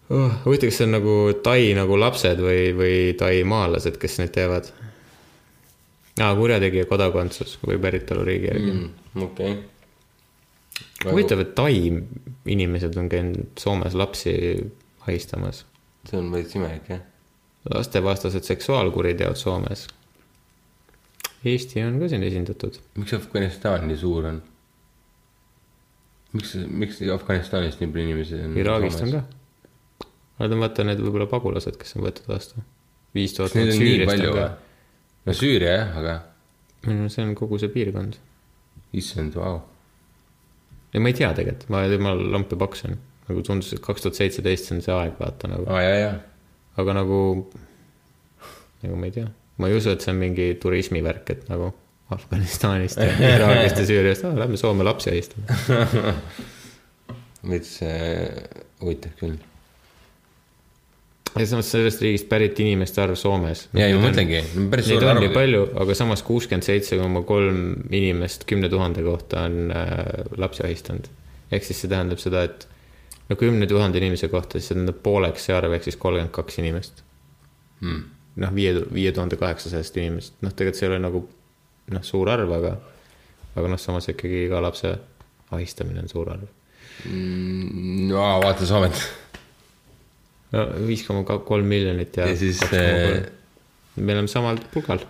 oh,. 0.10 0.40
huvitav, 0.46 0.70
kas 0.70 0.80
see 0.82 0.88
on 0.88 0.98
nagu 1.00 1.18
Tai 1.44 1.60
nagu 1.78 2.00
lapsed 2.00 2.42
või, 2.44 2.72
või 2.78 2.96
Tai 3.20 3.36
maalased, 3.50 4.00
kes 4.02 4.20
neid 4.22 4.34
teevad? 4.36 4.72
aa, 6.22 6.34
kurjategija 6.38 6.86
kodakondsus 6.90 7.58
või 7.66 7.80
päritoluriigi 7.82 8.50
järgi 8.52 8.72
mm.. 8.72 9.24
okei. 9.26 9.56
huvitav, 11.08 11.42
et 11.42 11.56
Tai 11.58 11.74
inimesed 12.54 12.98
on 13.00 13.10
käinud 13.10 13.58
Soomes 13.60 13.98
lapsi 13.98 14.36
ahistamas. 15.08 15.66
see 16.10 16.20
on 16.20 16.32
veits 16.34 16.56
imelik 16.56 16.90
jah. 16.90 17.02
lastevastased 17.74 18.44
seksuaalkuriteod 18.44 19.40
Soomes. 19.40 19.88
Eesti 21.44 21.84
on 21.84 22.00
ka 22.00 22.10
siin 22.12 22.24
esindatud. 22.24 22.80
miks 23.00 23.14
Afganistan 23.18 23.88
nii 23.90 24.00
suur 24.00 24.28
on? 24.32 24.42
miks, 26.34 26.54
miks 26.68 27.02
Afganistanist 27.14 27.82
nii 27.82 27.92
palju 27.94 28.10
inimesi 28.10 28.42
on? 28.42 28.60
Iraagist 28.60 29.04
on 29.06 29.16
ka. 29.18 29.24
Nad 30.42 30.56
on 30.56 30.64
vaata 30.64 30.86
need 30.88 31.02
võib-olla 31.04 31.28
pagulased, 31.30 31.76
kes 31.80 31.98
on 31.98 32.08
võetud 32.08 32.30
vastu. 32.32 32.64
viis 33.14 33.36
tuhat. 33.38 33.56
Neid 33.58 33.76
on 33.76 33.84
nii 33.84 34.06
palju 34.10 34.38
või? 34.38 34.48
no 35.24 35.36
Süüria 35.38 35.76
jah, 35.78 35.98
aga 36.02 36.16
no 36.92 37.08
see 37.12 37.24
on 37.24 37.36
kogu 37.38 37.60
see 37.62 37.72
piirkond. 37.72 38.18
issand, 38.94 39.36
vau. 39.40 39.62
ei, 40.94 41.00
ma 41.00 41.12
ei 41.12 41.18
tea 41.18 41.32
tegelikult, 41.38 41.70
ma, 41.74 41.86
ma 42.04 42.14
lampi 42.18 42.60
paksun. 42.60 42.98
nagu 43.30 43.46
tundus, 43.46 43.72
et 43.74 43.84
kaks 43.84 44.04
tuhat 44.04 44.20
seitseteist 44.20 44.74
on 44.76 44.82
see 44.84 44.96
aeg, 44.96 45.16
vaata 45.20 45.52
nagu. 45.52 45.68
aa, 45.72 45.82
ja, 45.86 45.94
ja. 46.02 46.12
aga 46.82 46.98
nagu, 47.00 47.20
nagu 48.84 49.00
ma 49.00 49.10
ei 49.10 49.16
tea, 49.16 49.30
ma 49.58 49.70
ei 49.70 49.78
usu, 49.78 49.94
et 49.94 50.04
see 50.04 50.14
on 50.14 50.20
mingi 50.22 50.50
turismivärk, 50.62 51.30
et 51.36 51.48
nagu 51.52 51.72
Afganistanist 52.14 53.00
ja 53.02 53.14
Iraagist 53.36 53.80
ja 53.80 53.88
Süüriast 53.88 54.28
ah,, 54.28 54.36
lähme 54.38 54.60
Soome 54.60 54.86
lapsi 54.86 55.14
ahistama. 55.14 56.14
veits 57.50 57.80
äh, 57.84 58.44
huvitav 58.82 59.16
küll. 59.20 59.38
ja 61.34 61.48
samas 61.50 61.72
sellest 61.74 62.02
riigist 62.04 62.30
pärit 62.32 62.60
inimeste 62.64 63.02
arv 63.04 63.18
Soomes. 63.20 63.68
ja, 63.74 63.88
ja 63.90 63.98
ma 63.98 64.08
mõtlengi, 64.08 64.44
päris 64.72 64.92
suur 64.92 65.08
arv. 65.12 65.30
palju, 65.36 65.66
aga 65.84 65.98
samas 65.98 66.24
kuuskümmend 66.26 66.66
seitse 66.66 67.00
koma 67.02 67.24
kolm 67.28 67.90
inimest 67.92 68.48
kümne 68.50 68.70
tuhande 68.72 69.06
kohta 69.06 69.48
on 69.50 69.74
äh, 69.76 69.98
lapsi 70.38 70.66
ahistanud. 70.68 71.10
ehk 71.52 71.66
siis 71.68 71.84
see 71.84 71.92
tähendab 71.92 72.22
seda, 72.24 72.46
et 72.48 72.68
no 73.30 73.40
kümne 73.40 73.68
tuhande 73.70 74.00
inimese 74.02 74.32
kohta, 74.32 74.58
siis 74.60 74.72
see 74.72 74.80
tähendab 74.80 75.02
pooleks 75.04 75.50
see 75.50 75.58
arv 75.58 75.76
ehk 75.76 75.90
siis 75.90 76.00
kolmkümmend 76.00 76.36
kaks 76.36 76.62
inimest 76.64 77.04
Hmm. 77.84 78.04
noh, 78.42 78.54
viie, 78.56 78.74
viie 78.94 79.12
tuhande 79.14 79.38
kaheksasajast 79.40 79.98
inimesest, 80.02 80.36
noh, 80.42 80.54
tegelikult 80.54 80.80
see 80.80 80.88
ei 80.88 80.94
ole 80.94 81.02
nagu 81.04 81.24
noh, 81.94 82.06
suur 82.06 82.32
arv, 82.34 82.52
aga, 82.58 82.76
aga 83.54 83.72
noh, 83.74 83.82
samas 83.82 84.10
ikkagi 84.12 84.46
iga 84.48 84.62
lapse 84.64 84.94
ahistamine 85.54 86.04
on 86.04 86.12
suur 86.12 86.32
arv. 86.34 86.48
no 87.10 88.26
vaata 88.44 88.68
Soomet. 88.70 89.00
no 90.54 90.66
viis 90.88 91.06
koma 91.08 91.24
kolm 91.26 91.70
miljonit 91.70 92.18
ja, 92.18 92.28
ja 92.30 92.38
siis 92.38 92.62
kolm. 92.62 93.26
me 93.96 94.16
oleme 94.16 94.32
samal 94.32 94.62
pulgal. 94.74 95.06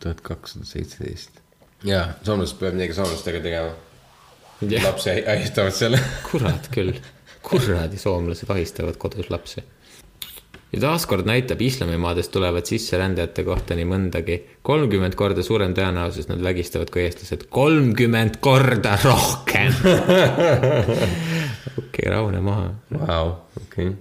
tuhat 0.00 0.20
kakssada 0.24 0.68
seitseteist. 0.68 1.40
jaa, 1.88 2.10
soomlased 2.22 2.58
peavad 2.60 2.80
midagi 2.80 2.98
soomlastega 2.98 3.44
tegema. 3.44 3.76
Jah. 4.68 4.82
lapsi 4.82 5.12
ahistavad 5.22 5.76
seal. 5.76 5.98
kurat 6.28 6.68
küll, 6.74 6.96
kuradi 7.46 8.00
soomlased 8.00 8.50
ahistavad 8.50 8.98
kodus 9.00 9.30
lapsi. 9.30 9.62
Ja 10.72 10.80
taaskord 10.80 11.28
näitab 11.28 11.62
islamimaadest 11.64 12.32
tulevad 12.32 12.66
sisserändajate 12.68 13.44
kohta 13.44 13.76
nii 13.78 13.86
mõndagi. 13.88 14.38
kolmkümmend 14.62 15.14
korda 15.18 15.42
suurem 15.42 15.74
tõenäosus 15.76 16.28
nad 16.28 16.42
vägistavad 16.44 16.90
kui 16.92 17.06
eestlased, 17.06 17.46
kolmkümmend 17.48 18.40
korda 18.40 18.98
rohkem. 19.04 19.72
okei, 21.80 22.10
rahune 22.10 22.40
maha. 22.44 22.72
Vau, 22.92 23.32
okei. 23.62 23.94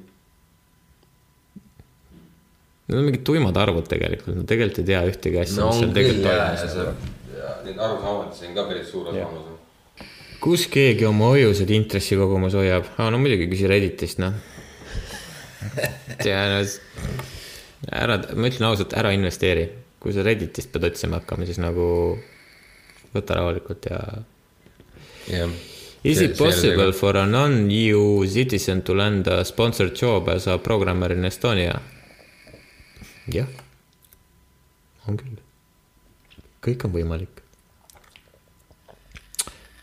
Need 2.87 2.99
on 2.99 3.03
mingid 3.03 3.23
tuimad 3.27 3.57
arvud 3.59 3.87
tegelikult, 3.87 4.35
nad 4.35 4.47
tegelikult 4.47 4.83
ei 4.83 4.91
tea 4.91 5.05
ühtegi 5.09 5.39
asja, 5.41 5.59
no 5.59 5.71
mis 5.71 5.81
seal 5.81 5.95
tegelikult 5.95 7.15
need 7.67 7.79
arusaamad, 7.79 8.33
see 8.35 8.49
on 8.49 8.55
ka 8.55 8.65
päris 8.67 8.91
suur 8.91 9.09
arvamus. 9.11 9.55
kus 10.43 10.67
keegi 10.71 11.07
oma 11.07 11.31
hoiused 11.33 11.71
intressikogumas 11.73 12.55
hoiab 12.57 12.87
ah,? 12.95 13.09
no 13.11 13.19
muidugi 13.21 13.49
küsi 13.51 13.69
Redditist, 13.69 14.21
noh. 14.23 14.37
tea, 16.23 16.41
no 16.53 16.61
s- 16.63 16.79
ära, 17.91 18.17
ma 18.35 18.49
ütlen 18.49 18.69
ausalt, 18.69 18.95
ära 18.97 19.13
investeeri. 19.15 19.67
kui 19.99 20.13
sa 20.13 20.21
Redditist 20.23 20.69
pead 20.71 20.83
otsima 20.91 21.17
hakkama, 21.17 21.45
siis 21.49 21.57
nagu 21.57 21.85
võta 23.15 23.39
rahulikult 23.39 23.87
ja. 23.89 24.01
jah. 25.31 25.55
Is 26.03 26.21
it 26.21 26.37
possible 26.37 26.93
for 26.93 27.17
a 27.17 27.25
non-EU 27.25 28.21
citizen 28.29 28.83
to 28.85 28.93
land 28.95 29.27
a 29.27 29.43
sponsored 29.43 29.97
job 29.97 30.29
as 30.29 30.45
a 30.47 30.59
programmer 30.61 31.11
in 31.11 31.25
Estonia? 31.25 31.81
jah, 33.27 33.49
on 35.07 35.17
küll. 35.19 35.41
kõik 36.63 36.85
on 36.87 36.93
võimalik. 36.93 37.43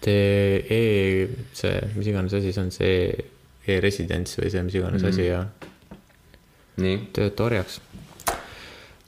Te 0.04 0.16
e, 0.68 0.80
see, 1.56 1.76
mis 1.96 2.08
iganes 2.08 2.32
asi 2.36 2.52
see 2.52 2.62
on, 2.62 2.72
see 2.72 2.96
e-residents 3.74 4.38
või 4.38 4.50
see, 4.52 4.64
mis 4.64 4.76
iganes 4.76 5.02
mm 5.02 5.08
-hmm. 5.08 5.12
asi 5.12 5.28
ja 5.28 5.70
tööta 7.14 7.44
orjaks. 7.44 7.80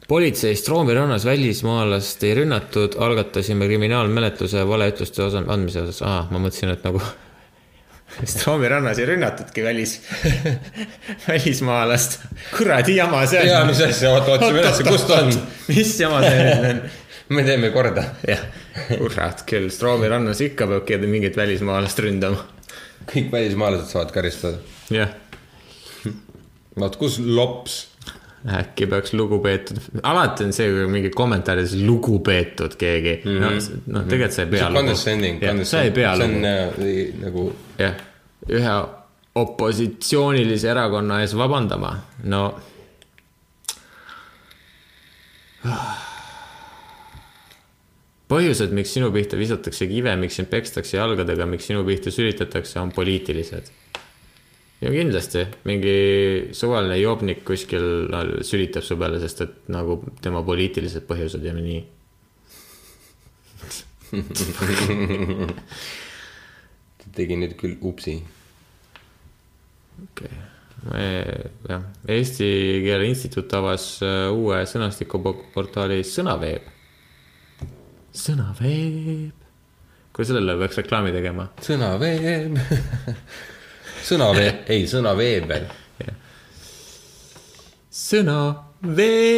politseist 0.08 0.68
Roomi 0.68 0.94
rannas 0.94 1.24
välismaalast 1.26 2.24
ei 2.24 2.34
rünnatud, 2.38 2.94
algatasime 2.98 3.66
kriminaalmenetluse 3.66 4.66
valeütluste 4.68 5.22
osa 5.22 5.42
andmise 5.46 5.82
osas, 5.82 6.02
aa, 6.06 6.26
ma 6.30 6.38
mõtlesin, 6.38 6.70
et 6.76 6.84
nagu 6.86 7.00
sest 8.18 8.46
Roomi 8.46 8.68
rannas 8.70 9.00
ei 9.02 9.08
rünnatudki 9.10 9.64
välis, 9.64 9.96
välismaalast, 11.28 12.20
kuradi 12.56 12.96
jama 13.00 13.24
see 13.26 13.42
on. 13.42 13.50
Jaa, 13.50 13.64
mis 13.66 13.82
asja? 13.88 14.12
Oota, 14.14 14.36
otsime 14.38 14.62
üles, 14.62 14.84
kus 14.86 15.08
ta 15.08 15.20
on? 15.24 15.34
mis 15.72 15.98
jama 16.00 16.22
see 16.22 16.46
nüüd 16.46 16.70
on? 16.70 16.80
me 17.28 17.42
teeme 17.42 17.70
korda. 17.74 18.04
jah, 18.28 18.42
kurat 18.88 19.42
küll, 19.48 19.70
Stroomi 19.74 20.10
rannas 20.10 20.40
ikka 20.44 20.68
peab 20.70 20.86
keegi 20.88 21.10
mingit 21.10 21.36
välismaalast 21.38 21.98
ründama. 22.04 22.44
kõik 23.10 23.32
välismaalased 23.32 23.90
saavad 23.90 24.14
karistada. 24.14 24.62
jah, 24.94 25.10
vaat 26.80 26.96
kus 27.00 27.18
lops. 27.18 27.84
äkki 28.46 28.86
peaks 28.86 29.10
lugupeetud, 29.16 29.80
alati 30.06 30.44
on 30.46 30.52
see, 30.54 30.68
kui 30.70 30.84
mingi 30.90 31.10
kommentaarides 31.10 31.72
lugupeetud 31.82 32.76
keegi 32.78 33.16
mm, 33.24 33.32
-hmm. 33.32 33.40
noh, 33.42 33.96
noh, 33.96 34.04
tegelikult 34.06 34.36
sa 34.36 34.42
ei 34.44 34.50
pea. 34.52 34.68
Condescending, 34.76 35.40
pea 35.40 35.64
see 35.64 36.04
on 36.28 36.44
äh, 36.44 36.78
nagu 37.24 37.48
jah, 37.78 37.96
ühe 38.46 38.76
opositsioonilise 39.36 40.70
erakonna 40.70 41.20
ees 41.24 41.34
vabandama, 41.36 41.90
no. 42.24 42.44
põhjused, 48.30 48.72
miks 48.74 48.94
sinu 48.96 49.10
pihta 49.14 49.38
visatakse 49.38 49.88
kive, 49.90 50.14
miks 50.20 50.38
sind 50.38 50.50
pekstakse 50.50 50.96
jalgadega, 50.98 51.46
miks 51.50 51.68
sinu 51.70 51.84
pihta 51.86 52.12
sülitatakse, 52.14 52.78
on 52.80 52.92
poliitilised. 52.94 53.70
Ja 54.80 54.90
kindlasti 54.92 55.46
mingi 55.64 55.96
suvaline 56.56 56.98
jobnik 57.00 57.44
kuskil 57.48 58.08
no, 58.12 58.22
sülitab 58.44 58.84
su 58.84 58.96
peale, 59.00 59.20
sest 59.22 59.40
et 59.46 59.54
nagu 59.72 60.02
tema 60.22 60.42
poliitilised 60.44 61.06
põhjused 61.08 61.44
ja 61.46 61.54
nii. 61.56 61.80
tegi 67.16 67.38
nüüd 67.40 67.56
küll 67.58 67.80
upsi. 67.88 68.20
okei 70.04 70.28
okay., 70.28 70.44
jah, 71.66 71.82
Eesti 72.12 72.48
Keele 72.84 73.08
Instituut 73.08 73.50
avas 73.58 73.88
äh, 74.04 74.28
uue 74.30 74.60
sõnastikuportaali 74.68 76.02
Sõnaveeb. 76.06 76.68
sõnaveeb. 78.12 79.32
kuule, 80.12 80.28
sellele 80.28 80.60
peaks 80.60 80.76
reklaami 80.84 81.16
tegema. 81.16 81.48
sõnaveeb. 81.64 82.60
sõnaveeb, 84.06 84.56
ei 84.70 84.86
sõnaveebel. 84.90 85.64
sõnaveeb. 87.96 89.32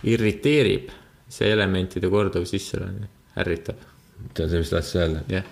irriteerib 0.00 0.88
see 1.28 1.50
elementide 1.52 2.08
korduv 2.10 2.46
sisseloomine, 2.48 3.08
ärritab, 3.38 3.76
tead 4.34 4.48
sa, 4.48 4.56
mis 4.56 4.70
tahtsid 4.72 5.00
öelda? 5.02 5.20
jah. 5.28 5.44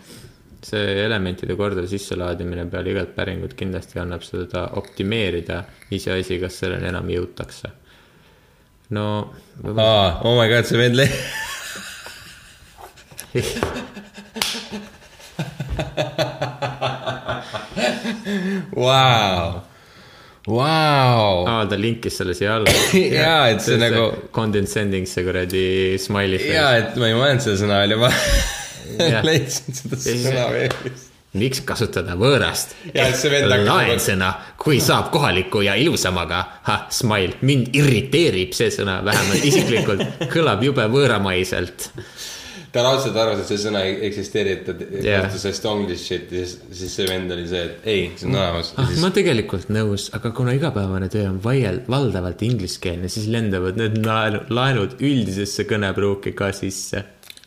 see 0.65 1.05
elementide 1.05 1.55
korduv 1.57 1.87
sisselaadimine 1.91 2.65
peale 2.73 2.91
igat 2.95 3.11
päringut 3.15 3.55
kindlasti 3.55 4.01
annab 4.03 4.23
seda 4.27 4.61
optimeerida, 4.81 5.63
iseasi, 5.95 6.41
kas 6.43 6.59
selleni 6.65 6.89
enam 6.91 7.07
jõutakse. 7.13 7.69
no 8.97 9.05
aa, 9.77 10.21
oh 10.25 10.35
my 10.41 10.49
god, 10.51 10.65
see 10.67 10.81
vend 10.81 10.97
le-. 10.99 11.13
Vau, 18.79 19.63
vau. 20.47 21.47
aa, 21.49 21.65
ta 21.69 21.77
linkis 21.79 22.19
selle 22.21 22.35
siia 22.37 22.57
alla. 22.59 22.73
Jaa, 23.23 23.49
et 23.53 23.65
see 23.65 23.79
nagu-. 23.81 24.29
Condescending 24.35 25.09
see 25.09 25.25
kuradi 25.27 25.67
smiley 26.01 26.41
face. 26.41 26.55
jaa, 26.55 26.73
et 26.83 26.97
ma 27.01 27.11
ei 27.11 27.17
mõelnud 27.19 27.45
selle 27.45 27.61
sõna 27.63 27.83
välja, 27.83 28.01
ma 28.01 28.11
leidsin 29.29 29.77
seda 29.77 30.01
sõna 30.03 30.49
veebis. 30.55 31.07
miks 31.39 31.61
kasutada 31.69 32.17
võõrast 32.19 32.73
see 33.19 33.43
laensõna, 33.45 34.31
kui 34.61 34.79
saab 34.85 35.11
kohaliku 35.15 35.61
ja 35.67 35.75
ilusamaga, 35.79 36.41
smile, 36.95 37.37
mind 37.45 37.75
irriteerib 37.77 38.55
see 38.57 38.71
sõna 38.75 39.01
vähemalt 39.05 39.45
isiklikult, 39.51 40.05
kõlab 40.33 40.65
jube 40.65 40.89
võõramaiselt. 40.93 41.91
Ta 42.73 42.83
raudselt 42.85 43.17
arvas, 43.17 43.41
et 43.43 43.51
see 43.51 43.61
sõna 43.63 43.83
ei 43.87 43.95
eksisteeri, 44.09 44.55
et 44.59 44.67
ta 44.67 44.75
kasutas 44.77 45.47
hästi 45.49 45.71
english 45.71 46.05
shit 46.05 46.33
ja 46.35 46.45
siis, 46.45 46.59
siis 46.81 46.97
see 46.99 47.09
vend 47.09 47.33
oli 47.35 47.47
see, 47.49 47.63
et 47.65 47.89
ei, 47.89 48.03
see 48.19 48.29
on 48.29 48.37
olemas. 48.37 48.73
ah, 48.81 48.93
ma 49.03 49.11
tegelikult 49.15 49.71
nõus, 49.73 50.09
aga 50.17 50.33
kuna 50.37 50.55
igapäevane 50.57 51.09
töö 51.13 51.27
on 51.31 51.41
vaiel-, 51.45 51.81
valdavalt 51.91 52.45
ingliskeelne, 52.45 53.11
siis 53.13 53.29
lendavad 53.33 53.81
need 53.81 53.99
laenu, 54.05 54.45
laenud 54.53 54.99
üldisesse 55.01 55.65
kõnepruuki 55.71 56.35
ka 56.39 56.51
sisse. 56.57 57.05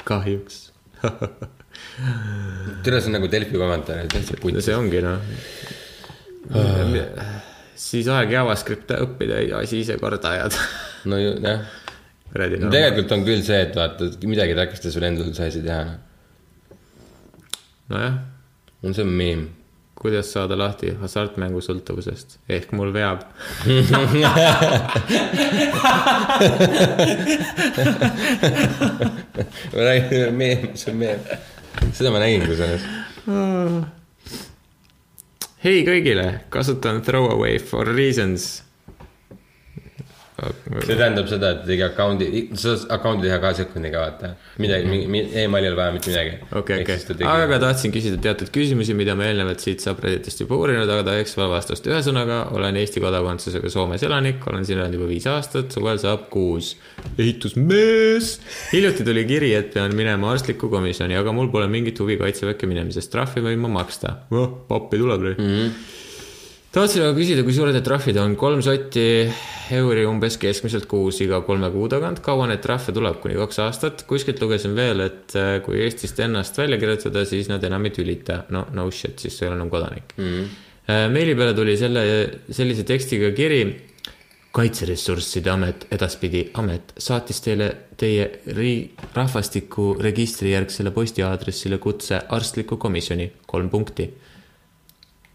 kahjuks. 0.07 0.63
tere, 2.85 3.01
see 3.01 3.11
on 3.11 3.17
nagu 3.19 3.29
Delfi 3.31 3.57
kommentaar, 3.61 4.09
täitsa 4.11 4.37
no 4.37 4.41
punt. 4.41 4.63
see 4.65 4.77
ongi 4.77 5.03
noh. 5.05 5.21
siis 7.89 8.09
aeg 8.09 8.33
JavaScripti 8.33 8.97
õppida 9.05 9.43
ja 9.45 9.61
asi 9.61 9.83
ise 9.85 9.99
korda 10.01 10.33
ajada. 10.33 10.65
no 11.09 11.21
jah, 11.21 11.61
noh. 12.31 12.71
tegelikult 12.71 13.11
on 13.15 13.25
küll 13.27 13.41
see, 13.45 13.61
et 13.65 13.75
vaata, 13.75 14.07
midagi 14.29 14.53
takistas 14.57 14.93
sul 14.95 15.03
endal 15.07 15.27
ei 15.31 15.35
saa 15.35 15.49
teha. 15.55 15.81
nojah, 17.91 18.15
on 18.83 18.95
see 18.95 19.07
meem. 19.07 19.49
kuidas 20.01 20.31
saada 20.33 20.55
lahti 20.57 20.95
hasartmängu 20.97 21.59
sõltuvusest, 21.61 22.39
ehk 22.49 22.71
mul 22.73 22.89
veab. 22.95 23.19
ma 29.75 29.85
räägin, 29.85 30.33
meem, 30.33 30.71
see 30.73 30.91
on 30.93 30.97
meem. 31.03 31.19
seda 31.93 32.09
ma 32.15 32.23
nägin 32.23 32.47
kusjuures. 32.47 32.83
hei 35.67 35.85
kõigile, 35.85 36.27
kasutan 36.49 37.03
throwaway 37.05 37.59
for 37.59 37.85
reasons. 37.91 38.63
See 40.41 40.95
tähendab 40.97 41.27
seda, 41.29 41.51
et 41.55 41.65
tegi 41.67 41.83
account'i, 41.85 42.41
sa 42.57 42.73
saad 42.73 42.93
account'i 42.95 43.27
teha 43.27 43.37
kahe 43.43 43.57
sekundiga, 43.59 44.01
vaata. 44.01 44.31
midagi, 44.61 45.01
emaili 45.43 45.67
ei 45.67 45.71
ole 45.71 45.77
vaja 45.77 45.93
mitte 45.95 46.09
midagi. 46.09 46.33
okei, 46.61 46.81
okei, 46.85 47.27
aga 47.29 47.59
tahtsin 47.61 47.93
küsida 47.93 48.17
teatud 48.25 48.49
küsimusi, 48.55 48.95
mida 48.97 49.15
ma 49.17 49.27
eelnevalt 49.29 49.61
siit 49.63 49.83
subredditist 49.85 50.41
juba 50.43 50.57
uurinud, 50.57 50.89
aga 50.89 51.05
tahaks 51.11 51.37
veel 51.37 51.51
vastust. 51.53 51.89
ühesõnaga, 51.91 52.41
olen 52.57 52.81
Eesti 52.81 53.03
kodakondsusega 53.03 53.73
Soomes 53.73 54.05
elanik, 54.07 54.41
olen 54.49 54.65
siin 54.65 54.81
elanud 54.81 54.97
juba 54.97 55.11
viis 55.11 55.29
aastat, 55.29 55.69
suvel 55.77 56.01
saab 56.01 56.27
kuus. 56.33 56.73
ehitusmees. 57.17 58.33
hiljuti 58.73 59.05
tuli 59.07 59.25
kiri, 59.29 59.53
et 59.57 59.73
pean 59.75 59.93
minema 59.97 60.33
arstlikku 60.33 60.71
komisjoni, 60.73 61.17
aga 61.21 61.35
mul 61.35 61.53
pole 61.53 61.69
mingit 61.71 62.01
huvi 62.01 62.17
kaitseväkke 62.21 62.69
minemisest, 62.69 63.13
trahvi 63.13 63.45
võin 63.45 63.61
ma 63.61 63.75
maksta. 63.81 64.17
pappi 64.67 64.97
tuleb 64.97 65.33
mm. 65.35 65.49
-hmm. 65.49 65.99
Tahtsin 66.71 67.03
aga 67.03 67.15
küsida, 67.17 67.43
kui 67.43 67.55
suured 67.55 67.75
need 67.75 67.85
trahvid 67.85 68.17
on, 68.21 68.37
kolm 68.39 68.61
sotti 68.63 69.03
euri 69.75 70.05
umbes 70.07 70.37
keskmiselt 70.39 70.87
kuus 70.91 71.19
iga 71.23 71.41
kolme 71.47 71.67
kuu 71.73 71.89
tagant, 71.91 72.21
kaua 72.23 72.47
neid 72.49 72.63
trahve 72.63 72.95
tuleb, 72.95 73.19
kuni 73.23 73.35
kaks 73.39 73.61
aastat, 73.65 74.05
kuskilt 74.07 74.39
lugesin 74.43 74.75
veel, 74.77 75.03
et 75.03 75.35
äh, 75.39 75.53
kui 75.65 75.81
Eestist 75.83 76.19
ennast 76.23 76.57
välja 76.59 76.79
kirjutada, 76.81 77.25
siis 77.27 77.51
nad 77.51 77.63
enam 77.67 77.87
ei 77.87 77.95
tülita, 77.95 78.45
no 78.55 78.65
no 78.75 78.87
shit, 78.91 79.19
siis 79.19 79.35
sa 79.37 79.45
ei 79.45 79.51
ole 79.51 79.59
enam 79.59 79.71
kodanik. 79.71 80.15
Mm. 80.17 80.33
-hmm. 80.33 81.11
meili 81.11 81.35
peale 81.35 81.53
tuli 81.53 81.77
selle, 81.77 82.03
sellise 82.49 82.83
tekstiga 82.83 83.31
kiri. 83.31 83.63
kaitseressursside 84.51 85.49
amet, 85.49 85.85
edaspidi 85.95 86.49
amet, 86.59 86.91
saatis 86.97 87.37
teile 87.41 87.67
teie 87.97 88.25
ri-, 88.47 88.89
rahvastikuregistri 89.13 90.51
järgsele 90.51 90.91
postiaadressile 90.91 91.77
kutse 91.77 92.19
arstlikku 92.27 92.77
komisjoni, 92.77 93.31
kolm 93.47 93.69
punkti 93.69 94.09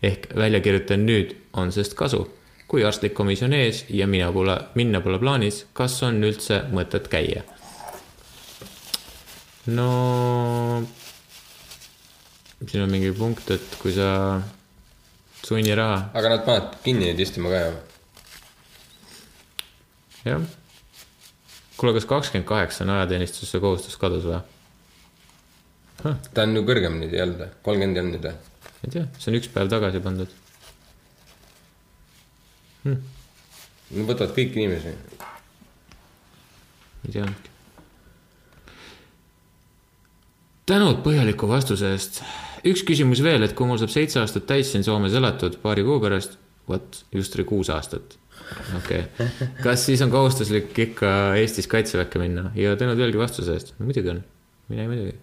ehk 0.07 0.31
välja 0.37 0.61
kirjutan 0.65 1.07
nüüd, 1.07 1.35
on 1.53 1.73
sest 1.73 1.95
kasu. 1.99 2.27
kui 2.67 2.83
arstlik 2.83 3.13
komisjon 3.15 3.53
ees 3.55 3.85
ja 3.95 4.09
mina 4.11 4.33
pole, 4.35 4.57
minna 4.75 4.99
pole 5.01 5.21
plaanis, 5.23 5.61
kas 5.73 6.01
on 6.03 6.19
üldse 6.27 6.65
mõtet 6.75 7.07
käia? 7.13 7.45
no 9.67 9.87
siin 12.65 12.83
on 12.83 12.91
mingi 12.91 13.13
punkt, 13.13 13.51
et 13.51 13.77
kui 13.83 13.93
sa 13.95 14.41
sunniraha, 15.47 15.99
aga 16.17 16.33
nad 16.35 16.45
panevad 16.47 16.79
kinni 16.85 17.11
neid 17.11 17.21
istima 17.23 17.53
ka 17.53 17.63
ju. 17.63 17.73
jah. 20.31 20.51
kuule, 21.77 21.95
kas 21.99 22.09
kakskümmend 22.11 22.49
kaheksa 22.49 22.85
on 22.87 22.95
ajateenistuse 22.97 23.63
kohustus 23.63 23.99
kadus 24.01 24.27
või? 24.27 24.43
ta 26.03 26.47
on 26.47 26.57
ju 26.57 26.67
kõrgem 26.67 27.01
nüüd 27.03 27.15
ei 27.15 27.25
olnud 27.27 27.43
või? 27.45 27.51
kolmkümmend 27.69 27.99
ei 27.99 28.05
olnud 28.05 28.19
nüüd 28.19 28.31
või? 28.31 28.56
Ei 28.87 28.95
tea, 28.95 29.05
see 29.19 29.33
on 29.33 29.39
üks 29.41 29.51
päev 29.53 29.71
tagasi 29.73 30.03
pandud. 30.05 30.33
Nad 32.87 34.09
võtavad 34.09 34.33
kõiki 34.35 34.63
inimesi. 34.63 34.95
ei 37.07 37.13
teadnudki. 37.13 37.55
tänud 40.67 40.99
põhjaliku 41.05 41.47
vastuse 41.47 41.93
eest 41.95 42.23
üks 42.67 42.85
küsimus 42.87 43.23
veel, 43.25 43.45
et 43.47 43.55
kui 43.57 43.69
mul 43.69 43.79
saab 43.81 43.93
seitse 43.93 44.21
aastat 44.23 44.47
täis 44.49 44.73
siin 44.73 44.85
Soomes 44.87 45.15
elatud 45.17 45.59
paari 45.63 45.85
kuu 45.87 46.01
pärast, 46.03 46.39
vot 46.69 47.03
just 47.15 47.37
oli 47.39 47.47
kuus 47.49 47.71
aastat. 47.75 48.17
okei 48.77 49.05
okay., 49.05 49.51
kas 49.63 49.87
siis 49.89 50.03
on 50.05 50.11
kohustuslik 50.11 50.77
ikka 50.87 51.11
Eestis 51.41 51.71
kaitseväkke 51.71 52.21
minna 52.23 52.51
ja 52.59 52.77
tänud 52.79 52.99
veelgi 52.99 53.19
vastuse 53.19 53.55
eest, 53.57 53.75
no 53.79 53.89
muidugi 53.89 54.13
on, 54.15 54.23
mine 54.71 54.89
muidugi. 54.91 55.17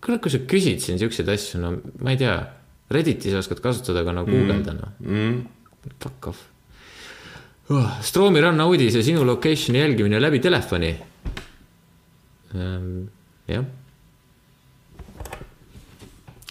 kuule, 0.00 0.18
kui 0.22 0.32
sa 0.32 0.40
küsid 0.48 0.82
siin 0.84 1.00
siukseid 1.00 1.30
asju, 1.34 1.60
no 1.62 1.74
ma 2.02 2.14
ei 2.14 2.20
tea, 2.20 2.36
Redditis 2.94 3.34
oskad 3.38 3.62
kasutada, 3.64 4.02
aga 4.04 4.12
no 4.12 4.26
guugelda 4.28 4.74
noh 4.76 4.90
mm.. 5.00 5.38
Fuck 6.02 6.28
off 6.30 6.42
oh,. 7.72 7.96
Stroomi 8.04 8.42
ranna 8.44 8.66
uudis 8.68 8.98
ja 8.98 9.02
sinu 9.04 9.24
location'i 9.26 9.80
jälgimine 9.80 10.20
läbi 10.20 10.42
telefoni 10.44 10.92
ähm,. 12.54 13.08
jah 13.48 13.64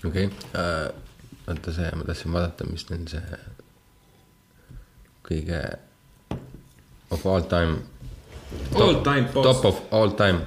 okei 0.04 0.26
okay. 0.26 0.30
uh,, 0.58 0.90
oota 1.48 1.74
see, 1.76 1.90
ma 1.96 2.10
tahtsin 2.10 2.34
vaadata, 2.34 2.68
mis 2.70 2.90
neil 2.90 3.08
see 3.12 3.42
kõige 5.24 5.62
of 7.14 7.26
all 7.26 7.42
time. 7.42 7.84
All 8.76 9.02
time 9.04 9.30
boss. 9.34 9.46
Top 9.46 9.66
of 9.66 9.82
all 9.92 10.10
time, 10.20 10.42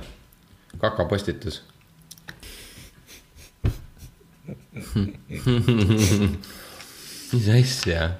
kakapostitus. 0.80 1.62
mis 7.32 7.48
asja? 7.48 8.10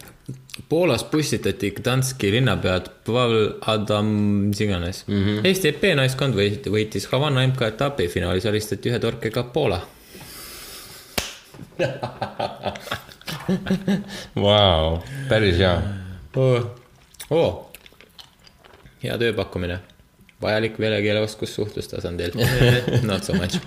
Poolas 0.69 1.05
püstitati 1.07 1.71
Gdanski 1.77 2.31
linnapead 2.33 2.89
Pavel 3.07 3.53
Adam, 3.71 4.07
mis 4.49 4.61
iganes 4.65 5.05
mm. 5.07 5.25
-hmm. 5.25 5.47
Eesti 5.47 5.69
EP 5.69 5.83
naiskond 5.97 6.35
võit- 6.35 6.67
võitis 6.73 7.07
Havana 7.13 7.47
MK-etapi, 7.47 8.09
finaalis 8.09 8.47
alistati 8.47 8.89
ühe 8.91 8.99
torkega 8.99 9.43
Poola. 9.53 9.81
Vau, 14.45 15.03
päris 15.29 15.57
hea. 15.59 15.83
oo 16.37 16.75
oh., 17.31 17.71
hea 19.03 19.19
tööpakkumine, 19.19 19.79
vajalik 20.43 20.79
velekeeleoskus 20.81 21.55
suhtlustasandil, 21.55 22.31
not 23.11 23.25
so 23.25 23.33
much. 23.35 23.61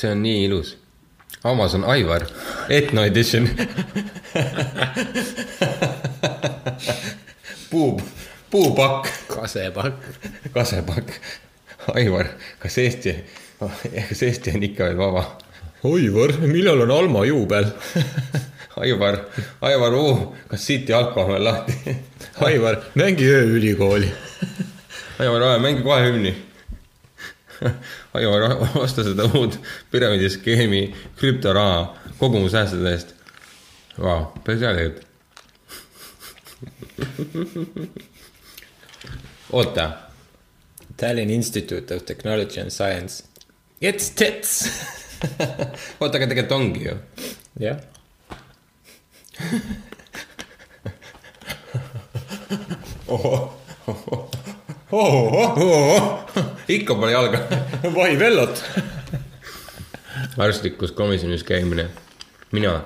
See 0.00 0.10
on 0.10 0.22
nii 0.22 0.44
ilus. 0.44 0.76
Amazon 1.44 1.84
Aivar, 1.84 2.26
Etno 2.68 3.04
edition. 3.04 3.48
puu, 7.70 8.00
puupakk, 8.50 9.06
kasepakk. 9.28 9.94
kasepakk. 10.52 11.10
Aivar, 11.94 12.26
kas 12.58 12.78
Eesti, 12.78 13.14
kas 14.08 14.22
Eesti 14.22 14.52
on 14.54 14.62
ikka 14.68 14.84
veel 14.90 14.98
vaba? 14.98 15.24
Aivar, 15.84 16.36
millal 16.44 16.84
on 16.84 16.90
Alma 16.90 17.24
juubel? 17.24 17.70
Aivar, 18.80 19.18
Aivar 19.60 19.94
U, 19.96 20.34
kas 20.48 20.66
City 20.66 20.92
Alko 20.92 21.24
on 21.24 21.44
lahti? 21.44 21.96
Aivar, 22.44 22.76
mängi 22.94 23.24
ööülikooli. 23.28 24.12
Aivar, 25.18 25.58
mängi 25.60 25.82
kohe 25.82 26.04
hümni. 26.06 26.36
Aivar, 28.14 28.56
osta 28.80 29.04
seda 29.04 29.24
uut 29.34 29.58
püramiidiskeemi 29.90 30.94
krüptoraha 31.20 31.96
kogumsäästude 32.18 32.92
eest. 32.92 33.14
Vau, 34.00 34.24
päris 34.44 34.62
hea 34.64 34.74
tegelikult. 34.76 35.06
oota, 39.58 39.90
Tallinn 40.96 41.30
Institute 41.30 41.94
of 41.96 42.04
Technology 42.04 42.60
and 42.60 42.70
Science. 42.70 43.24
It's 43.80 44.10
tits. 44.10 44.68
oota, 46.00 46.16
aga 46.16 46.26
tegelikult 46.26 46.52
ongi 46.52 46.84
ju. 46.88 46.96
jah. 47.60 47.78
Ikka 56.68 56.94
pole 56.94 57.12
jalga. 57.12 57.38
vai 57.94 58.18
vellot. 58.18 58.64
arstlikus 60.38 60.92
komisjonis 60.92 61.44
käimine. 61.44 61.88
mina, 62.52 62.80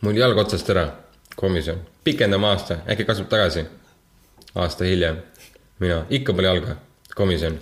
mul 0.00 0.16
jalg 0.16 0.38
otsast 0.38 0.70
ära, 0.70 0.88
komisjon, 1.36 1.78
pikendame 2.04 2.46
aasta, 2.46 2.80
äkki 2.90 3.04
kasvab 3.04 3.28
tagasi. 3.30 3.64
aasta 4.54 4.84
hiljem, 4.84 5.22
mina, 5.78 6.04
ikka 6.10 6.34
pole 6.34 6.48
jalga, 6.48 6.76
komisjon. 7.14 7.58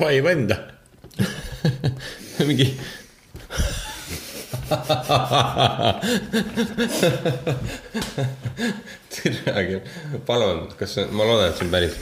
vai 0.00 0.24
venda. 0.24 0.56
mingi. 2.46 2.72
tere 9.12 9.82
palun, 10.26 10.68
kas 10.78 10.96
ma 11.12 11.24
loodan, 11.28 11.50
et 11.50 11.56
see 11.58 11.66
on 11.66 11.72
päris. 11.72 11.94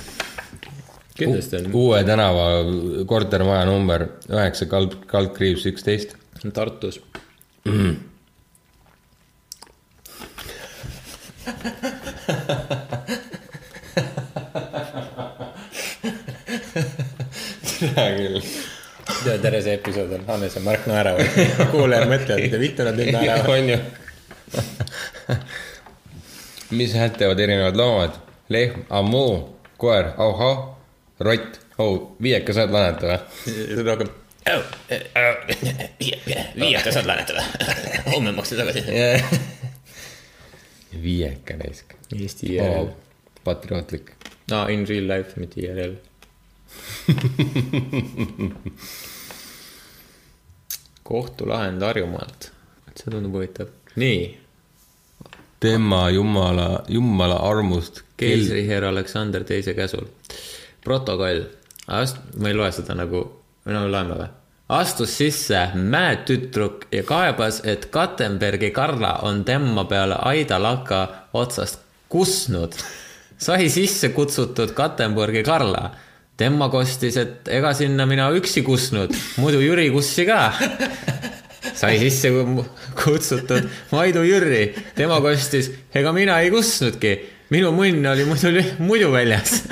kindlasti 1.19 1.55
on. 1.61 1.67
uue 1.83 1.99
tänava 2.09 2.45
kortermaja 3.11 3.65
number 3.69 4.01
üheksa 4.31 4.65
kald, 4.71 4.93
kaldkriips 5.11 5.65
üksteist. 5.73 6.11
Tartus. 6.55 6.97
hea 17.81 18.09
küll. 18.17 18.39
tere, 19.25 19.61
see 19.63 19.75
episood 19.75 20.13
on 20.13 20.25
Hannes 20.27 20.55
ja 20.57 20.63
Mark 20.65 20.87
naeravad. 20.89 21.27
kuulajad 21.75 22.09
mõtlevad, 22.11 22.43
mida 22.47 22.61
vittu 22.61 22.87
nad 22.87 22.99
nüüd 22.99 23.13
naeravad. 23.15 23.49
on 23.55 23.69
ju. 23.71 23.79
mis 26.81 26.95
häält 26.97 27.19
teevad 27.21 27.41
erinevad 27.41 27.79
loomad? 27.79 28.19
lehm, 28.51 28.87
ammu, 28.91 29.27
koer, 29.79 30.13
auhah, 30.19 30.63
rott, 31.23 31.61
oh, 31.79 32.17
viiekas 32.23 32.59
saad 32.59 32.73
laenata 32.75 33.07
või? 33.13 33.85
rohkem. 33.87 34.11
viieka 36.57 36.93
saad 36.93 37.07
laenutada. 37.07 37.45
homme 38.15 38.33
maksta 38.35 38.59
tagasi. 38.59 38.81
viieka 41.03 41.55
raisk 41.61 41.95
Eesti 42.17 42.57
IRL 42.57 42.91
patriootlik. 43.45 44.11
no 44.51 44.67
in 44.69 44.89
real 44.89 45.07
life, 45.09 45.39
mitte 45.41 45.61
IRL. 45.61 45.95
Kohtulahend 51.11 51.83
Harjumaalt. 51.83 52.51
see 52.95 53.11
tundub 53.11 53.37
huvitav. 53.39 53.69
nii, 53.97 54.39
tema 55.61 56.09
jumala, 56.11 56.85
jumala 56.89 57.37
armust. 57.51 58.03
keisriheer 58.17 58.85
Aleksander 58.85 59.45
teise 59.45 59.75
käsul. 59.75 60.07
protokoll, 60.85 61.47
ma 61.89 62.49
ei 62.49 62.55
loe 62.55 62.73
seda 62.73 62.95
nagu, 62.95 63.25
või 63.67 63.77
no 63.77 63.89
loeme 63.91 64.21
või? 64.23 64.31
astus 64.71 65.17
sisse 65.19 65.69
mäetütruk 65.75 66.87
ja 66.93 67.03
kaebas, 67.03 67.61
et 67.65 67.87
Kattenbergi 67.91 68.71
Karla 68.71 69.17
on 69.27 69.45
tema 69.45 69.85
peale 69.85 70.15
Aida 70.31 70.63
laka 70.63 71.09
otsast 71.33 71.81
kusnud. 72.09 72.73
sai 73.39 73.69
sisse 73.69 74.09
kutsutud 74.09 74.73
Kattenbergi 74.75 75.43
Karla. 75.43 75.91
Tema 76.41 76.71
kostis, 76.73 77.19
et 77.21 77.49
ega 77.53 77.75
sinna 77.77 78.07
mina 78.09 78.31
üksi 78.37 78.63
kusnud, 78.65 79.13
muidu 79.41 79.61
Jüri 79.61 79.91
kussi 79.93 80.25
ka. 80.29 80.53
Sai 81.77 81.99
sisse 82.01 82.31
kutsutud 82.97 83.69
Maidu 83.93 84.23
Jürri, 84.25 84.75
tema 84.97 85.21
kostis, 85.21 85.71
ega 85.97 86.13
mina 86.17 86.39
ei 86.41 86.51
kusnudki, 86.53 87.13
minu 87.53 87.73
munn 87.77 88.07
oli 88.09 88.25
muidu, 88.29 88.65
muidu 88.81 89.13
väljas. 89.13 89.63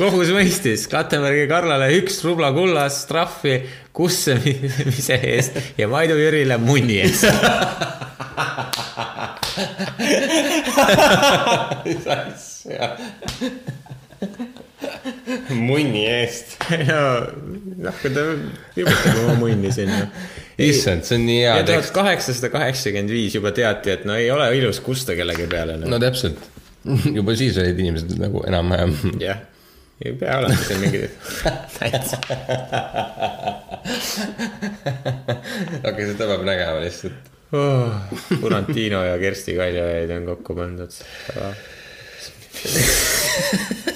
kohus 0.00 0.32
mõistis 0.34 0.88
Kattenbergi 0.90 1.46
Karlale 1.50 1.88
üks 2.00 2.18
rubla 2.26 2.50
kullast 2.54 3.06
trahvi 3.10 3.60
kussemise 3.96 5.18
eest 5.22 5.78
ja 5.78 5.86
Maidu 5.90 6.18
Jürile 6.18 6.58
munni 6.62 6.98
eest. 7.06 7.26
munni 15.50 16.04
eest. 16.08 16.56
noh, 17.84 17.96
kui 18.00 18.12
ta 18.14 18.24
vibutab 18.76 19.22
oma 19.24 19.34
munni 19.40 19.72
sinna. 19.74 20.06
issand, 20.62 21.04
see 21.06 21.18
on 21.18 21.26
nii 21.28 21.40
hea 21.42 21.50
ja 21.50 21.64
tuhat 21.66 21.82
tekst. 21.82 21.94
kaheksasada 21.96 22.50
kaheksakümmend 22.54 23.12
viis 23.12 23.34
juba 23.36 23.52
teati, 23.56 23.92
et 23.96 24.06
no 24.08 24.16
ei 24.16 24.30
ole 24.32 24.46
ilus 24.58 24.80
kusta 24.84 25.16
kellegi 25.18 25.48
peale 25.50 25.76
no.. 25.80 25.90
no 25.92 25.98
täpselt, 26.02 26.40
juba 27.18 27.36
siis 27.36 27.58
olid 27.60 27.78
inimesed 27.82 28.14
nagu 28.22 28.44
enam-vähem. 28.48 28.94
jah, 29.20 29.42
ei 30.04 30.14
pea 30.16 30.38
olema 30.40 30.60
siin 30.62 30.80
mingi 30.84 31.02
täitsa. 31.76 32.16
okei, 35.82 36.04
seda 36.12 36.24
peab 36.30 36.46
nägema 36.46 36.78
lihtsalt. 36.86 37.32
oh,. 37.52 37.90
Burantino 38.40 39.04
ja 39.04 39.18
Kersti 39.20 39.58
Kaljulaid 39.58 40.10
on 40.16 40.30
kokku 40.32 40.56
pandud. 40.56 40.92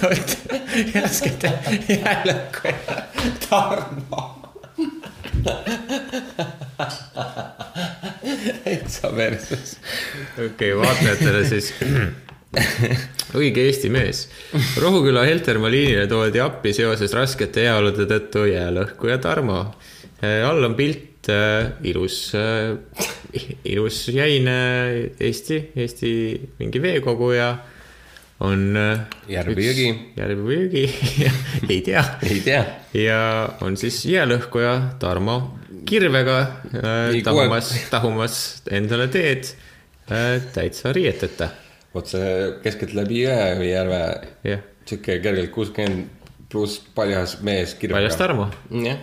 Toit 0.00 0.38
järsket 0.94 1.42
jäälõkku 1.88 2.72
Tarmo. 3.48 4.22
täitsa 8.64 9.10
perses. 9.16 9.76
okei 10.38 10.72
okay,, 10.72 10.76
vaatajatele 10.80 11.44
siis. 11.48 11.72
õige 13.36 13.66
Eesti 13.66 13.90
mees. 13.92 14.26
Rohuküla 14.80 15.26
Heltermaa 15.28 15.70
liinile 15.70 16.06
toodi 16.08 16.40
appi 16.40 16.72
seoses 16.76 17.12
raskete 17.16 17.66
heaolude 17.66 18.08
tõttu 18.08 18.46
jäälõhku 18.48 19.12
ja 19.12 19.18
Tarmo. 19.20 19.60
all 20.22 20.64
on 20.64 20.74
pilt 20.74 21.28
äh, 21.28 21.74
ilus 21.84 22.32
äh,, 22.34 22.78
ilus 23.64 24.08
jäine 24.08 24.58
Eesti, 25.20 25.72
Eesti 25.76 26.12
mingi 26.58 26.82
veekogu 26.82 27.32
ja 27.36 27.50
on. 28.40 28.64
Järv 29.30 29.56
või 29.56 29.68
jõgi? 29.70 29.86
järv 30.16 30.42
või 30.44 30.58
jõgi, 30.64 30.84
ei 31.72 31.80
tea 31.86 32.02
ei 32.26 32.40
tea. 32.44 32.64
ja 32.96 33.20
on 33.64 33.78
siis 33.80 34.02
jäälõhkuja 34.08 34.74
Tarmo 35.00 35.38
kirvega 35.86 36.38
äh, 36.40 37.22
tahumas 37.24 37.70
tahumas 37.90 38.36
endale 38.70 39.08
teed 39.12 39.48
äh, 40.10 40.42
täitsa 40.54 40.92
riieteta. 40.92 41.48
otse 41.96 42.20
keskeltläbi 42.62 43.22
jõe 43.22 43.48
või 43.60 43.70
järve. 43.70 44.02
jah, 44.44 44.64
sihuke 44.84 45.18
kergelt 45.24 45.52
kuuskümmend 45.54 46.12
pluss 46.52 46.80
paljas 46.94 47.38
mees 47.46 47.74
kirjaga. 47.74 48.00
paljas 48.00 48.18
Tarmo, 48.20 48.50
jah, 48.84 49.00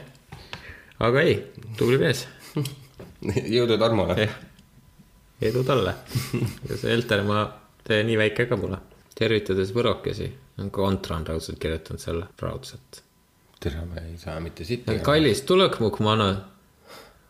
aga 1.03 1.25
ei, 1.25 1.37
tubli 1.79 1.99
mees, 2.01 2.25
jõudu 3.55 3.79
Tarmole. 3.79 4.29
edu 5.41 5.63
talle. 5.67 5.95
ja 6.69 6.77
see 6.77 6.91
Heltermaa 6.91 7.45
tee 7.87 8.03
nii 8.07 8.19
väike 8.19 8.47
ka 8.51 8.59
pole. 8.59 8.79
Tervitades 9.17 9.71
võrokesi, 9.75 10.29
on 10.59 10.71
kontra 10.73 11.17
on 11.19 11.27
raudselt 11.27 11.59
kirjutanud 11.61 12.01
selle 12.01 12.25
raudselt. 12.41 13.01
tere, 13.59 13.85
ma 13.87 13.95
ei 14.01 14.17
saa 14.17 14.39
mitte 14.43 14.65
sitta. 14.67 14.97
kallis, 15.05 15.41
tulek 15.47 15.79
mu 15.79 15.91
manu. 15.99 16.33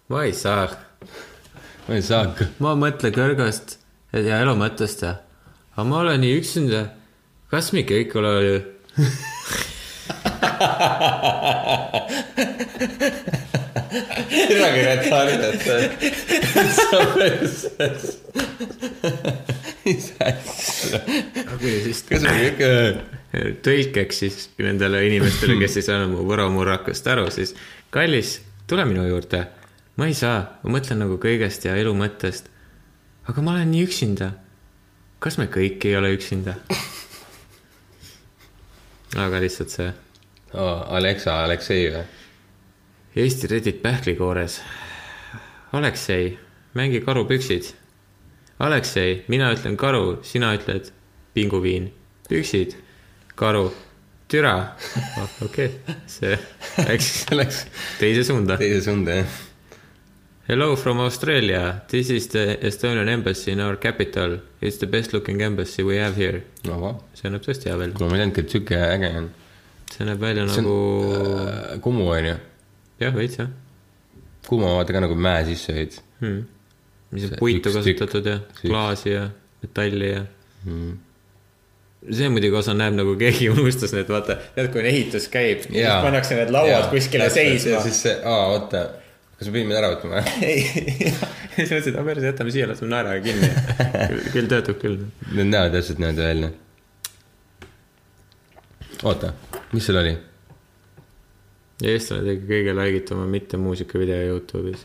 ma 0.09 0.23
ei 0.23 0.33
saa, 0.33 0.67
ma 1.87 1.95
ei 1.95 2.01
saa 2.01 2.33
ma 2.59 2.75
mõtlen 2.75 3.13
kõrgest 3.15 3.77
ja 4.13 4.41
elu 4.41 4.55
mõttest 4.59 5.01
ja, 5.05 5.15
aga 5.75 5.89
ma 5.89 5.99
olen 6.05 6.21
nii 6.21 6.39
üksinda. 6.39 6.85
kas 7.51 7.73
me 7.73 7.81
kõik 7.87 8.15
oleme 8.15 8.65
midagi 14.49 14.81
retardset. 14.87 15.91
mis 19.85 20.13
asja. 20.19 21.01
kas 22.09 22.23
me 22.23 22.35
kõik. 22.37 22.63
tõlkeks 23.65 24.21
siis 24.23 24.37
nendele 24.61 25.03
inimestele, 25.07 25.57
kes 25.61 25.79
ei 25.81 25.87
saanud 25.87 26.13
mu 26.13 26.27
võro 26.27 26.47
murrakust 26.53 27.07
aru, 27.09 27.27
siis 27.33 27.55
kallis, 27.93 28.37
tule 28.69 28.85
minu 28.89 29.05
juurde. 29.07 29.45
ma 29.97 30.09
ei 30.09 30.17
saa, 30.17 30.59
ma 30.63 30.77
mõtlen 30.77 31.03
nagu 31.03 31.19
kõigest 31.21 31.65
ja 31.67 31.75
elu 31.79 31.93
mõttest. 31.97 32.49
aga 33.29 33.41
ma 33.41 33.57
olen 33.57 33.71
nii 33.73 33.85
üksinda. 33.87 34.33
kas 35.19 35.37
me 35.41 35.49
kõik 35.51 35.85
ei 35.89 35.97
ole 35.97 36.13
üksinda? 36.17 36.57
aga 39.25 39.39
lihtsalt 39.41 39.69
see 39.73 39.93
Alexa, 40.53 41.43
Aleksei 41.43 41.87
või? 41.89 42.03
Eesti 43.15 43.47
Reddit 43.47 43.81
pähklikoores. 43.81 44.61
Aleksei, 45.73 46.39
mängi 46.73 47.01
karupüksid. 47.01 47.63
Aleksei, 48.59 49.25
mina 49.27 49.51
ütlen 49.53 49.77
karu, 49.77 50.19
sina 50.23 50.53
ütled 50.55 50.89
pinguviin. 51.33 51.93
püksid, 52.29 52.73
karu, 53.35 53.73
türa 54.27 54.75
oh,. 55.17 55.29
okei 55.45 55.65
okay., 55.65 55.95
see 56.07 56.37
läks 56.87 57.25
Läks 57.31 57.65
teise 57.99 58.23
suunda. 58.23 58.57
teise 58.57 58.81
suunda 58.81 59.11
jah. 59.11 59.35
Hello 60.47 60.75
from 60.75 60.99
Australia, 60.99 61.81
this 61.87 62.09
is 62.09 62.27
the 62.27 62.57
Estonian 62.61 63.09
embassy 63.09 63.51
in 63.51 63.59
our 63.59 63.75
capital. 63.75 64.37
It's 64.61 64.77
the 64.77 64.87
best 64.87 65.13
looking 65.13 65.41
embassy 65.41 65.83
we 65.83 65.99
have 65.99 66.15
here. 66.15 66.41
no 66.67 66.79
vau, 66.81 66.95
see 67.13 67.29
näeb 67.29 67.45
tõesti 67.45 67.69
hea 67.69 67.77
välja. 67.77 67.97
kuule 67.99 68.09
ma 68.09 68.17
ei 68.17 68.23
teadnudki, 68.23 68.41
et 68.47 68.57
sihuke 68.57 68.81
äge 68.87 69.13
on. 69.19 69.29
see 69.91 70.09
näeb 70.09 70.25
välja 70.25 70.47
see 70.47 70.65
nagu, 70.65 70.79
on 71.75 71.85
Kumu 71.85 72.09
on 72.09 72.31
ju. 72.31 72.35
jah, 73.01 73.15
veits 73.15 73.39
jah 73.39 73.51
Kumu 74.47 74.67
on 74.67 74.75
vaata 74.75 74.93
ka 74.93 74.99
nagu 75.05 75.15
mäe 75.15 75.45
sisse 75.47 75.73
hoid. 75.75 75.95
hmm.. 76.19 76.43
mis 77.15 77.29
on 77.29 77.37
puitu 77.39 77.71
kasutatud 77.71 78.25
ja 78.27 78.39
klaasi 78.59 79.13
ja 79.13 79.27
metalli 79.63 80.09
ja 80.09 80.25
hmm.. 80.65 80.97
see 82.11 82.31
muidugi 82.33 82.59
osa 82.59 82.75
näeb 82.77 82.97
nagu 82.99 83.15
keegi 83.19 83.49
unustas 83.53 83.95
need, 83.95 84.09
vaata, 84.11 84.37
tead, 84.57 84.71
kui 84.73 84.83
ehitus 84.89 85.29
käib, 85.33 85.63
siis 85.67 85.87
pannakse 86.03 86.39
need 86.39 86.51
lauad 86.55 86.89
kuskile 86.91 87.29
seisma 87.33 87.77
ja. 87.77 87.85
siis 87.87 88.01
see, 88.07 88.17
aa, 88.27 88.49
oota, 88.55 88.83
kas 89.37 89.47
me 89.47 89.55
pidime 89.59 89.79
ära 89.79 89.93
võtma 89.95 90.25
ei, 90.43 90.65
siis 91.55 91.71
mõtlesin, 91.71 91.93
et 91.93 91.95
aga 91.95 92.05
päris 92.09 92.27
jätame 92.27 92.55
siia, 92.55 92.67
laseme 92.69 92.91
naeraga 92.91 93.23
kinni. 93.23 93.49
küll 94.33 94.51
töötab 94.51 94.79
küll. 94.81 94.99
Need 95.31 95.51
näevad 95.51 95.77
täpselt 95.77 96.01
niimoodi 96.01 96.27
välja. 96.27 96.51
oota, 99.03 99.33
mis 99.71 99.87
seal 99.87 100.01
oli? 100.03 100.15
Eestlane 101.81 102.23
tegi 102.27 102.47
kõige 102.49 102.75
laigituma 102.75 103.25
mitte 103.29 103.57
muusikavideo 103.57 104.19
Youtube'is. 104.29 104.83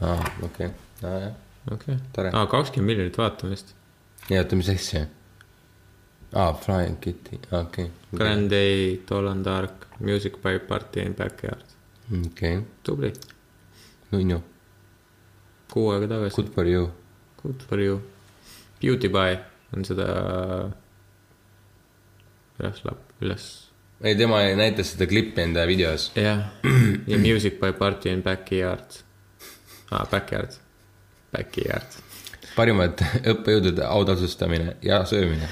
aa, 0.00 0.20
okei, 0.46 0.70
nojah. 1.02 1.32
okei 1.72 1.96
Tore. 2.12 2.28
okay., 2.28 2.40
aa 2.40 2.46
kakskümmend 2.46 2.86
miljonit 2.92 3.18
vaatamist. 3.18 3.74
ja 4.30 4.42
oota, 4.44 4.56
mis 4.56 4.68
asja? 4.68 5.06
aa, 6.34 6.52
Flying 6.54 7.00
Kitty, 7.00 7.40
okei. 7.52 7.90
Grand 8.16 8.50
Day, 8.50 9.00
Dolan 9.08 9.44
Dark, 9.44 9.86
Music 10.00 10.38
by 10.42 10.58
Party 10.68 11.00
in 11.00 11.14
Backyard. 11.14 11.64
okei, 12.26 12.60
tubli, 12.82 13.12
nunnu, 14.12 14.42
kuu 15.72 15.90
aega 15.92 16.08
tagasi. 16.14 16.36
good 16.42 16.54
for 16.54 16.66
you. 16.66 16.90
Good 17.42 17.62
for 17.68 17.80
you. 17.80 18.00
Beauty 18.80 19.08
by 19.08 19.38
on 19.76 19.84
seda 19.84 20.06
üles, 22.60 22.80
üles 23.20 23.69
ei, 24.04 24.16
tema 24.16 24.40
näitas 24.56 24.92
seda 24.94 25.06
klippi 25.06 25.42
enda 25.44 25.66
videos. 25.68 26.12
jah, 26.16 26.38
ja 27.10 27.18
Music 27.18 27.60
by 27.60 27.72
Party 27.78 28.08
in 28.10 28.22
Backyard 28.22 28.90
ah,. 29.90 30.10
Backyard, 30.10 30.50
Backyard. 31.32 31.86
parimad 32.56 32.98
õppejõudude 33.32 33.84
autasustamine 33.86 34.76
ja 34.82 35.04
söömine. 35.08 35.48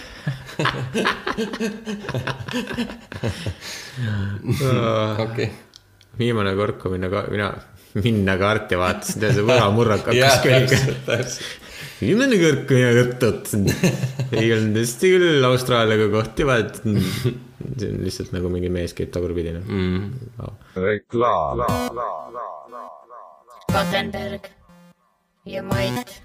okei. 5.24 5.50
viimane 6.18 6.54
kord, 6.58 6.76
kui 6.80 6.90
minna, 6.96 7.08
mina, 7.30 7.48
minna 8.00 8.34
kaarti 8.40 8.76
vaatasin, 8.80 9.20
tead 9.22 9.34
see 9.36 9.44
võramurrak 9.46 10.04
hakkas 10.08 10.36
külge. 10.44 10.78
viimane 12.00 12.36
kord, 12.40 12.60
kui 12.70 12.76
mina 12.80 12.90
õpetasin, 13.04 13.62
ei 14.40 14.48
olnud 14.56 14.76
hästi 14.80 15.06
küll 15.14 15.42
Austraaliaga 15.52 16.06
kohti 16.16 16.42
vaadata. 16.48 16.80
See 17.78 17.90
on 17.90 18.04
lihtsalt 18.04 18.32
nagu 18.36 18.52
mingi 18.52 18.70
mees 18.72 18.94
käib 18.94 19.10
tagurpidi 19.14 19.52
noh 19.56 19.64
mm.. 19.66 20.02
Kattenberg 23.68 24.48
ja 25.44 25.62
Mait 25.62 26.22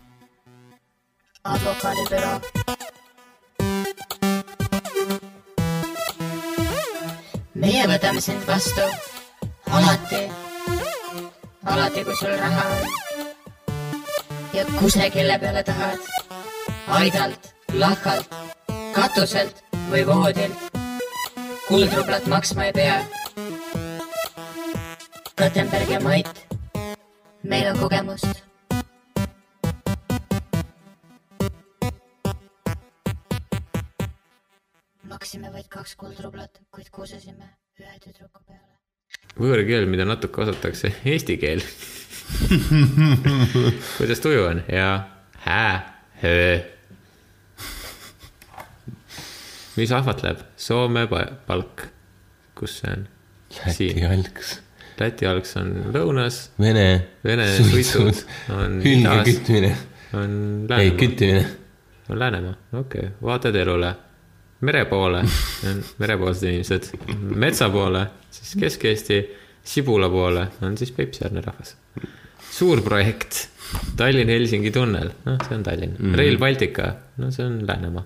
advokaadibüroo. 1.44 2.40
meie 7.64 7.84
võtame 7.88 8.22
sind 8.24 8.44
vastu 8.48 8.86
alati, 9.72 10.22
alati, 11.66 12.04
kui 12.08 12.16
sul 12.20 12.34
raha 12.42 12.66
on. 12.76 12.92
ja 14.54 14.66
kusagile 14.80 15.40
peale 15.40 15.64
tahad, 15.68 16.10
aidalt, 17.00 17.54
lahkalt, 17.74 18.36
katuselt 18.96 19.64
või 19.92 20.06
voodilt. 20.10 20.63
Kuldrublat 21.68 22.26
maksma 22.28 22.66
ei 22.66 22.74
pea 22.74 22.96
Kattenberg 25.36 25.90
ja 25.90 26.00
Mait, 26.00 26.48
meil 27.44 27.68
on 27.72 27.78
kogemust. 27.80 28.44
maksime 35.10 35.54
vaid 35.54 35.68
kaks 35.70 35.96
kuldrublat, 35.96 36.62
kuid 36.72 36.90
kusesime 36.92 37.48
ühe 37.80 37.96
tüdruku 38.04 38.44
peale. 38.46 38.74
võõrkeel, 39.40 39.88
mida 39.90 40.06
natuke 40.06 40.44
osatakse, 40.44 40.94
eesti 41.06 41.38
keel. 41.42 41.64
kuidas 43.98 44.20
tuju 44.22 44.46
on 44.46 44.64
ja 44.68 44.88
hää, 45.48 45.74
höö. 46.22 46.60
Mis 49.76 49.92
ahvatleb? 49.92 50.38
Soome 50.58 51.08
pa- 51.08 51.32
palk. 51.48 51.88
kus 52.56 52.80
see 52.82 52.92
on? 52.92 53.08
Läti 53.66 53.88
jalgs. 54.02 54.60
Läti 55.00 55.26
algs 55.26 55.56
on 55.58 55.72
lõunas, 55.94 56.40
Vene. 56.62 56.88
Vene 57.26 57.48
suitsud 57.58 58.24
on 58.54 58.80
idas. 58.86 59.26
kütmine. 59.28 59.76
on 60.14 60.32
ei, 60.34 60.70
Läänemaa. 60.70 60.98
küttimine. 60.98 61.46
on 62.10 62.20
Läänemaa, 62.20 62.56
okei 62.74 63.08
okay., 63.08 63.12
vaated 63.24 63.56
elule. 63.56 63.96
mere 64.62 64.86
poole, 64.86 65.24
merepoolsed 66.02 66.50
inimesed, 66.50 66.92
metsa 67.36 67.70
poole, 67.70 68.06
siis 68.32 68.54
Kesk-Eesti, 68.62 69.18
Sibula 69.64 70.10
poole 70.10 70.48
on 70.62 70.78
siis 70.78 70.92
Peipsiäärne 70.92 71.42
rahvas. 71.42 71.76
suur 72.52 72.82
projekt, 72.82 73.48
Tallinn-Helsingi 73.98 74.72
tunnel, 74.72 75.10
noh, 75.26 75.40
see 75.48 75.58
on 75.58 75.64
Tallinn 75.64 75.96
mm, 75.98 76.12
-hmm. 76.12 76.18
Rail 76.18 76.38
Baltica, 76.38 76.94
no 77.18 77.32
see 77.32 77.46
on 77.46 77.68
Läänemaa. 77.68 78.06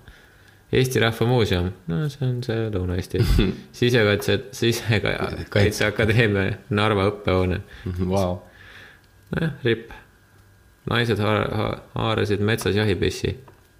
Eesti 0.72 1.00
Rahva 1.00 1.26
Muuseum, 1.26 1.70
no 1.88 2.08
see 2.12 2.26
on 2.28 2.42
see 2.44 2.66
Lõuna-Eesti, 2.74 3.22
sisekaitse, 3.78 4.34
Sisekaitseakadeemia 4.52 6.50
Narva 6.78 7.06
õppehoone, 7.08 7.60
Vau. 8.12 8.34
nojah, 9.32 9.52
ripp. 9.64 9.90
naised 10.90 11.18
haar-, 11.24 11.48
ha- 11.56 11.78
haarasid 11.94 12.40
metsas 12.44 12.76
jahipissi. 12.76 13.32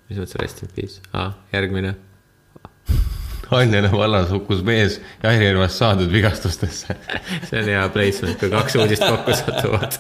mis 0.09 0.17
mõttes 0.23 0.39
rest 0.41 0.63
in 0.65 0.69
peace 0.75 1.01
ah,, 1.13 1.35
järgmine. 1.53 1.93
Anjala 3.53 3.91
vallas 3.93 4.31
hukkus 4.33 4.63
mees 4.65 5.01
jahirelvast 5.23 5.77
saadud 5.81 6.09
vigastustesse. 6.13 6.97
see 7.49 7.59
on 7.61 7.69
hea 7.69 7.85
placement, 7.93 8.39
kui 8.41 8.49
kaks 8.53 8.75
uudist 8.81 9.05
kokku 9.05 9.33
satuvad. 9.37 9.93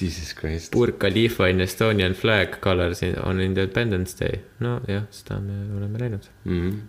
Jesus 0.00 0.34
Christ. 0.34 0.72
Burj 0.72 0.92
Khalifa 0.98 1.46
in 1.46 1.60
Estonian 1.60 2.14
flag 2.14 2.60
colors 2.60 3.00
on 3.24 3.40
Independence 3.40 4.16
Day. 4.20 4.40
nojah, 4.60 5.02
seda 5.10 5.40
me 5.40 5.76
oleme 5.76 5.98
näinud. 5.98 6.22
Mhm. 6.44 6.80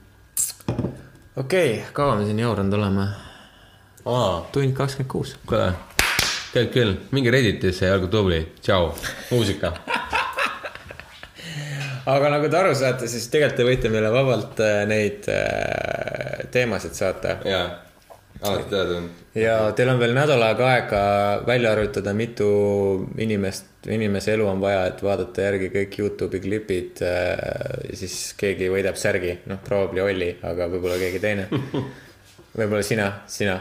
okei 1.36 1.74
okay,, 1.74 1.92
kaua 1.94 2.16
me 2.16 2.26
siin 2.26 2.40
jauranud 2.40 2.74
oleme? 2.74 3.08
tund 4.52 4.74
kakskümmend 4.74 5.12
kuus. 5.12 5.36
kuule, 5.46 5.74
käib 6.54 6.72
küll, 6.72 6.96
minge 7.12 7.32
Redditisse 7.32 7.86
ja 7.86 7.96
olge 7.96 8.08
tubli, 8.08 8.48
tšau, 8.62 8.94
muusika. 9.32 9.74
aga 12.14 12.30
nagu 12.30 12.50
te 12.50 12.58
aru 12.58 12.76
saate, 12.76 13.08
siis 13.12 13.28
tegelikult 13.32 13.60
te 13.60 13.68
võite 13.68 13.92
meile 13.92 14.12
vabalt 14.14 14.62
äh, 14.64 14.86
neid 14.88 15.28
äh, 15.32 16.48
teemasid 16.52 16.96
saata. 16.96 17.38
jaa, 17.46 17.68
alati 18.42 18.70
teada-tuntud. 18.70 19.24
ja 19.36 19.56
teil 19.76 19.90
on 19.92 20.00
veel 20.02 20.14
nädal 20.16 20.44
aega 20.46 20.68
aega 20.72 21.02
välja 21.48 21.72
arvutada, 21.76 22.14
mitu 22.18 22.50
inimest, 23.18 23.88
inimese 23.94 24.34
elu 24.36 24.48
on 24.48 24.62
vaja, 24.62 24.86
et 24.92 25.02
vaadata 25.04 25.48
järgi 25.48 25.72
kõik 25.74 25.98
Youtube'i 26.02 26.44
klipid. 26.44 27.02
siis 27.94 28.20
keegi 28.38 28.70
võidab 28.74 29.00
särgi, 29.00 29.40
noh, 29.52 29.62
probably 29.64 30.04
Olli, 30.06 30.30
aga 30.44 30.70
võib-olla 30.72 31.00
keegi 31.02 31.24
teine. 31.24 31.48
võib-olla 32.58 32.84
sina, 32.86 33.10
sina, 33.28 33.58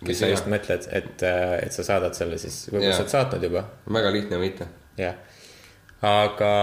Mis 0.00 0.12
kes 0.12 0.22
sa 0.22 0.26
sina? 0.26 0.36
just 0.36 0.52
mõtled, 0.52 0.88
et, 1.00 1.26
et 1.66 1.74
sa 1.74 1.86
saadad 1.86 2.16
selle 2.18 2.38
siis, 2.42 2.62
võib-olla 2.70 2.94
sa 2.96 3.04
oled 3.04 3.16
saatnud 3.16 3.50
juba, 3.50 3.66
väga 3.98 4.14
lihtne 4.14 4.40
võita. 4.42 4.70
jah. 5.00 5.18
aga 6.06 6.54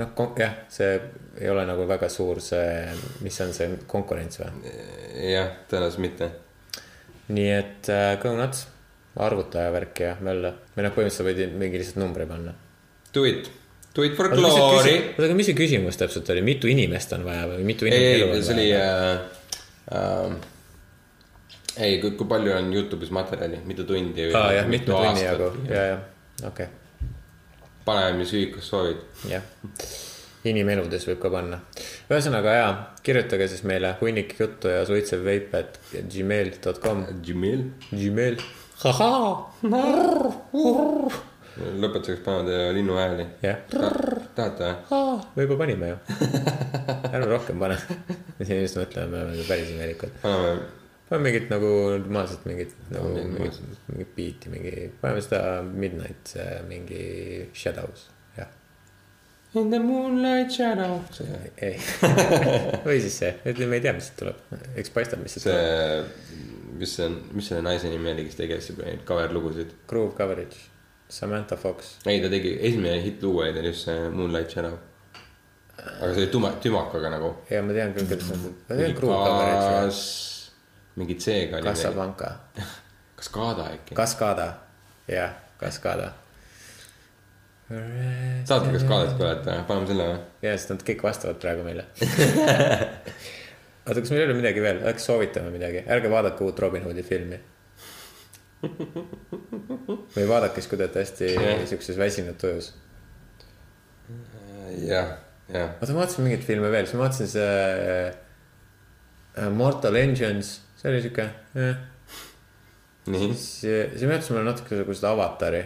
noh, 0.00 0.24
jah, 0.40 0.56
see 0.72 0.96
ei 1.40 1.50
ole 1.50 1.64
nagu 1.66 1.86
väga 1.88 2.08
suur 2.12 2.40
see, 2.42 2.86
mis 3.24 3.40
on 3.42 3.52
see 3.56 3.78
konkurents 3.90 4.40
või? 4.40 4.72
jah, 5.32 5.50
tõenäoliselt 5.70 6.04
mitte. 6.04 6.30
Nii 7.32 7.50
et 7.54 7.90
äh, 7.92 8.24
nuts, 8.36 8.66
arvutaja 9.24 9.72
värk 9.72 10.00
ja 10.04 10.14
mölla. 10.24 10.54
või 10.74 10.86
noh, 10.86 10.94
põhimõtteliselt 10.96 11.20
sa 11.22 11.28
võid 11.28 11.58
mingi 11.60 11.80
lihtsalt 11.80 12.00
numbri 12.02 12.26
panna. 12.28 12.54
Do 13.14 13.24
it, 13.28 13.50
do 13.94 14.04
it 14.04 14.16
for 14.18 14.28
oota, 14.28 14.40
glory. 14.42 14.96
aga 15.16 15.38
mis 15.38 15.50
see 15.50 15.58
küsimus 15.58 16.00
täpselt 16.00 16.28
oli, 16.34 16.42
mitu 16.44 16.70
inimest 16.70 17.14
on 17.16 17.24
vaja 17.26 17.48
või 17.54 17.66
mitu 17.68 17.88
ei, 17.88 17.94
inimest 17.94 18.24
elu 18.24 18.30
on 18.32 18.46
see 18.48 18.56
oli 18.58 18.70
vaja? 18.72 18.94
äh,. 19.14 19.42
Äh, 19.94 21.84
ei, 21.84 21.98
kui, 22.02 22.14
kui 22.14 22.30
palju 22.30 22.54
on 22.54 22.72
Youtube'is 22.74 23.10
materjali, 23.14 23.60
mitu 23.66 23.86
tundi 23.88 24.30
või 24.30 24.38
aa 24.38 24.56
jah, 24.60 24.70
mitme 24.70 24.94
tunni 24.94 25.26
jagu, 25.26 25.52
ja, 25.68 25.84
ja, 25.94 26.00
okei 26.46 26.70
paneme, 27.84 28.18
mis 28.18 28.32
ühikus 28.32 28.68
soovid. 28.68 29.00
okay., 29.24 29.36
jah. 29.36 29.42
Inimeludes 30.44 31.06
võib 31.08 31.20
ka 31.22 31.30
panna. 31.32 31.60
ühesõnaga 32.10 32.56
jaa, 32.58 32.72
kirjutage 33.06 33.48
siis 33.52 33.64
meile 33.68 33.94
hunnik 34.00 34.34
juttu 34.38 34.72
ja 34.72 34.84
suitsev 34.88 35.24
veip, 35.26 35.54
et 35.54 35.78
gmail.com, 36.12 37.04
Gmail. 37.24 37.68
Gmail. 37.92 38.40
lõpetuseks 41.54 42.22
paneme 42.24 42.72
linnuhääli. 42.74 43.26
jah, 43.42 43.60
tahate 44.34 44.70
või? 44.90 45.18
me 45.36 45.46
juba 45.46 45.58
panime 45.60 45.90
ju. 45.92 45.98
ärme 47.12 47.28
rohkem 47.30 47.60
pane. 47.62 47.76
me 48.38 48.46
siin 48.46 48.64
just 48.64 48.78
mõtleme, 48.80 49.10
me 49.12 49.22
oleme 49.28 49.46
päris 49.48 49.70
imelikud. 49.70 50.16
paneme, 50.22 50.56
paneme 51.08 51.28
mingit 51.28 51.52
nagu 51.52 51.70
normaalset 51.94 52.48
mingit 52.50 52.74
nagu 52.90 53.14
mingit 53.14 53.60
mingit, 53.92 54.10
beat'i, 54.16 54.52
mingi, 54.52 54.74
paneme 55.00 55.22
seda 55.24 55.62
Midnight, 55.68 56.34
mingi 56.68 57.04
Shadows. 57.54 58.08
In 59.54 59.70
the 59.70 59.78
moonlight 59.78 60.50
shadow. 60.50 60.96
ei, 61.62 61.76
või 62.86 62.96
siis 63.04 63.18
see, 63.20 63.28
ütleme, 63.46 63.76
ei 63.78 63.82
tea, 63.84 63.92
mis 63.94 64.08
siit 64.08 64.16
tuleb, 64.18 64.40
eks 64.80 64.90
paistab, 64.90 65.20
mis 65.22 65.36
siit 65.36 65.44
tuleb. 65.46 66.08
see, 66.10 66.70
mis 66.80 66.94
see 66.96 67.04
on, 67.06 67.14
mis 67.38 67.46
selle 67.52 67.62
naise 67.62 67.90
nimi 67.92 68.10
oli, 68.10 68.24
kes 68.26 68.38
tegeles 68.40 68.66
juba 68.72 68.88
neid 68.88 69.04
cover 69.06 69.30
lugusid? 69.36 69.70
Groove 69.90 70.16
Coverage, 70.18 70.58
Samantha 71.08 71.54
Fox. 71.60 71.92
ei, 72.10 72.18
ta 72.24 72.32
tegi, 72.32 72.56
esimene 72.66 72.98
hittlugu 73.04 73.44
oli 73.44 73.54
tal 73.54 73.68
just 73.70 73.86
see 73.86 74.08
Moonlight 74.10 74.50
Shadow. 74.56 74.74
aga 75.84 76.10
see 76.10 76.24
oli 76.24 76.32
tuma, 76.34 76.50
tümakaga 76.66 77.14
nagu. 77.14 77.30
ja 77.50 77.62
ma 77.62 77.78
tean 77.78 77.94
küll, 77.94 78.10
kuidas 78.10 78.34
on, 78.34 78.42
ma 78.72 78.80
tean 78.82 78.98
Groove 78.98 79.20
Coverage, 79.22 79.70
kas, 79.86 80.02
mingi 80.98 81.18
C-ga 81.22 81.60
oli. 81.62 81.68
Casablanca, 81.70 82.32
Kaskada 83.22 83.70
äkki. 83.78 83.94
Cascada, 83.94 84.50
jah, 85.06 85.38
Cascada. 85.62 86.10
Saate 87.68 88.72
Kaskadat 88.74 89.14
kuulata, 89.16 89.56
paneme 89.68 89.88
selle 89.88 90.06
või? 90.10 90.18
ja, 90.44 90.52
sest 90.52 90.74
nad 90.74 90.82
kõik 90.84 91.02
vastavad 91.06 91.38
praegu 91.40 91.64
meile. 91.64 91.86
oota, 93.86 94.00
kas 94.02 94.10
meil 94.12 94.20
ei 94.20 94.26
ole 94.28 94.36
midagi 94.36 94.64
veel, 94.64 94.82
äkki 94.90 95.04
soovitame 95.04 95.52
midagi, 95.54 95.80
ärge 95.88 96.10
vaadake 96.12 96.44
uut 96.44 96.60
Robin 96.60 96.84
Hoodi 96.84 97.04
filmi. 97.06 97.38
või 100.14 100.26
vaadake 100.28 100.60
siis, 100.60 100.68
kui 100.68 100.80
te 100.80 100.86
olete 100.86 101.04
hästi 101.04 101.30
siukses 101.70 102.00
väsinud 102.00 102.36
tujus. 102.40 102.74
jah, 104.84 105.16
jah. 105.48 105.72
oota, 105.78 105.92
ma 105.92 106.02
vaatasin 106.02 106.28
mingeid 106.28 106.44
filme 106.44 106.68
veel, 106.72 106.88
siis 106.88 106.98
ma 106.98 107.06
vaatasin 107.06 107.32
see 107.32 107.54
äh, 109.40 109.48
Mortal 109.56 109.96
Engines, 110.00 110.58
see 110.80 110.92
oli 110.92 111.00
siuke, 111.04 111.30
jah. 111.56 111.80
nii. 113.08 113.32
see, 113.40 113.88
see 113.96 114.04
meenutas 114.04 114.30
mulle 114.34 114.44
natuke 114.50 114.84
seda 114.92 115.16
Avatari, 115.16 115.64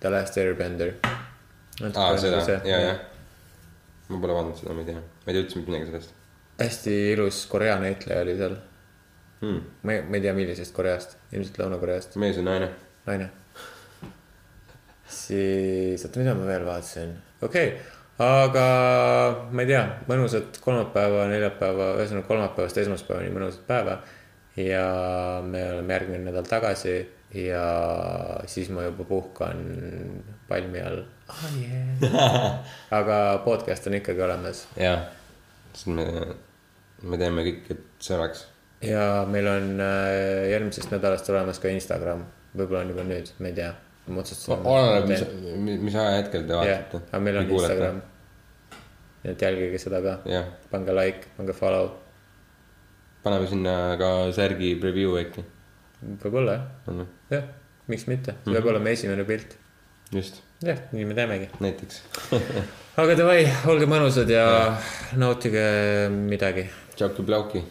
The 0.00 0.12
Last 0.12 0.40
Airbender. 0.40 0.96
aa, 1.82 2.10
seda, 2.18 2.44
ja, 2.68 2.82
jah. 2.88 3.00
ma 4.08 4.20
pole 4.20 4.36
vaadanud 4.36 4.60
seda, 4.60 4.76
ma 4.76 4.84
ei 4.84 4.92
tea, 4.92 5.00
ma 5.00 5.32
ei 5.32 5.32
tea 5.32 5.46
üldse 5.46 5.64
midagi 5.64 5.90
sellest 5.90 6.20
hästi 6.58 7.12
ilus 7.12 7.46
Korea 7.46 7.78
näitleja 7.78 8.20
oli 8.22 8.36
seal. 8.36 8.56
hmm.. 9.40 9.60
ma 9.82 9.92
ei, 9.92 10.02
ma 10.02 10.16
ei 10.16 10.22
tea, 10.22 10.34
millisest 10.34 10.74
Koreast, 10.74 11.16
ilmselt 11.32 11.58
Lõuna-Koreast, 11.58 12.18
mees 12.22 12.38
või 12.38 12.46
naine? 12.48 12.68
naine. 13.06 13.30
siis, 15.08 16.04
oota, 16.04 16.22
mida 16.22 16.36
ma 16.38 16.46
veel 16.48 16.66
vaatasin, 16.66 17.16
okei 17.42 17.72
okay., 17.72 17.90
aga 18.24 18.66
ma 19.50 19.64
ei 19.64 19.72
tea, 19.72 19.82
mõnusat 20.10 20.60
kolmapäeva, 20.62 21.26
neljapäeva, 21.32 21.94
ühesõnaga 21.98 22.28
kolmapäevast 22.30 22.78
esmaspäevani 22.84 23.34
mõnusat 23.34 23.66
päeva. 23.66 23.98
ja 24.56 24.86
me 25.42 25.64
oleme 25.72 25.92
järgmine 25.96 26.30
nädal 26.30 26.46
tagasi 26.46 27.00
ja 27.34 27.64
siis 28.46 28.68
ma 28.70 28.84
juba 28.86 29.02
puhkan 29.04 29.64
palmi 30.48 30.78
all 30.80 31.02
oh,. 31.34 31.52
Yeah. 31.58 32.58
aga 32.98 33.20
podcast 33.44 33.86
on 33.90 33.98
ikkagi 33.98 34.22
olemas 34.24 34.64
jah, 34.78 35.06
sest 35.72 35.90
me, 35.90 36.06
me 37.02 37.18
teeme 37.20 37.44
kõik, 37.46 37.64
et 37.74 38.04
see 38.04 38.16
oleks. 38.16 38.44
ja 38.84 39.24
meil 39.30 39.48
on 39.50 39.72
äh, 39.82 40.50
järgmisest 40.52 40.92
nädalast 40.94 41.28
olemas 41.32 41.60
ka 41.62 41.72
Instagram, 41.72 42.24
võib-olla 42.54 42.84
on 42.84 42.94
juba 42.94 43.06
nüüd, 43.08 43.32
ma 43.40 43.50
ei 43.50 43.56
tea. 43.58 43.72
ma 44.06 44.22
otsustasin. 44.22 44.68
oleneb, 44.74 45.10
mis, 45.10 45.82
mis 45.88 45.98
ajahetkel 45.98 46.46
te 46.48 46.60
vaatate. 46.60 47.02
aga 47.10 47.22
meil 47.26 47.40
on 47.40 47.52
Instagram. 47.58 48.00
nii 49.24 49.34
et 49.34 49.44
jälgige 49.48 49.82
seda 49.82 50.02
ka, 50.04 50.16
jah, 50.30 50.48
pange 50.70 50.96
like, 50.96 51.34
pange 51.38 51.56
follow, 51.56 51.92
paneme 53.24 53.50
sinna 53.50 53.76
ka 54.00 54.14
särgi 54.36 54.74
preview 54.80 55.18
äkki. 55.20 55.46
võib-olla 56.24 56.58
jah, 56.60 57.04
jah, 57.32 57.52
miks 57.90 58.08
mitte, 58.10 58.38
see 58.44 58.56
peab 58.56 58.72
olema 58.74 58.92
esimene 58.94 59.26
pilt. 59.28 59.58
just, 60.12 60.42
jah, 60.64 60.78
nii 60.92 61.04
me 61.04 61.14
teemegi. 61.14 61.48
näiteks. 61.60 62.02
aga 63.02 63.14
davai, 63.18 63.44
olge 63.70 63.86
mõnusad 63.90 64.30
ja 64.30 64.44
nautige 65.20 65.64
midagi. 66.14 66.68
tšauki-plauki. 66.96 67.64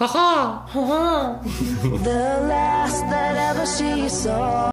The 0.00 0.06
last 2.48 3.04
that 3.12 3.36
ever 3.50 3.66
she 3.66 4.08
saw. 4.08 4.60